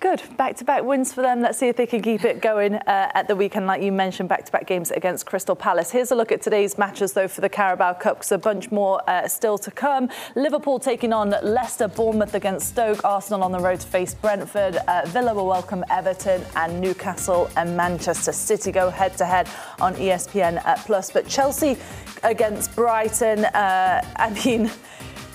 Good. 0.00 0.22
Back 0.36 0.56
to 0.58 0.64
back 0.64 0.84
wins 0.84 1.12
for 1.12 1.22
them. 1.22 1.40
Let's 1.40 1.58
see 1.58 1.66
if 1.66 1.74
they 1.74 1.86
can 1.86 2.00
keep 2.02 2.24
it 2.24 2.40
going 2.40 2.76
uh, 2.76 3.10
at 3.14 3.26
the 3.26 3.34
weekend, 3.34 3.66
like 3.66 3.82
you 3.82 3.90
mentioned, 3.90 4.28
back 4.28 4.44
to 4.44 4.52
back 4.52 4.64
games 4.64 4.92
against 4.92 5.26
Crystal 5.26 5.56
Palace. 5.56 5.90
Here's 5.90 6.12
a 6.12 6.14
look 6.14 6.30
at 6.30 6.40
today's 6.40 6.78
matches, 6.78 7.14
though, 7.14 7.26
for 7.26 7.40
the 7.40 7.48
Carabao 7.48 7.94
Cup, 7.94 8.18
'cause 8.20 8.30
a 8.30 8.38
bunch 8.38 8.70
more 8.70 9.02
uh, 9.10 9.26
still 9.26 9.58
to 9.58 9.72
come. 9.72 10.08
Liverpool 10.36 10.78
taking 10.78 11.12
on 11.12 11.34
Leicester, 11.42 11.88
Bournemouth 11.88 12.34
against 12.34 12.68
Stoke, 12.68 13.04
Arsenal 13.04 13.42
on 13.42 13.50
the 13.50 13.58
road 13.58 13.80
to 13.80 13.86
face 13.88 14.14
Brentford, 14.14 14.76
uh, 14.86 15.02
Villa 15.06 15.34
will 15.34 15.48
welcome 15.48 15.84
Everton, 15.90 16.44
and 16.54 16.80
Newcastle 16.80 17.50
and 17.56 17.76
Manchester 17.76 18.30
City 18.30 18.70
go 18.70 18.90
head 18.90 19.16
to 19.16 19.24
head 19.24 19.48
on 19.80 19.96
ESPN 19.96 20.64
uh, 20.64 20.76
Plus. 20.86 21.10
But 21.10 21.26
Chelsea 21.26 21.76
against 22.22 22.72
Brighton, 22.76 23.46
uh, 23.46 24.00
I 24.16 24.30
mean, 24.44 24.70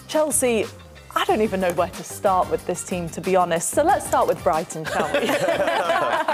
Chelsea. 0.07 0.65
I 1.15 1.25
don't 1.25 1.41
even 1.41 1.59
know 1.59 1.71
where 1.73 1.89
to 1.89 2.03
start 2.03 2.49
with 2.49 2.65
this 2.65 2.83
team, 2.83 3.07
to 3.09 3.21
be 3.21 3.35
honest. 3.35 3.69
So 3.69 3.83
let's 3.83 4.05
start 4.07 4.27
with 4.27 4.43
Brighton, 4.43 4.85
shall 4.85 5.11
we? 5.13 5.29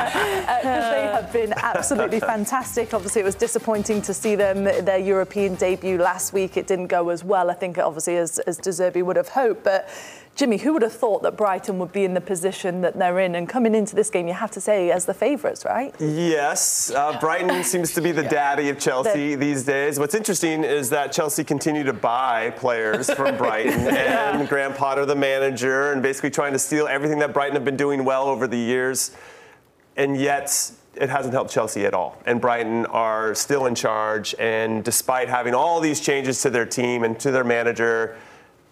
Uh, 0.10 0.58
because 0.62 0.92
they 0.92 1.02
have 1.02 1.32
been 1.32 1.54
absolutely 1.58 2.20
fantastic. 2.20 2.94
Obviously, 2.94 3.22
it 3.22 3.26
was 3.26 3.36
disappointing 3.36 4.02
to 4.02 4.13
see 4.13 4.36
them 4.36 4.63
their 4.63 4.98
European 4.98 5.56
debut 5.56 5.98
last 5.98 6.34
week. 6.34 6.58
It 6.58 6.65
didn't 6.65 6.88
go 6.88 7.10
as 7.10 7.24
well, 7.24 7.52
I 7.52 7.54
think, 7.54 7.78
obviously, 7.78 8.18
as, 8.18 8.39
as 8.39 8.58
De 8.58 8.72
Zerbi 8.72 9.04
would 9.04 9.15
have 9.15 9.30
hoped. 9.30 9.63
But 9.63 9.88
Jimmy, 10.39 10.56
who 10.56 10.71
would 10.71 10.84
have 10.84 10.93
thought 10.93 11.21
that 11.23 11.36
Brighton 11.36 11.80
would 11.80 11.91
be 11.91 12.06
in 12.06 12.13
the 12.13 12.21
position 12.21 12.80
that 12.80 12.97
they're 12.97 13.19
in? 13.19 13.36
And 13.36 13.49
coming 13.49 13.75
into 13.75 13.93
this 13.93 14.10
game, 14.10 14.25
you 14.25 14.34
have 14.34 14.52
to 14.52 14.62
say, 14.62 14.89
as 14.89 15.04
the 15.04 15.13
favourites, 15.13 15.65
right? 15.65 15.93
Yes, 15.99 16.91
uh, 16.91 17.19
Brighton 17.19 17.62
seems 17.65 17.93
to 17.95 17.99
be 18.02 18.13
the 18.13 18.23
daddy 18.23 18.69
of 18.69 18.80
Chelsea 18.80 19.36
these 19.36 19.65
days. 19.65 19.99
What's 19.99 20.15
interesting 20.15 20.63
is 20.63 20.91
that 20.91 21.12
Chelsea 21.12 21.43
continue 21.43 21.84
to 21.84 21.91
buy 21.91 22.52
players 22.52 23.12
from 23.12 23.36
Brighton, 23.36 23.73
and 23.93 24.47
Graham 24.47 24.73
Potter, 24.73 25.06
the 25.06 25.13
manager, 25.13 25.91
and 25.91 26.02
basically 26.02 26.30
trying 26.30 26.54
to 26.54 26.60
steal 26.60 26.88
everything 26.88 27.19
that 27.19 27.34
Brighton 27.34 27.56
have 27.56 27.65
been 27.65 27.75
doing 27.75 28.06
well 28.06 28.30
over 28.30 28.47
the 28.47 28.58
years, 28.58 29.12
and 29.97 30.15
yet 30.15 30.71
it 30.95 31.10
hasn't 31.10 31.34
helped 31.34 31.52
Chelsea 31.52 31.86
at 31.86 31.93
all. 31.93 32.17
And 32.25 32.39
Brighton 32.39 32.86
are 32.86 33.36
still 33.36 33.65
in 33.65 33.75
charge, 33.75 34.34
and 34.39 34.86
despite 34.86 35.28
having 35.28 35.54
all 35.54 35.82
these 35.82 35.99
changes 35.99 36.41
to 36.43 36.49
their 36.49 36.65
team 36.65 37.04
and 37.04 37.19
to 37.19 37.30
their 37.30 37.43
manager, 37.43 38.17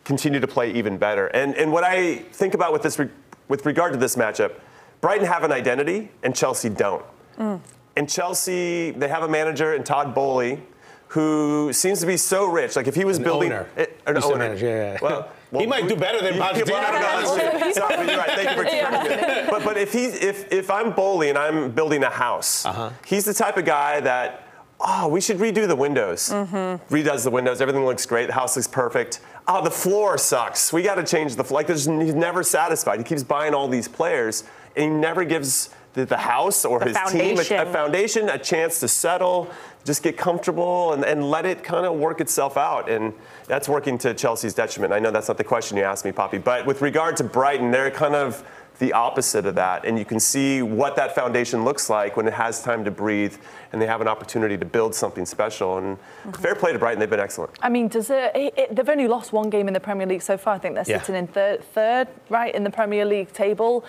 continue 0.08 0.40
to 0.40 0.48
play 0.48 0.72
even 0.72 0.98
better. 0.98 1.28
And 1.28 1.54
and 1.56 1.72
what 1.72 1.84
I 1.84 2.16
think 2.42 2.54
about 2.56 2.72
with 2.74 2.82
this 2.82 2.98
re- 2.98 3.10
with 3.50 3.66
regard 3.66 3.92
to 3.94 4.00
this 4.00 4.16
matchup, 4.16 4.54
Brighton 5.02 5.28
have 5.28 5.44
an 5.44 5.52
identity 5.52 6.10
and 6.24 6.34
Chelsea 6.36 6.70
don't. 6.70 7.06
And 7.38 8.08
Chelsea, 8.10 8.92
they 8.92 9.08
have 9.10 9.24
a 9.24 9.28
manager 9.28 9.74
in 9.74 9.84
Todd 9.84 10.16
Boehly 10.16 10.62
who 11.10 11.72
seems 11.74 12.00
to 12.02 12.06
be 12.06 12.18
so 12.18 12.46
rich. 12.46 12.76
Like 12.76 12.88
if 12.88 12.96
he 12.96 13.06
was 13.06 13.18
An 13.18 13.24
building 13.24 13.52
owner. 13.52 13.66
eh, 13.78 13.86
an 14.06 14.22
owner. 14.22 14.36
manager, 14.38 14.68
yeah, 14.68 14.94
yeah. 14.94 15.00
Well, 15.02 15.30
He 15.62 15.66
might 15.66 15.88
do 15.88 15.96
better 15.96 16.20
than 16.22 16.36
you- 16.36 16.42
Pochettino. 16.42 16.70
well. 16.70 17.74
Sorry, 17.74 17.96
but 17.96 18.08
you're 18.08 18.18
right. 18.18 18.30
Thank 18.32 18.50
you 18.50 18.56
for 18.56 18.66
correcting. 18.70 19.50
But 19.50 19.64
but 19.64 19.78
if 19.78 19.94
he's 19.94 20.16
if 20.16 20.52
if 20.52 20.70
I'm 20.70 20.92
Boehly 20.94 21.30
and 21.30 21.38
I'm 21.38 21.72
building 21.72 22.04
a 22.04 22.10
house, 22.10 22.66
Uh-huh. 22.66 22.90
he's 23.06 23.26
the 23.26 23.34
type 23.34 23.58
of 23.58 23.66
guy 23.66 24.00
that. 24.02 24.44
Oh, 24.80 25.08
we 25.08 25.22
should 25.22 25.40
redo 25.40 25.68
the 25.68 25.76
windows. 25.76 26.30
Redoes 26.30 27.24
the 27.24 27.32
windows. 27.32 27.62
Everything 27.62 27.84
looks 27.84 28.06
great. 28.06 28.28
The 28.28 28.34
house 28.34 28.56
looks 28.56 28.68
perfect. 28.68 29.22
Oh, 29.50 29.64
the 29.64 29.72
floor 29.72 30.18
sucks. 30.18 30.74
We 30.74 30.84
got 30.84 30.96
to 30.96 31.04
change 31.04 31.36
the 31.36 31.44
floor. 31.44 31.60
Like, 31.60 31.68
there's, 31.68 31.86
he's 31.86 32.14
never 32.14 32.44
satisfied. 32.44 33.00
He 33.00 33.06
keeps 33.06 33.24
buying 33.24 33.54
all 33.54 33.68
these 33.70 33.88
players, 33.88 34.44
and 34.76 34.84
he 34.84 34.90
never 35.00 35.24
gives 35.24 35.70
the, 35.94 36.06
the 36.06 36.18
house 36.18 36.66
or 36.66 36.80
The 36.80 36.88
his 36.88 36.98
team 37.12 37.38
a, 37.38 37.42
a 37.42 37.44
foundation. 37.46 37.74
foundation, 37.74 38.30
a 38.30 38.38
chance 38.38 38.80
to 38.82 38.88
settle, 38.90 39.50
just 39.86 40.04
get 40.04 40.18
comfortable 40.18 40.92
and, 40.94 41.06
and 41.06 41.30
let 41.30 41.46
it 41.46 41.64
kind 41.64 41.86
of 41.86 41.96
work 41.98 42.20
itself 42.20 42.58
out. 42.58 42.90
And 42.90 43.14
that's 43.48 43.70
working 43.70 43.98
to 44.00 44.14
Chelsea's 44.14 44.54
detriment. 44.54 44.92
I 44.92 45.00
know 45.00 45.12
that's 45.12 45.30
not 45.30 45.38
the 45.38 45.46
question 45.46 45.78
you 45.78 45.84
asked 45.84 46.04
me, 46.04 46.12
Poppy, 46.12 46.40
but 46.40 46.66
with 46.66 46.82
regard 46.82 47.16
to 47.18 47.24
Brighton, 47.24 47.72
they're 47.72 47.90
kind 47.90 48.16
of 48.16 48.44
the 48.80 48.94
opposite 48.94 49.46
of 49.46 49.56
that. 49.56 49.86
And 49.86 49.98
you 49.98 50.06
can 50.06 50.20
see 50.20 50.62
what 50.62 50.96
that 50.96 51.16
foundation 51.16 51.64
looks 51.64 51.90
like 51.90 52.18
when 52.18 52.28
it 52.28 52.34
has 52.34 52.62
time 52.62 52.84
to 52.86 52.92
breathe 52.92 53.36
and 53.72 53.82
they 53.82 53.88
have 53.88 54.02
an 54.02 54.08
opportunity 54.08 54.58
to 54.58 54.66
build 54.66 54.94
something 54.94 55.26
special. 55.26 55.78
And 55.78 55.98
mm-hmm. 55.98 56.32
fair 56.32 56.56
play 56.56 56.74
to 56.74 56.80
Brighton, 56.80 57.00
they've 57.00 57.10
been 57.10 57.20
excellent. 57.20 57.52
I 57.62 57.70
mean, 57.70 57.88
does 57.88 58.10
it, 58.10 58.32
it, 58.36 58.76
they've 58.76 58.90
only 58.90 59.08
lost 59.08 59.34
one 59.34 59.50
game 59.50 59.68
in 59.68 59.74
the 59.74 59.80
Premier 59.80 60.08
League 60.08 60.22
so 60.22 60.38
far. 60.38 60.56
I 60.56 60.58
think 60.60 60.76
they're 60.76 60.86
yeah. 60.88 61.02
sitting 61.02 61.16
in 61.16 61.28
third, 61.28 61.64
third, 61.74 62.08
right, 62.30 62.54
in 62.54 62.64
the 62.64 62.70
Premier 62.70 63.06
League 63.06 63.34
table 63.34 63.84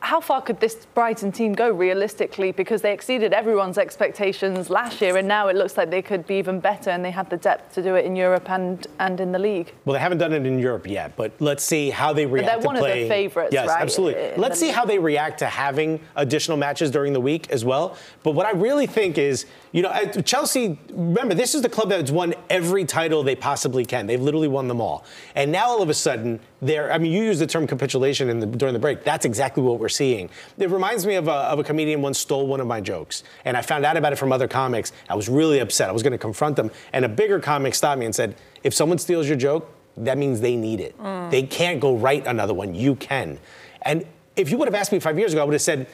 how 0.00 0.20
far 0.20 0.42
could 0.42 0.60
this 0.60 0.86
Brighton 0.94 1.32
team 1.32 1.52
go 1.54 1.70
realistically? 1.70 2.52
Because 2.52 2.82
they 2.82 2.92
exceeded 2.92 3.32
everyone's 3.32 3.78
expectations 3.78 4.70
last 4.70 5.00
year, 5.00 5.16
and 5.16 5.26
now 5.26 5.48
it 5.48 5.56
looks 5.56 5.76
like 5.76 5.90
they 5.90 6.02
could 6.02 6.26
be 6.26 6.36
even 6.36 6.60
better, 6.60 6.90
and 6.90 7.04
they 7.04 7.10
have 7.10 7.28
the 7.28 7.36
depth 7.36 7.74
to 7.74 7.82
do 7.82 7.94
it 7.94 8.04
in 8.04 8.14
Europe 8.14 8.48
and, 8.50 8.86
and 8.98 9.20
in 9.20 9.32
the 9.32 9.38
league. 9.38 9.72
Well, 9.84 9.94
they 9.94 10.00
haven't 10.00 10.18
done 10.18 10.32
it 10.32 10.46
in 10.46 10.58
Europe 10.58 10.86
yet, 10.86 11.16
but 11.16 11.32
let's 11.40 11.64
see 11.64 11.90
how 11.90 12.12
they 12.12 12.26
react. 12.26 12.46
But 12.46 12.60
they're 12.60 12.66
one 12.66 12.76
play. 12.76 13.02
of 13.02 13.08
the 13.08 13.14
favourites, 13.14 13.52
yes, 13.52 13.68
right? 13.68 13.80
absolutely. 13.80 14.36
Let's 14.36 14.60
see 14.60 14.70
how 14.70 14.84
they 14.84 14.98
react 14.98 15.38
to 15.40 15.46
having 15.46 16.00
additional 16.14 16.56
matches 16.56 16.90
during 16.90 17.12
the 17.12 17.20
week 17.20 17.50
as 17.50 17.64
well. 17.64 17.96
But 18.22 18.32
what 18.32 18.46
I 18.46 18.52
really 18.52 18.86
think 18.86 19.18
is, 19.18 19.46
you 19.72 19.82
know, 19.82 19.92
Chelsea. 20.24 20.78
Remember, 20.90 21.34
this 21.34 21.54
is 21.54 21.62
the 21.62 21.68
club 21.68 21.90
that's 21.90 22.10
won 22.10 22.34
every 22.48 22.84
title 22.84 23.22
they 23.22 23.36
possibly 23.36 23.84
can. 23.84 24.06
They've 24.06 24.20
literally 24.20 24.48
won 24.48 24.68
them 24.68 24.80
all, 24.80 25.04
and 25.34 25.52
now 25.52 25.66
all 25.66 25.82
of 25.82 25.88
a 25.88 25.94
sudden 25.94 26.40
they're. 26.62 26.92
I 26.92 26.98
mean, 26.98 27.12
you 27.12 27.22
use 27.22 27.38
the 27.38 27.46
term 27.46 27.66
capitulation 27.66 28.40
the, 28.40 28.46
during 28.46 28.72
the 28.72 28.78
break. 28.78 29.04
That's 29.04 29.24
exactly 29.24 29.62
what 29.62 29.78
we're 29.78 29.85
seeing. 29.88 30.30
It 30.58 30.70
reminds 30.70 31.06
me 31.06 31.14
of 31.14 31.28
a, 31.28 31.32
of 31.32 31.58
a 31.58 31.64
comedian 31.64 32.02
once 32.02 32.18
stole 32.18 32.46
one 32.46 32.60
of 32.60 32.66
my 32.66 32.80
jokes, 32.80 33.22
and 33.44 33.56
I 33.56 33.62
found 33.62 33.84
out 33.84 33.96
about 33.96 34.12
it 34.12 34.16
from 34.16 34.32
other 34.32 34.48
comics. 34.48 34.92
I 35.08 35.14
was 35.14 35.28
really 35.28 35.60
upset. 35.60 35.88
I 35.88 35.92
was 35.92 36.02
going 36.02 36.12
to 36.12 36.18
confront 36.18 36.56
them, 36.56 36.70
and 36.92 37.04
a 37.04 37.08
bigger 37.08 37.40
comic 37.40 37.74
stopped 37.74 37.98
me 37.98 38.06
and 38.06 38.14
said, 38.14 38.36
"If 38.62 38.74
someone 38.74 38.98
steals 38.98 39.28
your 39.28 39.36
joke, 39.36 39.70
that 39.96 40.18
means 40.18 40.40
they 40.40 40.56
need 40.56 40.80
it. 40.80 40.98
Mm. 40.98 41.30
They 41.30 41.42
can't 41.42 41.80
go 41.80 41.96
write 41.96 42.26
another 42.26 42.54
one. 42.54 42.74
You 42.74 42.96
can." 42.96 43.38
And 43.82 44.04
if 44.36 44.50
you 44.50 44.58
would 44.58 44.68
have 44.68 44.74
asked 44.74 44.92
me 44.92 44.98
five 45.00 45.18
years 45.18 45.32
ago, 45.32 45.42
I 45.42 45.44
would 45.44 45.54
have 45.54 45.62
said, 45.62 45.86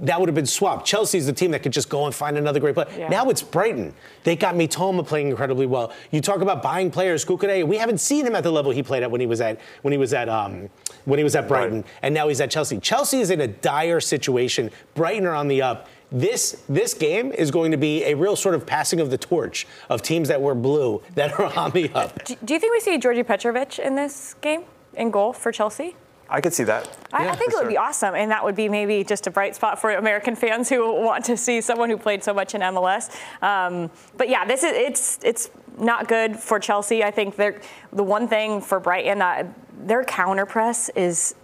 that 0.00 0.18
would 0.18 0.28
have 0.28 0.34
been 0.34 0.46
swapped. 0.46 0.86
Chelsea's 0.86 1.26
the 1.26 1.32
team 1.32 1.50
that 1.50 1.62
could 1.62 1.72
just 1.72 1.88
go 1.88 2.06
and 2.06 2.14
find 2.14 2.38
another 2.38 2.58
great 2.58 2.74
player. 2.74 2.88
Yeah. 2.96 3.08
Now 3.08 3.28
it's 3.28 3.42
Brighton. 3.42 3.94
They 4.24 4.34
got 4.34 4.54
Mitoma 4.54 5.06
playing 5.06 5.28
incredibly 5.28 5.66
well. 5.66 5.92
You 6.10 6.20
talk 6.20 6.40
about 6.40 6.62
buying 6.62 6.90
players, 6.90 7.24
Cucurella. 7.24 7.66
We 7.66 7.76
haven't 7.76 7.98
seen 7.98 8.26
him 8.26 8.34
at 8.34 8.42
the 8.42 8.50
level 8.50 8.72
he 8.72 8.82
played 8.82 9.02
at 9.02 9.10
when 9.10 9.20
he 9.20 9.26
was 9.26 9.40
at 9.40 9.60
when 9.82 9.92
he 9.92 9.98
was 9.98 10.14
at 10.14 10.28
um, 10.28 10.70
when 11.04 11.18
he 11.18 11.24
was 11.24 11.36
at 11.36 11.46
Brighton, 11.46 11.82
right. 11.82 11.90
and 12.02 12.14
now 12.14 12.28
he's 12.28 12.40
at 12.40 12.50
Chelsea. 12.50 12.78
Chelsea 12.78 13.20
is 13.20 13.30
in 13.30 13.42
a 13.42 13.46
dire 13.46 14.00
situation. 14.00 14.70
Brighton 14.94 15.26
are 15.26 15.34
on 15.34 15.48
the 15.48 15.62
up. 15.62 15.88
This 16.10 16.62
this 16.68 16.94
game 16.94 17.30
is 17.32 17.50
going 17.50 17.70
to 17.70 17.76
be 17.76 18.04
a 18.04 18.14
real 18.14 18.36
sort 18.36 18.54
of 18.54 18.66
passing 18.66 19.00
of 19.00 19.10
the 19.10 19.18
torch 19.18 19.66
of 19.88 20.02
teams 20.02 20.28
that 20.28 20.40
were 20.40 20.54
blue 20.54 21.02
that 21.14 21.38
are 21.38 21.56
on 21.56 21.70
the 21.72 21.90
up. 21.92 22.24
Do, 22.24 22.36
do 22.44 22.54
you 22.54 22.60
think 22.60 22.72
we 22.72 22.80
see 22.80 22.98
Djordje 22.98 23.26
Petrovic 23.26 23.78
in 23.78 23.94
this 23.94 24.34
game 24.40 24.64
in 24.94 25.10
goal 25.10 25.32
for 25.32 25.52
Chelsea? 25.52 25.94
I 26.30 26.40
could 26.40 26.54
see 26.54 26.64
that. 26.64 26.88
I, 27.12 27.24
yeah, 27.24 27.32
I 27.32 27.36
think 27.36 27.52
it 27.52 27.56
would 27.56 27.68
be 27.68 27.76
awesome, 27.76 28.14
and 28.14 28.30
that 28.30 28.44
would 28.44 28.54
be 28.54 28.68
maybe 28.68 29.02
just 29.04 29.26
a 29.26 29.30
bright 29.30 29.56
spot 29.56 29.80
for 29.80 29.90
American 29.90 30.36
fans 30.36 30.68
who 30.68 31.02
want 31.02 31.24
to 31.26 31.36
see 31.36 31.60
someone 31.60 31.90
who 31.90 31.98
played 31.98 32.22
so 32.22 32.32
much 32.32 32.54
in 32.54 32.60
MLS. 32.60 33.10
Um, 33.42 33.90
but 34.16 34.28
yeah, 34.28 34.44
this 34.44 34.62
is 34.62 34.72
it's 34.72 35.18
it's 35.22 35.50
not 35.78 36.08
good 36.08 36.36
for 36.36 36.60
Chelsea. 36.60 37.02
I 37.02 37.10
think 37.10 37.36
they're 37.36 37.60
the 37.92 38.04
one 38.04 38.28
thing 38.28 38.60
for 38.60 38.78
Brighton 38.78 39.20
uh, 39.20 39.52
their 39.82 40.04
counter 40.04 40.46
press 40.46 40.88
is 40.90 41.34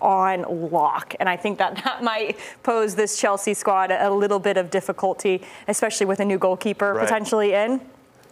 on 0.00 0.70
lock. 0.70 1.14
And 1.20 1.28
I 1.28 1.36
think 1.36 1.58
that 1.58 1.76
that 1.84 2.02
might 2.02 2.38
pose 2.62 2.94
this 2.94 3.18
Chelsea 3.18 3.54
squad 3.54 3.90
a, 3.90 4.10
little 4.10 4.38
bit 4.38 4.56
of 4.56 4.70
difficulty, 4.70 5.42
especially 5.68 6.06
with 6.06 6.20
a 6.20 6.24
new 6.24 6.38
goalkeeper 6.38 6.92
right. 6.92 7.02
potentially 7.02 7.54
in. 7.54 7.80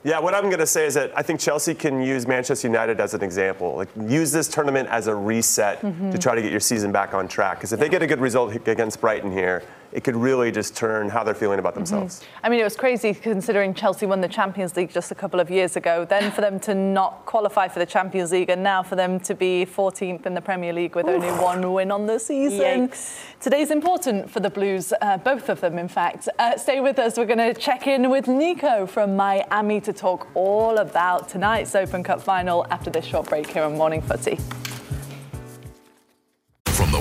Yeah, 0.02 0.18
what 0.18 0.34
I'm 0.34 0.44
going 0.44 0.60
to 0.60 0.66
say 0.66 0.86
is 0.86 0.94
that 0.94 1.12
I 1.14 1.22
think 1.22 1.40
Chelsea 1.40 1.74
can 1.74 2.00
use 2.00 2.26
Manchester 2.26 2.66
United 2.66 3.00
as 3.00 3.12
an 3.12 3.22
example. 3.22 3.76
Like 3.76 3.88
use 4.08 4.32
this 4.32 4.48
tournament 4.48 4.88
as 4.88 5.08
a 5.08 5.14
reset 5.14 5.82
mm-hmm. 5.82 6.10
to 6.10 6.18
try 6.18 6.34
to 6.34 6.40
get 6.40 6.50
your 6.50 6.60
season 6.60 6.90
back 6.90 7.12
on 7.12 7.28
track. 7.28 7.58
Because 7.58 7.72
if 7.72 7.78
yeah. 7.78 7.84
they 7.84 7.90
get 7.90 8.02
a 8.02 8.06
good 8.06 8.20
result 8.20 8.54
against 8.66 9.00
Brighton 9.00 9.30
here, 9.30 9.62
it 9.92 10.04
could 10.04 10.16
really 10.16 10.52
just 10.52 10.76
turn 10.76 11.08
how 11.08 11.24
they're 11.24 11.34
feeling 11.34 11.58
about 11.58 11.74
themselves. 11.74 12.20
Mm-hmm. 12.20 12.46
I 12.46 12.48
mean, 12.48 12.60
it 12.60 12.64
was 12.64 12.76
crazy 12.76 13.12
considering 13.14 13.74
Chelsea 13.74 14.06
won 14.06 14.20
the 14.20 14.28
Champions 14.28 14.76
League 14.76 14.90
just 14.90 15.10
a 15.10 15.14
couple 15.14 15.40
of 15.40 15.50
years 15.50 15.76
ago. 15.76 16.04
Then 16.04 16.30
for 16.30 16.40
them 16.40 16.60
to 16.60 16.74
not 16.74 17.24
qualify 17.26 17.68
for 17.68 17.78
the 17.78 17.86
Champions 17.86 18.32
League, 18.32 18.50
and 18.50 18.62
now 18.62 18.82
for 18.82 18.96
them 18.96 19.18
to 19.20 19.34
be 19.34 19.66
14th 19.66 20.26
in 20.26 20.34
the 20.34 20.40
Premier 20.40 20.72
League 20.72 20.94
with 20.94 21.06
Oof. 21.06 21.14
only 21.14 21.30
one 21.42 21.72
win 21.72 21.90
on 21.90 22.06
the 22.06 22.18
season. 22.18 22.88
Yikes. 22.88 23.24
Today's 23.40 23.70
important 23.70 24.30
for 24.30 24.40
the 24.40 24.50
Blues, 24.50 24.92
uh, 25.00 25.16
both 25.18 25.48
of 25.48 25.60
them, 25.60 25.78
in 25.78 25.88
fact. 25.88 26.28
Uh, 26.38 26.56
stay 26.56 26.80
with 26.80 26.98
us. 26.98 27.16
We're 27.16 27.26
going 27.26 27.38
to 27.38 27.54
check 27.54 27.86
in 27.86 28.10
with 28.10 28.28
Nico 28.28 28.86
from 28.86 29.16
Miami 29.16 29.80
to 29.80 29.92
talk 29.92 30.28
all 30.34 30.78
about 30.78 31.28
tonight's 31.28 31.74
Open 31.74 32.02
Cup 32.02 32.20
final 32.22 32.66
after 32.70 32.90
this 32.90 33.04
short 33.04 33.28
break 33.28 33.48
here 33.50 33.62
on 33.62 33.76
Morning 33.76 34.02
Footy. 34.02 34.38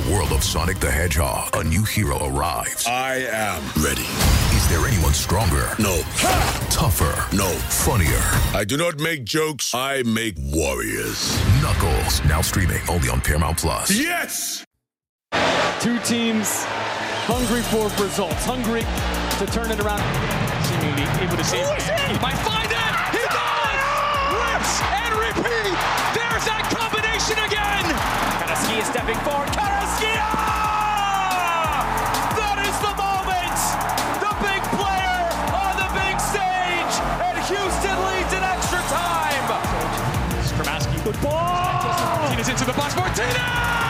From 0.09 0.15
the 0.17 0.23
world 0.23 0.33
of 0.33 0.43
Sonic 0.43 0.79
the 0.79 0.89
Hedgehog, 0.89 1.55
a 1.55 1.63
new 1.63 1.83
hero 1.83 2.17
arrives. 2.25 2.87
I 2.87 3.17
am 3.29 3.61
ready. 3.83 4.07
Is 4.57 4.67
there 4.67 4.83
anyone 4.87 5.13
stronger? 5.13 5.69
No. 5.77 6.01
Ha! 6.01 6.67
Tougher? 6.71 7.13
No. 7.35 7.47
Funnier? 7.69 8.19
I 8.57 8.65
do 8.65 8.75
not 8.75 8.99
make 8.99 9.23
jokes, 9.23 9.75
I 9.75 10.01
make 10.03 10.33
warriors. 10.39 11.37
Knuckles, 11.61 12.23
now 12.25 12.41
streaming 12.41 12.81
only 12.89 13.07
on 13.09 13.21
Paramount 13.21 13.59
Plus. 13.59 13.91
Yes! 13.91 14.65
Two 15.79 15.99
teams 15.99 16.65
hungry 17.29 17.61
for 17.69 17.85
results, 18.01 18.43
hungry 18.45 18.81
to 19.37 19.45
turn 19.53 19.69
it 19.69 19.79
around. 19.79 20.01
Seemingly 20.65 21.05
able 21.21 21.37
to 21.37 21.43
save. 21.43 21.69
He 22.09 22.17
might 22.17 22.39
find 22.41 22.65
it! 22.65 22.93
He 23.13 23.21
does! 23.29 23.81
Rips 24.33 24.73
and 24.89 25.13
repeat! 25.21 25.77
There's 26.17 26.45
that 26.49 26.65
combination 26.73 27.37
again! 27.45 28.28
Carrasquilla 28.69 28.85
stepping 28.85 29.17
forward. 29.19 29.49
Carrasquilla! 29.49 30.59
Good 41.03 41.21
ball! 41.21 42.29
Martinez 42.37 42.49
into 42.49 42.65
the 42.65 42.73
box. 42.73 42.95
Martinez! 42.95 43.88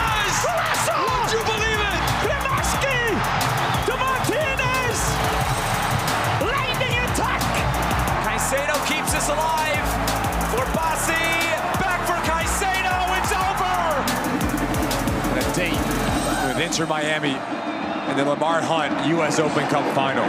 Miami 16.85 17.33
and 17.33 18.17
the 18.17 18.25
Lamar 18.25 18.61
Hunt 18.61 19.07
U.S. 19.07 19.39
Open 19.39 19.67
Cup 19.67 19.95
final. 19.95 20.25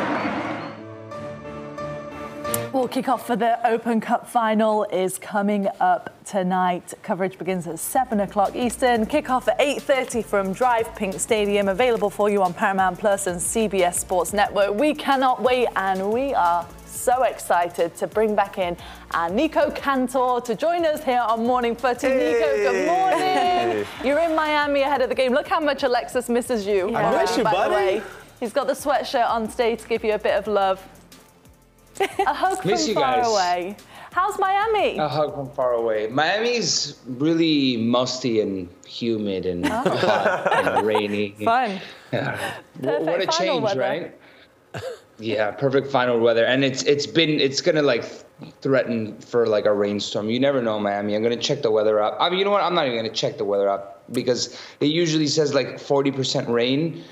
Well, 2.73 2.87
kickoff 2.87 3.23
for 3.23 3.35
the 3.35 3.59
Open 3.67 4.01
Cup 4.01 4.29
final 4.29 4.85
is 4.85 5.19
coming 5.19 5.67
up 5.81 6.15
tonight. 6.25 6.95
Coverage 7.03 7.37
begins 7.37 7.67
at 7.67 7.81
7 7.81 8.21
o'clock 8.21 8.55
Eastern. 8.55 9.07
Kickoff 9.07 9.49
at 9.49 9.59
8.30 9.59 10.25
from 10.25 10.55
DRV 10.55 10.97
PNK 10.97 11.19
Stadium. 11.19 11.67
Available 11.67 12.11
for 12.11 12.31
you 12.31 12.43
on 12.45 12.55
Paramount 12.55 12.99
Plus 12.99 13.27
and 13.27 13.41
CBS 13.41 13.95
Sports 13.95 14.33
Network. 14.33 14.75
We 14.75 14.95
cannot 14.95 15.43
wait 15.43 15.67
and 15.75 16.13
we 16.13 16.33
are 16.33 16.65
so 17.01 17.23
excited 17.23 17.95
to 17.97 18.07
bring 18.07 18.35
back 18.35 18.59
in 18.59 18.77
our 19.13 19.31
Nico 19.31 19.71
Cantor 19.71 20.41
to 20.43 20.55
join 20.55 20.85
us 20.85 21.03
here 21.03 21.21
on 21.27 21.47
Morning 21.47 21.75
Footy. 21.75 22.09
Hey. 22.09 22.33
Nico, 22.33 22.57
good 22.57 22.87
morning. 22.87 23.87
You're 24.05 24.19
in 24.19 24.37
Miami 24.37 24.83
ahead 24.83 25.01
of 25.01 25.09
the 25.09 25.15
game. 25.15 25.33
Look 25.33 25.49
how 25.49 25.61
much 25.61 25.83
Alexis 25.83 26.29
misses 26.29 26.67
you. 26.67 26.91
Yeah. 26.91 27.11
I 27.11 27.23
miss 27.23 27.37
you, 27.37 27.45
buddy. 27.45 28.03
He's 28.39 28.53
got 28.53 28.67
the 28.67 28.75
sweatshirt 28.75 29.29
on 29.29 29.49
stage 29.49 29.81
to 29.83 29.89
give 29.89 30.05
you 30.05 30.13
a 30.13 30.19
bit 30.19 30.35
of 30.35 30.47
love. 30.47 30.87
A 32.01 32.35
hug 32.35 32.65
Miss 32.65 32.87
from 32.87 32.95
far 32.95 33.17
guys. 33.17 33.29
away. 33.29 33.77
How's 34.13 34.39
Miami? 34.39 34.99
A 34.99 35.09
hug 35.09 35.35
from 35.35 35.51
far 35.51 35.75
away. 35.75 36.07
Miami's 36.09 36.99
really 37.07 37.77
musty 37.77 38.41
and 38.41 38.69
humid 38.87 39.47
and 39.47 39.67
oh. 39.67 39.71
hot 39.71 40.53
and 40.53 40.87
rainy. 40.87 41.31
Fun. 41.45 41.81
Yeah. 42.13 42.55
what 42.81 43.21
a 43.21 43.27
change, 43.27 43.63
weather. 43.63 43.81
right? 43.81 44.15
Yeah, 45.21 45.51
perfect 45.51 45.89
final 45.89 46.19
weather, 46.19 46.45
and 46.45 46.65
it's 46.65 46.83
it's 46.85 47.07
been 47.07 47.41
it's 47.41 47.61
gonna 47.61 47.83
like 47.83 48.05
threaten 48.63 49.19
for 49.21 49.47
like 49.47 49.67
a 49.67 49.73
rainstorm. 49.73 50.31
You 50.31 50.41
never 50.41 50.63
know, 50.63 50.81
Miami. 50.81 51.15
I'm 51.15 51.23
gonna 51.23 51.37
check 51.37 51.63
the 51.63 51.71
weather 51.71 52.01
up. 52.01 52.17
I 52.19 52.31
mean, 52.31 52.39
you 52.39 52.45
know 52.45 52.51
what? 52.51 52.63
I'm 52.63 52.75
not 52.75 52.87
even 52.87 52.99
gonna 52.99 53.15
check 53.15 53.37
the 53.39 53.45
weather 53.45 53.69
up 53.69 54.03
because 54.13 54.59
it 54.81 54.87
usually 54.87 55.27
says 55.27 55.55
like 55.55 55.77
40% 55.77 56.49
rain 56.49 57.05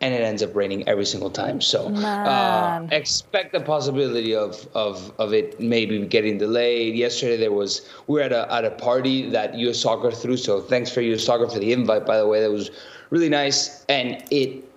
and 0.00 0.14
it 0.14 0.20
ends 0.20 0.42
up 0.42 0.54
raining 0.54 0.86
every 0.88 1.04
single 1.04 1.30
time. 1.30 1.60
So 1.60 1.88
uh, 1.88 2.86
expect 2.92 3.52
the 3.52 3.60
possibility 3.60 4.34
of, 4.34 4.68
of 4.74 5.12
of 5.18 5.32
it 5.32 5.58
maybe 5.60 6.04
getting 6.06 6.38
delayed. 6.38 6.94
Yesterday 6.94 7.36
there 7.36 7.52
was 7.52 7.88
we 8.06 8.14
were 8.14 8.22
at 8.22 8.32
a 8.32 8.52
at 8.52 8.64
a 8.64 8.70
party 8.70 9.30
that 9.30 9.54
U.S. 9.54 9.78
Soccer 9.78 10.10
threw. 10.10 10.36
So 10.36 10.60
thanks 10.60 10.90
for 10.90 11.00
U.S. 11.00 11.24
Soccer 11.24 11.48
for 11.48 11.58
the 11.58 11.72
invite. 11.72 12.06
By 12.06 12.18
the 12.18 12.26
way, 12.26 12.40
that 12.40 12.50
was 12.50 12.70
really 13.10 13.28
nice, 13.28 13.84
and 13.88 14.22
it 14.30 14.67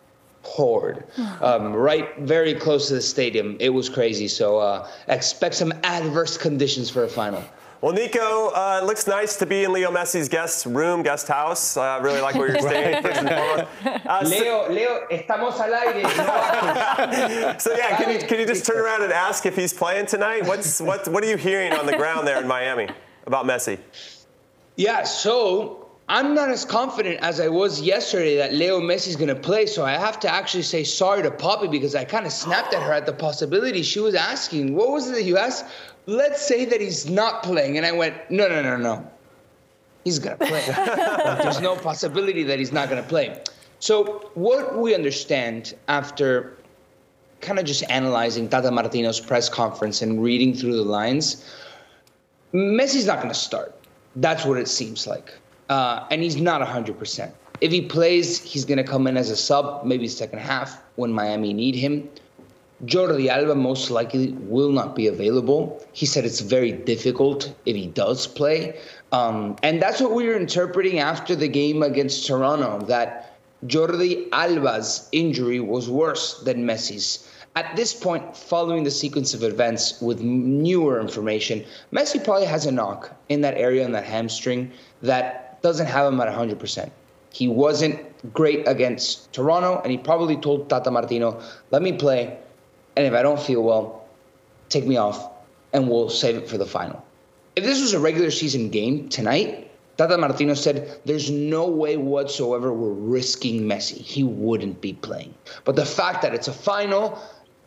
poured 0.43 1.05
um, 1.41 1.73
right 1.73 2.17
very 2.19 2.53
close 2.53 2.87
to 2.87 2.95
the 2.95 3.01
stadium. 3.01 3.57
It 3.59 3.69
was 3.69 3.89
crazy. 3.89 4.27
So 4.27 4.59
uh, 4.59 4.89
expect 5.07 5.55
some 5.55 5.73
adverse 5.83 6.37
conditions 6.37 6.89
for 6.89 7.03
a 7.03 7.07
final. 7.07 7.43
Well, 7.81 7.93
Nico, 7.93 8.49
uh, 8.49 8.81
it 8.83 8.85
looks 8.85 9.07
nice 9.07 9.37
to 9.37 9.47
be 9.47 9.63
in 9.63 9.73
Leo 9.73 9.89
Messi's 9.89 10.29
guest 10.29 10.67
room, 10.67 11.01
guest 11.01 11.27
house. 11.27 11.77
I 11.77 11.95
uh, 11.95 12.01
really 12.01 12.21
like 12.21 12.35
where 12.35 12.49
you're 12.49 12.59
staying. 12.59 13.03
uh, 13.05 14.21
Leo, 14.23 14.69
Leo, 14.71 15.07
estamos 15.09 15.59
al 15.59 15.73
aire. 15.73 17.59
so 17.59 17.75
yeah, 17.75 17.97
can 17.97 18.11
you, 18.11 18.27
can 18.27 18.39
you 18.39 18.45
just 18.45 18.67
turn 18.67 18.77
around 18.77 19.01
and 19.01 19.11
ask 19.11 19.47
if 19.47 19.55
he's 19.55 19.73
playing 19.73 20.05
tonight? 20.05 20.45
What's 20.45 20.79
what 20.79 21.07
what 21.07 21.23
are 21.23 21.27
you 21.27 21.37
hearing 21.37 21.73
on 21.73 21.87
the 21.87 21.97
ground 21.97 22.27
there 22.27 22.39
in 22.39 22.47
Miami 22.47 22.87
about 23.25 23.45
Messi? 23.45 23.79
Yeah, 24.75 25.03
so 25.03 25.80
I'm 26.09 26.35
not 26.35 26.49
as 26.49 26.65
confident 26.65 27.21
as 27.21 27.39
I 27.39 27.47
was 27.47 27.79
yesterday 27.79 28.35
that 28.37 28.53
Leo 28.53 28.81
Messi 28.81 29.07
is 29.07 29.15
going 29.15 29.29
to 29.29 29.35
play. 29.35 29.65
So 29.65 29.85
I 29.85 29.91
have 29.91 30.19
to 30.21 30.29
actually 30.29 30.63
say 30.63 30.83
sorry 30.83 31.23
to 31.23 31.31
Poppy 31.31 31.67
because 31.67 31.95
I 31.95 32.03
kind 32.03 32.25
of 32.25 32.33
snapped 32.33 32.73
at 32.73 32.83
her 32.83 32.91
at 32.91 33.05
the 33.05 33.13
possibility. 33.13 33.81
She 33.81 33.99
was 33.99 34.13
asking, 34.13 34.75
"What 34.75 34.89
was 34.89 35.09
it 35.09 35.13
that 35.13 35.23
you 35.23 35.37
asked?" 35.37 35.65
let's 36.05 36.41
say 36.41 36.65
that 36.65 36.81
he's 36.81 37.09
not 37.09 37.43
playing. 37.43 37.77
And 37.77 37.85
I 37.85 37.91
went, 37.91 38.15
no, 38.29 38.47
no, 38.47 38.61
no, 38.61 38.77
no. 38.77 39.09
He's 40.03 40.19
going 40.19 40.37
to 40.37 40.45
play. 40.45 40.63
There's 41.43 41.61
no 41.61 41.75
possibility 41.75 42.43
that 42.43 42.57
he's 42.59 42.71
not 42.71 42.89
going 42.89 43.01
to 43.01 43.07
play. 43.07 43.41
So, 43.79 44.31
what 44.33 44.77
we 44.77 44.95
understand 44.95 45.75
after 45.87 46.57
kind 47.39 47.57
of 47.59 47.65
just 47.65 47.83
analyzing 47.89 48.47
Tata 48.47 48.69
Martino's 48.69 49.19
press 49.19 49.49
conference 49.49 50.01
and 50.01 50.21
reading 50.21 50.53
through 50.53 50.75
the 50.75 50.83
lines, 50.83 51.49
Messi's 52.53 53.05
not 53.05 53.17
going 53.17 53.29
to 53.33 53.39
start. 53.39 53.75
That's 54.15 54.45
what 54.45 54.57
it 54.57 54.67
seems 54.67 55.07
like. 55.07 55.33
Uh, 55.72 56.05
and 56.11 56.22
he's 56.22 56.36
not 56.36 56.59
100%. 56.61 57.32
If 57.61 57.72
he 57.72 57.82
plays, 57.82 58.43
he's 58.43 58.65
going 58.65 58.78
to 58.78 58.84
come 58.84 59.07
in 59.07 59.15
as 59.15 59.30
a 59.30 59.38
sub, 59.38 59.86
maybe 59.86 60.05
second 60.09 60.39
half 60.39 60.84
when 60.97 61.13
Miami 61.13 61.53
need 61.53 61.76
him. 61.76 62.09
Jordi 62.84 63.30
Alba 63.30 63.55
most 63.55 63.89
likely 63.89 64.34
will 64.34 64.74
not 64.74 64.97
be 64.97 65.07
available. 65.07 65.82
He 65.93 66.05
said 66.05 66.26
it's 66.26 66.41
very 66.41 66.74
difficult 66.74 67.53
if 67.65 67.74
he 67.74 67.88
does 67.88 68.28
play. 68.28 68.82
Um, 69.13 69.55
and 69.63 69.82
that's 69.82 70.01
what 70.01 70.11
we 70.11 70.28
were 70.28 70.36
interpreting 70.36 70.99
after 70.99 71.38
the 71.38 71.47
game 71.47 71.84
against 71.84 72.28
Toronto, 72.28 72.86
that 72.88 73.39
Jordi 73.65 74.28
Alba's 74.34 75.07
injury 75.13 75.61
was 75.61 75.89
worse 75.89 76.41
than 76.41 76.65
Messi's. 76.65 77.30
At 77.55 77.78
this 77.78 77.93
point, 77.93 78.36
following 78.36 78.84
the 78.84 78.91
sequence 78.91 79.34
of 79.34 79.41
events 79.41 80.01
with 80.01 80.19
newer 80.19 80.99
information, 80.99 81.63
Messi 81.93 82.22
probably 82.22 82.47
has 82.47 82.65
a 82.65 82.72
knock 82.74 83.15
in 83.30 83.39
that 83.41 83.57
area 83.57 83.86
in 83.86 83.93
that 83.93 84.03
hamstring 84.03 84.72
that 85.01 85.50
doesn't 85.62 85.88
have 85.88 86.12
him 86.12 86.20
at 86.22 86.28
100%. 86.28 86.91
He 87.34 87.47
wasn't 87.47 88.34
great 88.34 88.68
against 88.68 89.32
Toronto, 89.34 89.80
and 89.82 89.91
he 89.91 89.97
probably 89.97 90.36
told 90.38 90.70
Tata 90.70 90.91
Martino, 90.91 91.41
let 91.72 91.82
me 91.82 91.93
play 91.93 92.38
and 92.95 93.05
if 93.05 93.14
I 93.14 93.22
don't 93.22 93.39
feel 93.39 93.64
well, 93.64 94.05
take 94.70 94.86
me 94.86 94.97
off 94.97 95.32
and 95.74 95.89
we'll 95.89 96.09
save 96.09 96.36
it 96.36 96.49
for 96.49 96.57
the 96.57 96.66
final. 96.66 97.03
If 97.55 97.64
this 97.64 97.82
was 97.82 97.93
a 97.93 97.99
regular 97.99 98.32
season 98.32 98.70
game 98.70 99.09
tonight, 99.09 99.70
Tata 99.97 100.18
Martino 100.18 100.53
said 100.53 100.99
there's 101.05 101.30
no 101.30 101.68
way 101.68 101.97
whatsoever 101.97 102.74
we're 102.74 102.91
risking 102.91 103.62
Messi. 103.62 103.97
He 103.97 104.24
wouldn't 104.24 104.82
be 104.82 104.93
playing. 104.93 105.34
But 105.64 105.76
the 105.76 105.86
fact 105.86 106.22
that 106.22 106.34
it's 106.34 106.47
a 106.47 106.53
final, 106.53 107.20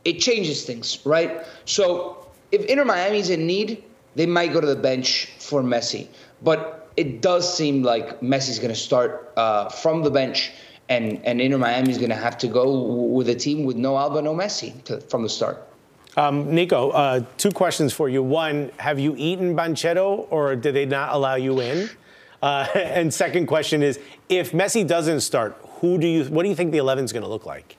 it 0.04 0.14
changes 0.14 0.64
things, 0.64 0.98
right? 1.04 1.44
So 1.64 2.26
if 2.50 2.64
Inter 2.66 2.84
Miami's 2.84 3.30
in 3.30 3.46
need, 3.46 3.84
they 4.14 4.26
might 4.26 4.52
go 4.52 4.60
to 4.60 4.66
the 4.66 4.76
bench 4.76 5.30
for 5.38 5.62
Messi. 5.62 6.08
But 6.42 6.83
it 6.96 7.20
does 7.20 7.56
seem 7.56 7.82
like 7.82 8.20
Messi's 8.20 8.58
going 8.58 8.72
to 8.72 8.80
start 8.80 9.32
uh, 9.36 9.68
from 9.68 10.02
the 10.02 10.10
bench 10.10 10.52
and 10.88 11.24
and 11.24 11.40
Inter 11.40 11.58
Miami 11.58 11.90
is 11.90 11.98
going 11.98 12.10
to 12.10 12.16
have 12.16 12.38
to 12.38 12.46
go 12.46 12.82
with 13.06 13.28
a 13.28 13.34
team 13.34 13.64
with 13.64 13.76
no 13.76 13.96
Alba, 13.96 14.22
no 14.22 14.34
Messi 14.34 14.82
to, 14.84 15.00
from 15.00 15.22
the 15.22 15.28
start. 15.28 15.66
Um, 16.16 16.54
Nico, 16.54 16.90
uh, 16.90 17.24
two 17.38 17.50
questions 17.50 17.92
for 17.92 18.08
you. 18.08 18.22
One, 18.22 18.70
have 18.76 19.00
you 19.00 19.14
eaten 19.16 19.56
banchetto, 19.56 20.28
or 20.30 20.54
did 20.54 20.74
they 20.74 20.86
not 20.86 21.12
allow 21.12 21.34
you 21.34 21.60
in? 21.60 21.90
Uh, 22.40 22.66
and 22.74 23.12
second 23.12 23.46
question 23.46 23.82
is, 23.82 23.98
if 24.28 24.52
Messi 24.52 24.86
doesn't 24.86 25.20
start, 25.20 25.56
who 25.80 25.98
do 25.98 26.06
you? 26.06 26.24
What 26.24 26.42
do 26.44 26.48
you 26.48 26.54
think 26.54 26.72
the 26.72 26.78
11 26.78 27.04
is 27.04 27.12
going 27.12 27.24
to 27.24 27.28
look 27.28 27.46
like? 27.46 27.76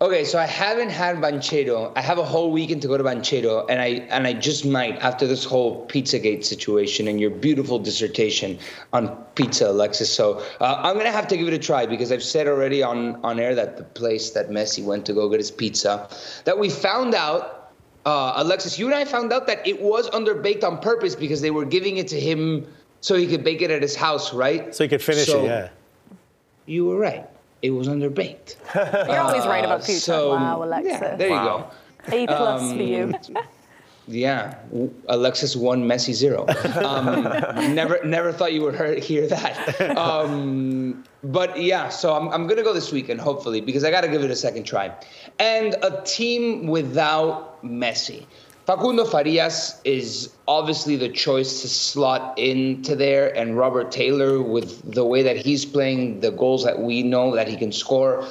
Okay, 0.00 0.24
so 0.24 0.38
I 0.38 0.46
haven't 0.46 0.90
had 0.90 1.16
Banchetto. 1.16 1.92
I 1.96 2.02
have 2.02 2.18
a 2.18 2.24
whole 2.24 2.52
weekend 2.52 2.82
to 2.82 2.88
go 2.88 2.96
to 2.96 3.02
Banchetto, 3.02 3.66
and 3.68 3.80
I 3.80 4.06
and 4.10 4.28
I 4.28 4.32
just 4.32 4.64
might 4.64 4.96
after 4.98 5.26
this 5.26 5.44
whole 5.44 5.88
Pizzagate 5.88 6.44
situation 6.44 7.08
and 7.08 7.20
your 7.20 7.30
beautiful 7.30 7.80
dissertation 7.80 8.60
on 8.92 9.08
pizza, 9.34 9.68
Alexis. 9.68 10.14
So 10.14 10.40
uh, 10.60 10.80
I'm 10.84 10.96
gonna 10.96 11.10
have 11.10 11.26
to 11.28 11.36
give 11.36 11.48
it 11.48 11.52
a 11.54 11.58
try 11.58 11.84
because 11.84 12.12
I've 12.12 12.22
said 12.22 12.46
already 12.46 12.80
on 12.80 13.16
on 13.24 13.40
air 13.40 13.56
that 13.56 13.76
the 13.76 13.82
place 13.82 14.30
that 14.30 14.50
Messi 14.50 14.84
went 14.84 15.04
to 15.06 15.12
go 15.12 15.28
get 15.28 15.40
his 15.40 15.50
pizza, 15.50 16.08
that 16.44 16.56
we 16.56 16.70
found 16.70 17.16
out, 17.16 17.72
uh, 18.06 18.34
Alexis, 18.36 18.78
you 18.78 18.86
and 18.86 18.94
I 18.94 19.04
found 19.04 19.32
out 19.32 19.48
that 19.48 19.66
it 19.66 19.82
was 19.82 20.08
underbaked 20.10 20.62
on 20.62 20.78
purpose 20.78 21.16
because 21.16 21.40
they 21.40 21.50
were 21.50 21.64
giving 21.64 21.96
it 21.96 22.06
to 22.08 22.20
him 22.20 22.68
so 23.00 23.16
he 23.16 23.26
could 23.26 23.42
bake 23.42 23.62
it 23.62 23.72
at 23.72 23.82
his 23.82 23.96
house, 23.96 24.32
right? 24.32 24.72
So 24.72 24.84
he 24.84 24.88
could 24.88 25.02
finish 25.02 25.26
so, 25.26 25.42
it, 25.42 25.46
yeah. 25.46 25.68
You 26.66 26.84
were 26.86 26.98
right 26.98 27.26
it 27.62 27.70
was 27.70 27.88
underbaked. 27.88 28.56
You're 28.74 29.20
always 29.20 29.46
right 29.46 29.64
about 29.64 29.80
pizza. 29.80 30.00
So, 30.00 30.30
wow, 30.30 30.62
Alexis. 30.62 30.92
Yeah, 30.92 31.16
there 31.16 31.30
wow. 31.30 31.70
you 32.06 32.12
go. 32.12 32.22
A 32.22 32.26
plus 32.26 32.62
um, 32.62 32.76
for 32.76 32.82
you. 32.82 33.14
Yeah, 34.06 34.54
Alexis 35.08 35.54
one, 35.54 35.84
Messi 35.84 36.14
zero. 36.14 36.46
Um, 36.78 37.24
never, 37.74 38.02
never 38.04 38.32
thought 38.32 38.54
you 38.54 38.62
would 38.62 38.98
hear 38.98 39.26
that. 39.26 39.98
Um, 39.98 41.04
but 41.22 41.60
yeah, 41.60 41.90
so 41.90 42.14
I'm, 42.14 42.28
I'm 42.28 42.46
gonna 42.46 42.62
go 42.62 42.72
this 42.72 42.90
weekend, 42.90 43.20
hopefully, 43.20 43.60
because 43.60 43.84
I 43.84 43.90
got 43.90 44.02
to 44.02 44.08
give 44.08 44.22
it 44.22 44.30
a 44.30 44.36
second 44.36 44.64
try. 44.64 44.94
And 45.38 45.74
a 45.82 46.02
team 46.04 46.68
without 46.68 47.62
Messi. 47.62 48.26
Facundo 48.68 49.06
Farias 49.06 49.80
is 49.84 50.28
obviously 50.46 50.94
the 50.96 51.08
choice 51.08 51.62
to 51.62 51.68
slot 51.68 52.38
into 52.38 52.94
there, 52.94 53.34
and 53.34 53.56
Robert 53.56 53.90
Taylor, 53.90 54.42
with 54.42 54.92
the 54.92 55.06
way 55.06 55.22
that 55.22 55.38
he's 55.38 55.64
playing, 55.64 56.20
the 56.20 56.30
goals 56.30 56.64
that 56.64 56.78
we 56.78 57.02
know 57.02 57.34
that 57.34 57.48
he 57.48 57.56
can 57.56 57.72
score. 57.72 58.28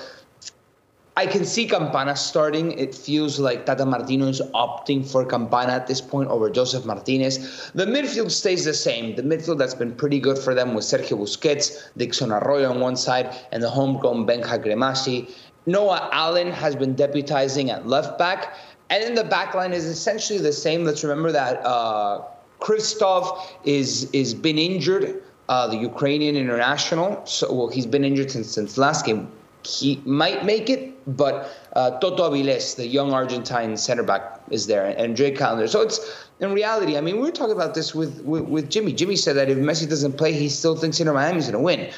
I 1.16 1.26
can 1.26 1.44
see 1.44 1.66
Campana 1.66 2.16
starting. 2.16 2.74
It 2.74 2.94
feels 2.94 3.40
like 3.40 3.66
Tata 3.66 3.84
Martino 3.84 4.28
is 4.28 4.40
opting 4.54 5.12
for 5.12 5.26
Campana 5.26 5.72
at 5.72 5.88
this 5.88 6.02
point 6.02 6.30
over 6.30 6.52
Josef 6.52 6.86
Martinez. 6.86 7.72
The 7.74 7.88
midfield 7.88 8.30
stays 8.30 8.64
the 8.64 8.76
same. 8.76 9.16
The 9.16 9.24
midfield 9.24 9.58
that's 9.58 9.74
been 9.74 9.96
pretty 9.96 10.20
good 10.20 10.38
for 10.38 10.54
them 10.54 10.76
with 10.76 10.86
Sergio 10.86 11.18
Busquets, 11.18 11.90
Dixon 11.98 12.32
Arroyo 12.32 12.70
on 12.70 12.80
one 12.80 12.96
side, 12.96 13.36
and 13.52 13.64
the 13.64 13.72
homegrown 13.72 14.28
Benja 14.28 14.64
Cremaschi. 14.64 15.34
Noah 15.66 16.10
Allen 16.14 16.52
has 16.52 16.76
been 16.76 16.94
deputizing 16.94 17.70
at 17.70 17.88
left 17.88 18.20
back. 18.20 18.56
And 18.90 19.04
then 19.04 19.16
the 19.16 19.24
back 19.24 19.54
line 19.54 19.74
is 19.74 19.86
essentially 19.86 20.40
the 20.40 20.54
same. 20.54 20.86
Let's 20.86 21.04
remember 21.04 21.32
that 21.32 21.66
uh, 21.66 22.24
Kryvtsov 22.60 23.46
is 23.66 24.10
is 24.12 24.34
been 24.34 24.58
injured, 24.58 25.22
uh, 25.50 25.68
the 25.68 25.78
Ukrainian 25.78 26.36
international. 26.36 27.26
So 27.26 27.54
well, 27.54 27.68
he's 27.68 27.86
been 27.86 28.06
injured 28.06 28.32
since 28.32 28.50
since 28.50 28.78
last 28.78 29.06
game. 29.06 29.30
He 29.66 30.02
might 30.06 30.46
make 30.46 30.70
it, 30.70 30.94
but 31.18 31.50
uh, 31.74 32.00
Toto 32.00 32.30
Aviles, 32.30 32.78
the 32.78 32.88
young 32.88 33.12
Argentine 33.12 33.76
center 33.76 34.04
back, 34.04 34.40
is 34.50 34.68
there, 34.68 34.86
and 34.98 35.14
Drake 35.14 35.38
Callender. 35.38 35.68
So 35.68 35.82
it's 35.82 36.00
in 36.40 36.54
reality. 36.54 36.98
I 36.98 37.02
mean, 37.02 37.16
we 37.16 37.24
were 37.24 37.32
talking 37.32 37.56
about 37.56 37.74
this 37.74 37.94
with, 37.94 38.22
with, 38.22 38.44
with 38.44 38.70
Jimmy. 38.70 38.94
Jimmy 38.94 39.18
said 39.18 39.36
that 39.36 39.50
if 39.50 39.58
Messi 39.58 39.90
doesn't 39.90 40.14
play, 40.14 40.32
he 40.32 40.48
still 40.48 40.78
thinks 40.78 41.02
Inter 41.02 41.14
Miami's 41.14 41.50
going 41.50 41.54
to 41.54 41.60
win. 41.60 41.92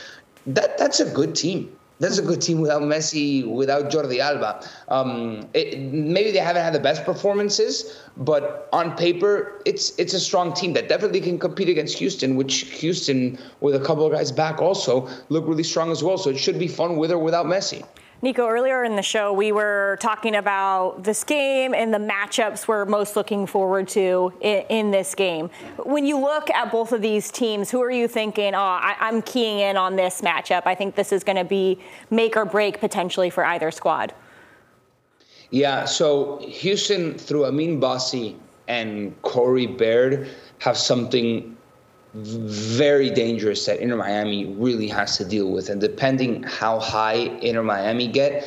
That 0.48 0.80
that's 0.80 1.00
a 1.00 1.14
good 1.14 1.36
team 1.36 1.70
that's 2.00 2.18
a 2.18 2.22
good 2.22 2.42
team 2.42 2.62
without 2.62 2.82
Messi, 2.82 3.46
without 3.46 3.92
Jordi 3.92 4.20
Alba. 4.20 4.66
Um, 4.88 5.48
it, 5.54 5.80
maybe 5.80 6.32
they 6.32 6.40
haven't 6.40 6.64
had 6.64 6.74
the 6.74 6.80
best 6.80 7.04
performances, 7.04 7.98
but 8.18 8.70
on 8.72 8.96
paper, 8.96 9.62
it's 9.66 9.98
it's 10.00 10.14
a 10.14 10.20
strong 10.20 10.54
team 10.54 10.74
that 10.74 10.88
definitely 10.88 11.22
can 11.22 11.38
compete 11.38 11.70
against 11.70 11.98
Houston, 11.98 12.36
which 12.36 12.62
Houston, 12.80 13.38
with 13.60 13.76
a 13.76 13.80
couple 13.80 14.06
of 14.06 14.14
guys 14.14 14.32
back, 14.32 14.62
also 14.62 15.08
look 15.30 15.46
really 15.48 15.64
strong 15.64 15.92
as 15.92 16.04
well. 16.04 16.18
So 16.18 16.30
it 16.30 16.38
should 16.38 16.58
be 16.58 16.68
fun 16.68 16.98
with 16.98 17.12
or 17.12 17.20
without 17.20 17.46
Messi. 17.46 17.84
Nico, 18.22 18.50
earlier 18.50 18.84
in 18.84 18.98
the 18.98 19.02
show, 19.02 19.32
we 19.32 19.54
were 19.54 19.98
talking 20.02 20.36
about 20.36 21.06
this 21.06 21.24
game 21.24 21.74
and 21.74 21.94
the 21.94 21.98
matchups 22.00 22.68
we're 22.68 22.84
most 22.84 23.16
looking 23.16 23.48
forward 23.48 23.88
to 23.88 24.34
in, 24.42 24.66
in 24.70 24.92
this 24.92 25.16
game. 25.16 25.50
When 25.86 26.06
you 26.06 26.20
look 26.20 26.50
at 26.50 26.70
both 26.70 26.92
of 26.92 27.02
these 27.02 27.32
teams, 27.32 27.72
who 27.72 27.82
are 27.82 27.90
you 27.92 28.10
thinking, 28.10 28.56
oh, 28.56 28.60
I, 28.60 28.98
I'm 29.00 29.22
keying 29.22 29.60
in 29.60 29.78
on 29.78 29.96
this 29.96 30.20
matchup? 30.20 30.64
I 30.66 30.76
think 30.76 30.96
this 30.96 31.14
is 31.14 31.24
going 31.24 31.38
to 31.38 31.46
be 31.46 31.80
make 32.10 32.36
or 32.36 32.44
break 32.44 32.82
potentially 32.82 33.30
for 33.30 33.46
either 33.46 33.72
squad. 33.72 34.14
Yeah, 35.50 35.86
so 35.86 36.40
Houston, 36.40 37.18
through 37.18 37.46
Amine 37.46 37.80
Bassi 37.80 38.36
and 38.68 39.20
Corey 39.22 39.66
Baird, 39.66 40.28
have 40.60 40.78
something 40.78 41.56
very 42.14 43.10
dangerous 43.10 43.66
that 43.66 43.80
Inter 43.80 43.96
Miami 43.96 44.46
really 44.46 44.88
has 44.88 45.18
to 45.18 45.26
deal 45.26 45.52
with. 45.52 45.70
And 45.70 45.80
depending 45.80 46.44
how 46.44 46.80
high 46.80 47.14
Inter 47.42 47.64
Miami 47.64 48.08
get, 48.08 48.46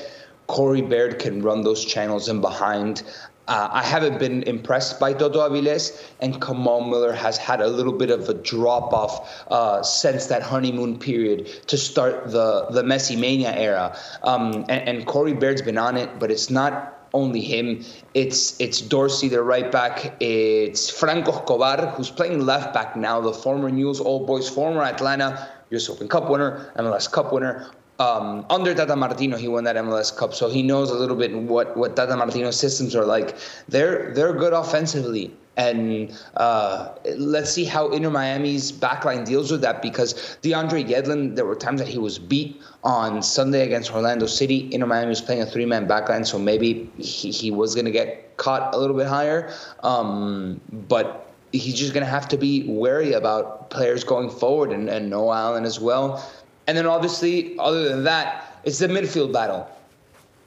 Corey 0.48 0.82
Baird 0.82 1.18
can 1.18 1.42
run 1.42 1.62
those 1.62 1.84
channels 1.84 2.28
in 2.28 2.40
behind. 2.40 3.02
uh, 3.48 3.68
I 3.72 3.82
haven't 3.82 4.18
been 4.18 4.44
impressed 4.44 5.00
by 5.00 5.12
Toto 5.12 5.40
Aviles, 5.40 6.00
and 6.20 6.40
Kamal 6.40 6.84
Miller 6.88 7.12
has 7.12 7.36
had 7.36 7.60
a 7.60 7.66
little 7.66 7.92
bit 7.92 8.10
of 8.10 8.28
a 8.28 8.34
drop 8.34 8.92
off 8.92 9.44
uh, 9.50 9.82
since 9.82 10.26
that 10.26 10.42
honeymoon 10.42 10.98
period 10.98 11.46
to 11.66 11.76
start 11.76 12.30
the 12.30 12.66
the 12.70 12.82
Messi 12.82 13.18
mania 13.18 13.52
era. 13.52 13.98
Um, 14.22 14.64
and, 14.68 14.88
and 14.88 15.06
Corey 15.06 15.32
Baird's 15.32 15.62
been 15.62 15.78
on 15.78 15.96
it, 15.96 16.18
but 16.20 16.30
it's 16.30 16.50
not 16.50 17.01
only 17.14 17.40
him. 17.40 17.84
It's 18.14 18.58
it's 18.60 18.80
Dorsey, 18.80 19.28
the 19.28 19.42
right 19.42 19.70
back. 19.70 20.14
It's 20.20 20.90
Franco 20.90 21.32
Escobar, 21.32 21.86
who's 21.94 22.10
playing 22.10 22.46
left 22.46 22.72
back 22.74 22.96
now, 22.96 23.20
the 23.20 23.32
former 23.32 23.70
Newell's 23.70 24.00
Old 24.00 24.26
Boys, 24.26 24.48
former 24.48 24.82
Atlanta 24.82 25.48
US 25.70 25.88
Open 25.88 26.08
Cup 26.08 26.28
winner, 26.28 26.72
MLS 26.76 27.10
Cup 27.10 27.32
winner. 27.32 27.70
Um, 28.02 28.44
under 28.50 28.74
Tata 28.74 28.96
Martino, 28.96 29.36
he 29.36 29.46
won 29.46 29.64
that 29.64 29.76
MLS 29.76 30.16
Cup, 30.16 30.34
so 30.34 30.50
he 30.50 30.62
knows 30.62 30.90
a 30.90 30.94
little 30.94 31.14
bit 31.14 31.32
what 31.36 31.76
what 31.76 31.94
Tata 31.94 32.16
Martino's 32.16 32.58
systems 32.58 32.96
are 32.96 33.04
like. 33.04 33.36
They're 33.68 34.12
they're 34.14 34.32
good 34.32 34.52
offensively. 34.52 35.32
And 35.54 36.18
uh, 36.38 36.94
let's 37.16 37.50
see 37.52 37.64
how 37.64 37.90
Inter 37.90 38.08
Miami's 38.08 38.72
backline 38.72 39.26
deals 39.26 39.52
with 39.52 39.60
that 39.60 39.82
because 39.82 40.14
DeAndre 40.42 40.88
Yedlin, 40.88 41.36
there 41.36 41.44
were 41.44 41.54
times 41.54 41.78
that 41.82 41.88
he 41.88 41.98
was 41.98 42.18
beat 42.18 42.62
on 42.82 43.22
Sunday 43.22 43.66
against 43.66 43.92
Orlando 43.92 44.26
City. 44.26 44.70
Inter 44.72 44.86
Miami 44.86 45.10
was 45.10 45.20
playing 45.20 45.42
a 45.42 45.46
three 45.46 45.66
man 45.66 45.86
backline, 45.86 46.26
so 46.26 46.38
maybe 46.38 46.90
he, 46.96 47.30
he 47.30 47.50
was 47.50 47.74
going 47.74 47.84
to 47.84 47.90
get 47.90 48.34
caught 48.38 48.74
a 48.74 48.78
little 48.78 48.96
bit 48.96 49.06
higher. 49.06 49.52
Um, 49.82 50.58
but 50.88 51.30
he's 51.52 51.74
just 51.74 51.92
going 51.92 52.04
to 52.04 52.10
have 52.10 52.28
to 52.28 52.38
be 52.38 52.64
wary 52.66 53.12
about 53.12 53.68
players 53.68 54.04
going 54.04 54.30
forward 54.30 54.70
and, 54.70 54.88
and 54.88 55.10
Noah 55.10 55.36
Allen 55.36 55.64
as 55.64 55.78
well. 55.78 56.24
And 56.66 56.76
then 56.76 56.86
obviously, 56.86 57.56
other 57.58 57.88
than 57.88 58.04
that, 58.04 58.58
it's 58.64 58.78
the 58.78 58.86
midfield 58.86 59.32
battle 59.32 59.68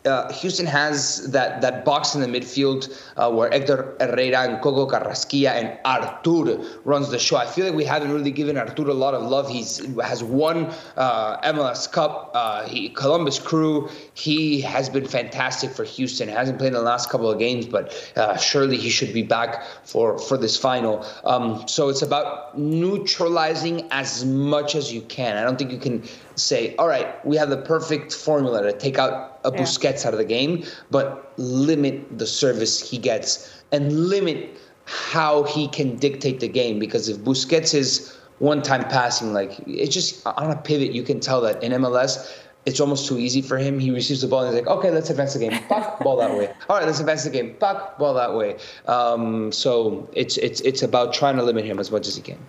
uh, 0.05 0.31
Houston 0.33 0.65
has 0.65 1.31
that 1.31 1.61
that 1.61 1.85
box 1.85 2.15
in 2.15 2.21
the 2.21 2.27
midfield 2.27 2.81
uh, 3.17 3.31
where 3.31 3.49
Hector 3.49 3.95
Herrera 3.99 4.39
and 4.47 4.61
Coco 4.61 4.87
Carrasquilla 4.89 5.51
and 5.51 5.77
Artur 5.85 6.63
runs 6.83 7.09
the 7.09 7.19
show. 7.19 7.37
I 7.37 7.45
feel 7.45 7.65
like 7.65 7.75
we 7.75 7.85
haven't 7.85 8.11
really 8.11 8.31
given 8.31 8.57
Artur 8.57 8.89
a 8.89 8.93
lot 8.93 9.13
of 9.13 9.23
love. 9.23 9.49
He's 9.49 9.77
has 10.01 10.23
won 10.23 10.71
uh, 10.97 11.51
MLS 11.53 11.91
Cup, 11.91 12.31
uh, 12.33 12.67
he, 12.67 12.89
Columbus 12.89 13.39
Crew. 13.39 13.89
He 14.13 14.61
has 14.61 14.89
been 14.89 15.07
fantastic 15.07 15.71
for 15.71 15.83
Houston. 15.83 16.29
Hasn't 16.29 16.57
played 16.57 16.67
in 16.67 16.73
the 16.73 16.81
last 16.81 17.09
couple 17.09 17.29
of 17.29 17.39
games, 17.39 17.65
but 17.65 18.11
uh, 18.15 18.37
surely 18.37 18.77
he 18.77 18.89
should 18.89 19.13
be 19.13 19.23
back 19.23 19.63
for 19.83 20.17
for 20.17 20.37
this 20.37 20.57
final. 20.57 21.05
Um, 21.23 21.67
so 21.67 21.89
it's 21.89 22.01
about 22.01 22.57
neutralizing 22.57 23.87
as 23.91 24.25
much 24.25 24.75
as 24.75 24.93
you 24.93 25.01
can. 25.01 25.37
I 25.37 25.43
don't 25.43 25.57
think 25.57 25.71
you 25.71 25.79
can 25.79 26.03
say, 26.35 26.75
all 26.75 26.87
right, 26.87 27.25
we 27.25 27.35
have 27.37 27.49
the 27.49 27.57
perfect 27.57 28.13
formula 28.13 28.61
to 28.63 28.73
take 28.73 28.97
out 28.97 29.39
a 29.43 29.51
yeah. 29.51 29.61
Busquets 29.61 30.05
out 30.05 30.13
of 30.13 30.19
the 30.19 30.25
game, 30.25 30.63
but 30.91 31.33
limit 31.37 32.17
the 32.17 32.27
service 32.27 32.89
he 32.89 32.97
gets 32.97 33.61
and 33.71 34.07
limit 34.09 34.57
how 34.85 35.43
he 35.43 35.67
can 35.67 35.97
dictate 35.97 36.39
the 36.39 36.47
game. 36.47 36.79
Because 36.79 37.09
if 37.09 37.17
Busquets 37.17 37.73
is 37.73 38.15
one 38.39 38.61
time 38.61 38.83
passing, 38.83 39.33
like 39.33 39.59
it's 39.67 39.93
just 39.93 40.25
on 40.25 40.51
a 40.51 40.55
pivot, 40.55 40.91
you 40.91 41.03
can 41.03 41.19
tell 41.19 41.41
that 41.41 41.63
in 41.63 41.71
MLS, 41.73 42.31
it's 42.65 42.79
almost 42.79 43.07
too 43.07 43.19
easy 43.19 43.41
for 43.41 43.57
him. 43.57 43.79
He 43.79 43.91
receives 43.91 44.21
the 44.21 44.27
ball 44.27 44.43
and 44.43 44.55
he's 44.55 44.65
like, 44.65 44.77
okay, 44.77 44.89
let's 44.89 45.09
advance 45.09 45.33
the 45.33 45.39
game. 45.39 45.51
Back, 45.69 45.99
ball 46.03 46.17
that 46.17 46.35
way. 46.35 46.51
All 46.69 46.77
right, 46.77 46.85
let's 46.85 46.99
advance 46.99 47.23
the 47.23 47.29
game. 47.29 47.55
Back, 47.59 47.97
ball 47.99 48.13
that 48.15 48.33
way. 48.33 48.57
Um, 48.87 49.51
so 49.51 50.09
it's 50.13 50.37
it's 50.37 50.61
it's 50.61 50.81
about 50.81 51.13
trying 51.13 51.35
to 51.37 51.43
limit 51.43 51.65
him 51.65 51.79
as 51.79 51.91
much 51.91 52.07
as 52.07 52.15
he 52.15 52.21
can. 52.21 52.39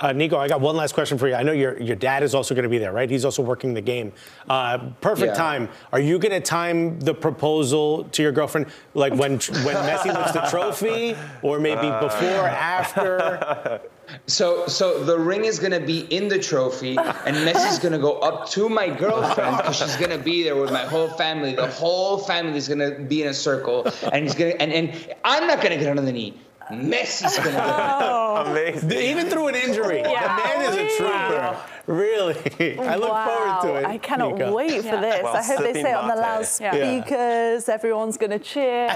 Uh, 0.00 0.12
Nico, 0.12 0.36
I 0.36 0.48
got 0.48 0.60
one 0.60 0.76
last 0.76 0.92
question 0.94 1.16
for 1.16 1.28
you. 1.28 1.34
I 1.34 1.42
know 1.42 1.52
your 1.52 1.80
your 1.80 1.96
dad 1.96 2.22
is 2.22 2.34
also 2.34 2.54
going 2.54 2.64
to 2.64 2.68
be 2.68 2.78
there, 2.78 2.92
right? 2.92 3.08
He's 3.08 3.24
also 3.24 3.42
working 3.42 3.74
the 3.74 3.80
game. 3.80 4.12
Uh, 4.48 4.90
perfect 5.00 5.32
yeah. 5.32 5.34
time. 5.34 5.68
Are 5.92 6.00
you 6.00 6.18
going 6.18 6.32
to 6.32 6.40
time 6.40 7.00
the 7.00 7.14
proposal 7.14 8.04
to 8.04 8.22
your 8.22 8.32
girlfriend 8.32 8.66
like 8.94 9.12
when 9.14 9.32
when 9.32 9.76
Messi 9.86 10.14
lifts 10.14 10.32
the 10.32 10.46
trophy, 10.50 11.16
or 11.42 11.58
maybe 11.58 11.86
uh. 11.86 12.00
before, 12.00 12.48
after? 12.48 13.80
So, 14.26 14.66
so 14.68 15.02
the 15.02 15.18
ring 15.18 15.44
is 15.44 15.58
gonna 15.58 15.80
be 15.80 16.00
in 16.14 16.28
the 16.28 16.38
trophy, 16.38 16.96
and 16.96 17.36
Messi's 17.36 17.78
gonna 17.78 17.98
go 17.98 18.20
up 18.20 18.48
to 18.50 18.68
my 18.68 18.88
girlfriend 18.88 19.56
because 19.56 19.78
she's 19.78 19.96
gonna 19.96 20.18
be 20.18 20.44
there 20.44 20.56
with 20.56 20.70
my 20.72 20.84
whole 20.84 21.08
family. 21.08 21.56
The 21.56 21.66
whole 21.66 22.18
family 22.18 22.56
is 22.56 22.68
gonna 22.68 23.00
be 23.00 23.22
in 23.22 23.28
a 23.28 23.34
circle, 23.34 23.86
and 24.12 24.24
he's 24.24 24.34
gonna 24.34 24.54
and, 24.60 24.72
and 24.72 25.14
I'm 25.24 25.46
not 25.46 25.60
gonna 25.60 25.76
get 25.76 25.88
under 25.88 26.02
the 26.02 26.12
knee. 26.12 26.34
Messi's 26.70 27.38
gonna 27.38 27.58
oh. 27.62 28.44
Amazing. 28.50 28.92
Even 28.92 29.28
through 29.28 29.48
an 29.48 29.54
injury, 29.54 30.00
yeah. 30.00 30.36
the 30.36 30.42
man 30.42 30.70
is 30.70 30.76
a 30.76 30.96
trooper. 30.96 31.58
Really, 31.86 32.78
I 32.80 32.96
look 32.96 33.10
wow. 33.10 33.60
forward 33.62 33.74
to 33.74 33.80
it. 33.80 33.86
I 33.86 33.98
cannot 33.98 34.34
Nico. 34.34 34.52
wait 34.52 34.80
for 34.80 34.86
yeah. 34.88 35.00
this. 35.00 35.22
Well, 35.22 35.36
I 35.36 35.42
hope 35.42 35.58
they 35.60 35.72
say 35.74 35.92
it 35.92 35.96
on 35.96 36.08
the 36.08 36.16
loudspeakers. 36.16 37.68
Yeah. 37.68 37.74
Everyone's 37.74 38.16
going 38.16 38.32
to 38.32 38.40
cheer. 38.40 38.88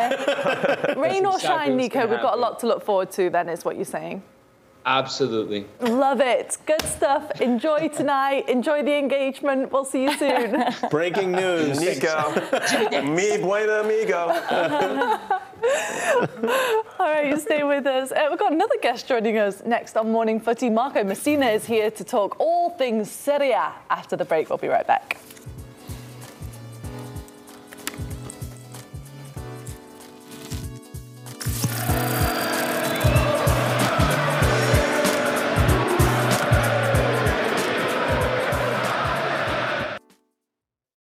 Rain 0.96 1.24
or 1.24 1.38
shine, 1.38 1.76
Nico. 1.76 2.00
We've 2.08 2.20
got 2.20 2.34
a 2.34 2.40
lot 2.40 2.58
to 2.60 2.66
look 2.66 2.84
forward 2.84 3.12
to. 3.12 3.30
Then 3.30 3.48
is 3.48 3.64
what 3.64 3.76
you're 3.76 3.84
saying. 3.84 4.24
Absolutely. 4.90 5.66
Love 5.82 6.20
it. 6.20 6.58
Good 6.66 6.82
stuff. 6.82 7.40
Enjoy 7.40 7.86
tonight. 7.86 8.48
Enjoy 8.48 8.82
the 8.82 8.98
engagement. 8.98 9.70
We'll 9.70 9.84
see 9.84 10.02
you 10.02 10.16
soon. 10.18 10.64
Breaking 10.90 11.30
news. 11.30 11.78
Nico. 11.78 12.32
Mi 13.04 13.38
buena 13.38 13.82
amigo. 13.84 14.18
All 16.98 17.06
right, 17.08 17.28
you 17.28 17.38
stay 17.38 17.62
with 17.62 17.86
us. 17.86 18.10
Uh, 18.10 18.26
we've 18.30 18.38
got 18.40 18.50
another 18.50 18.74
guest 18.82 19.06
joining 19.06 19.38
us 19.38 19.62
next 19.64 19.96
on 19.96 20.10
Morning 20.10 20.40
Footy. 20.40 20.68
Marco 20.68 21.04
Messina 21.04 21.46
is 21.46 21.64
here 21.64 21.92
to 21.92 22.02
talk 22.02 22.40
all 22.40 22.70
things 22.70 23.08
Serie 23.08 23.52
A. 23.52 23.72
After 23.90 24.16
the 24.16 24.24
break, 24.24 24.48
we'll 24.48 24.58
be 24.58 24.66
right 24.66 24.88
back. 24.88 25.18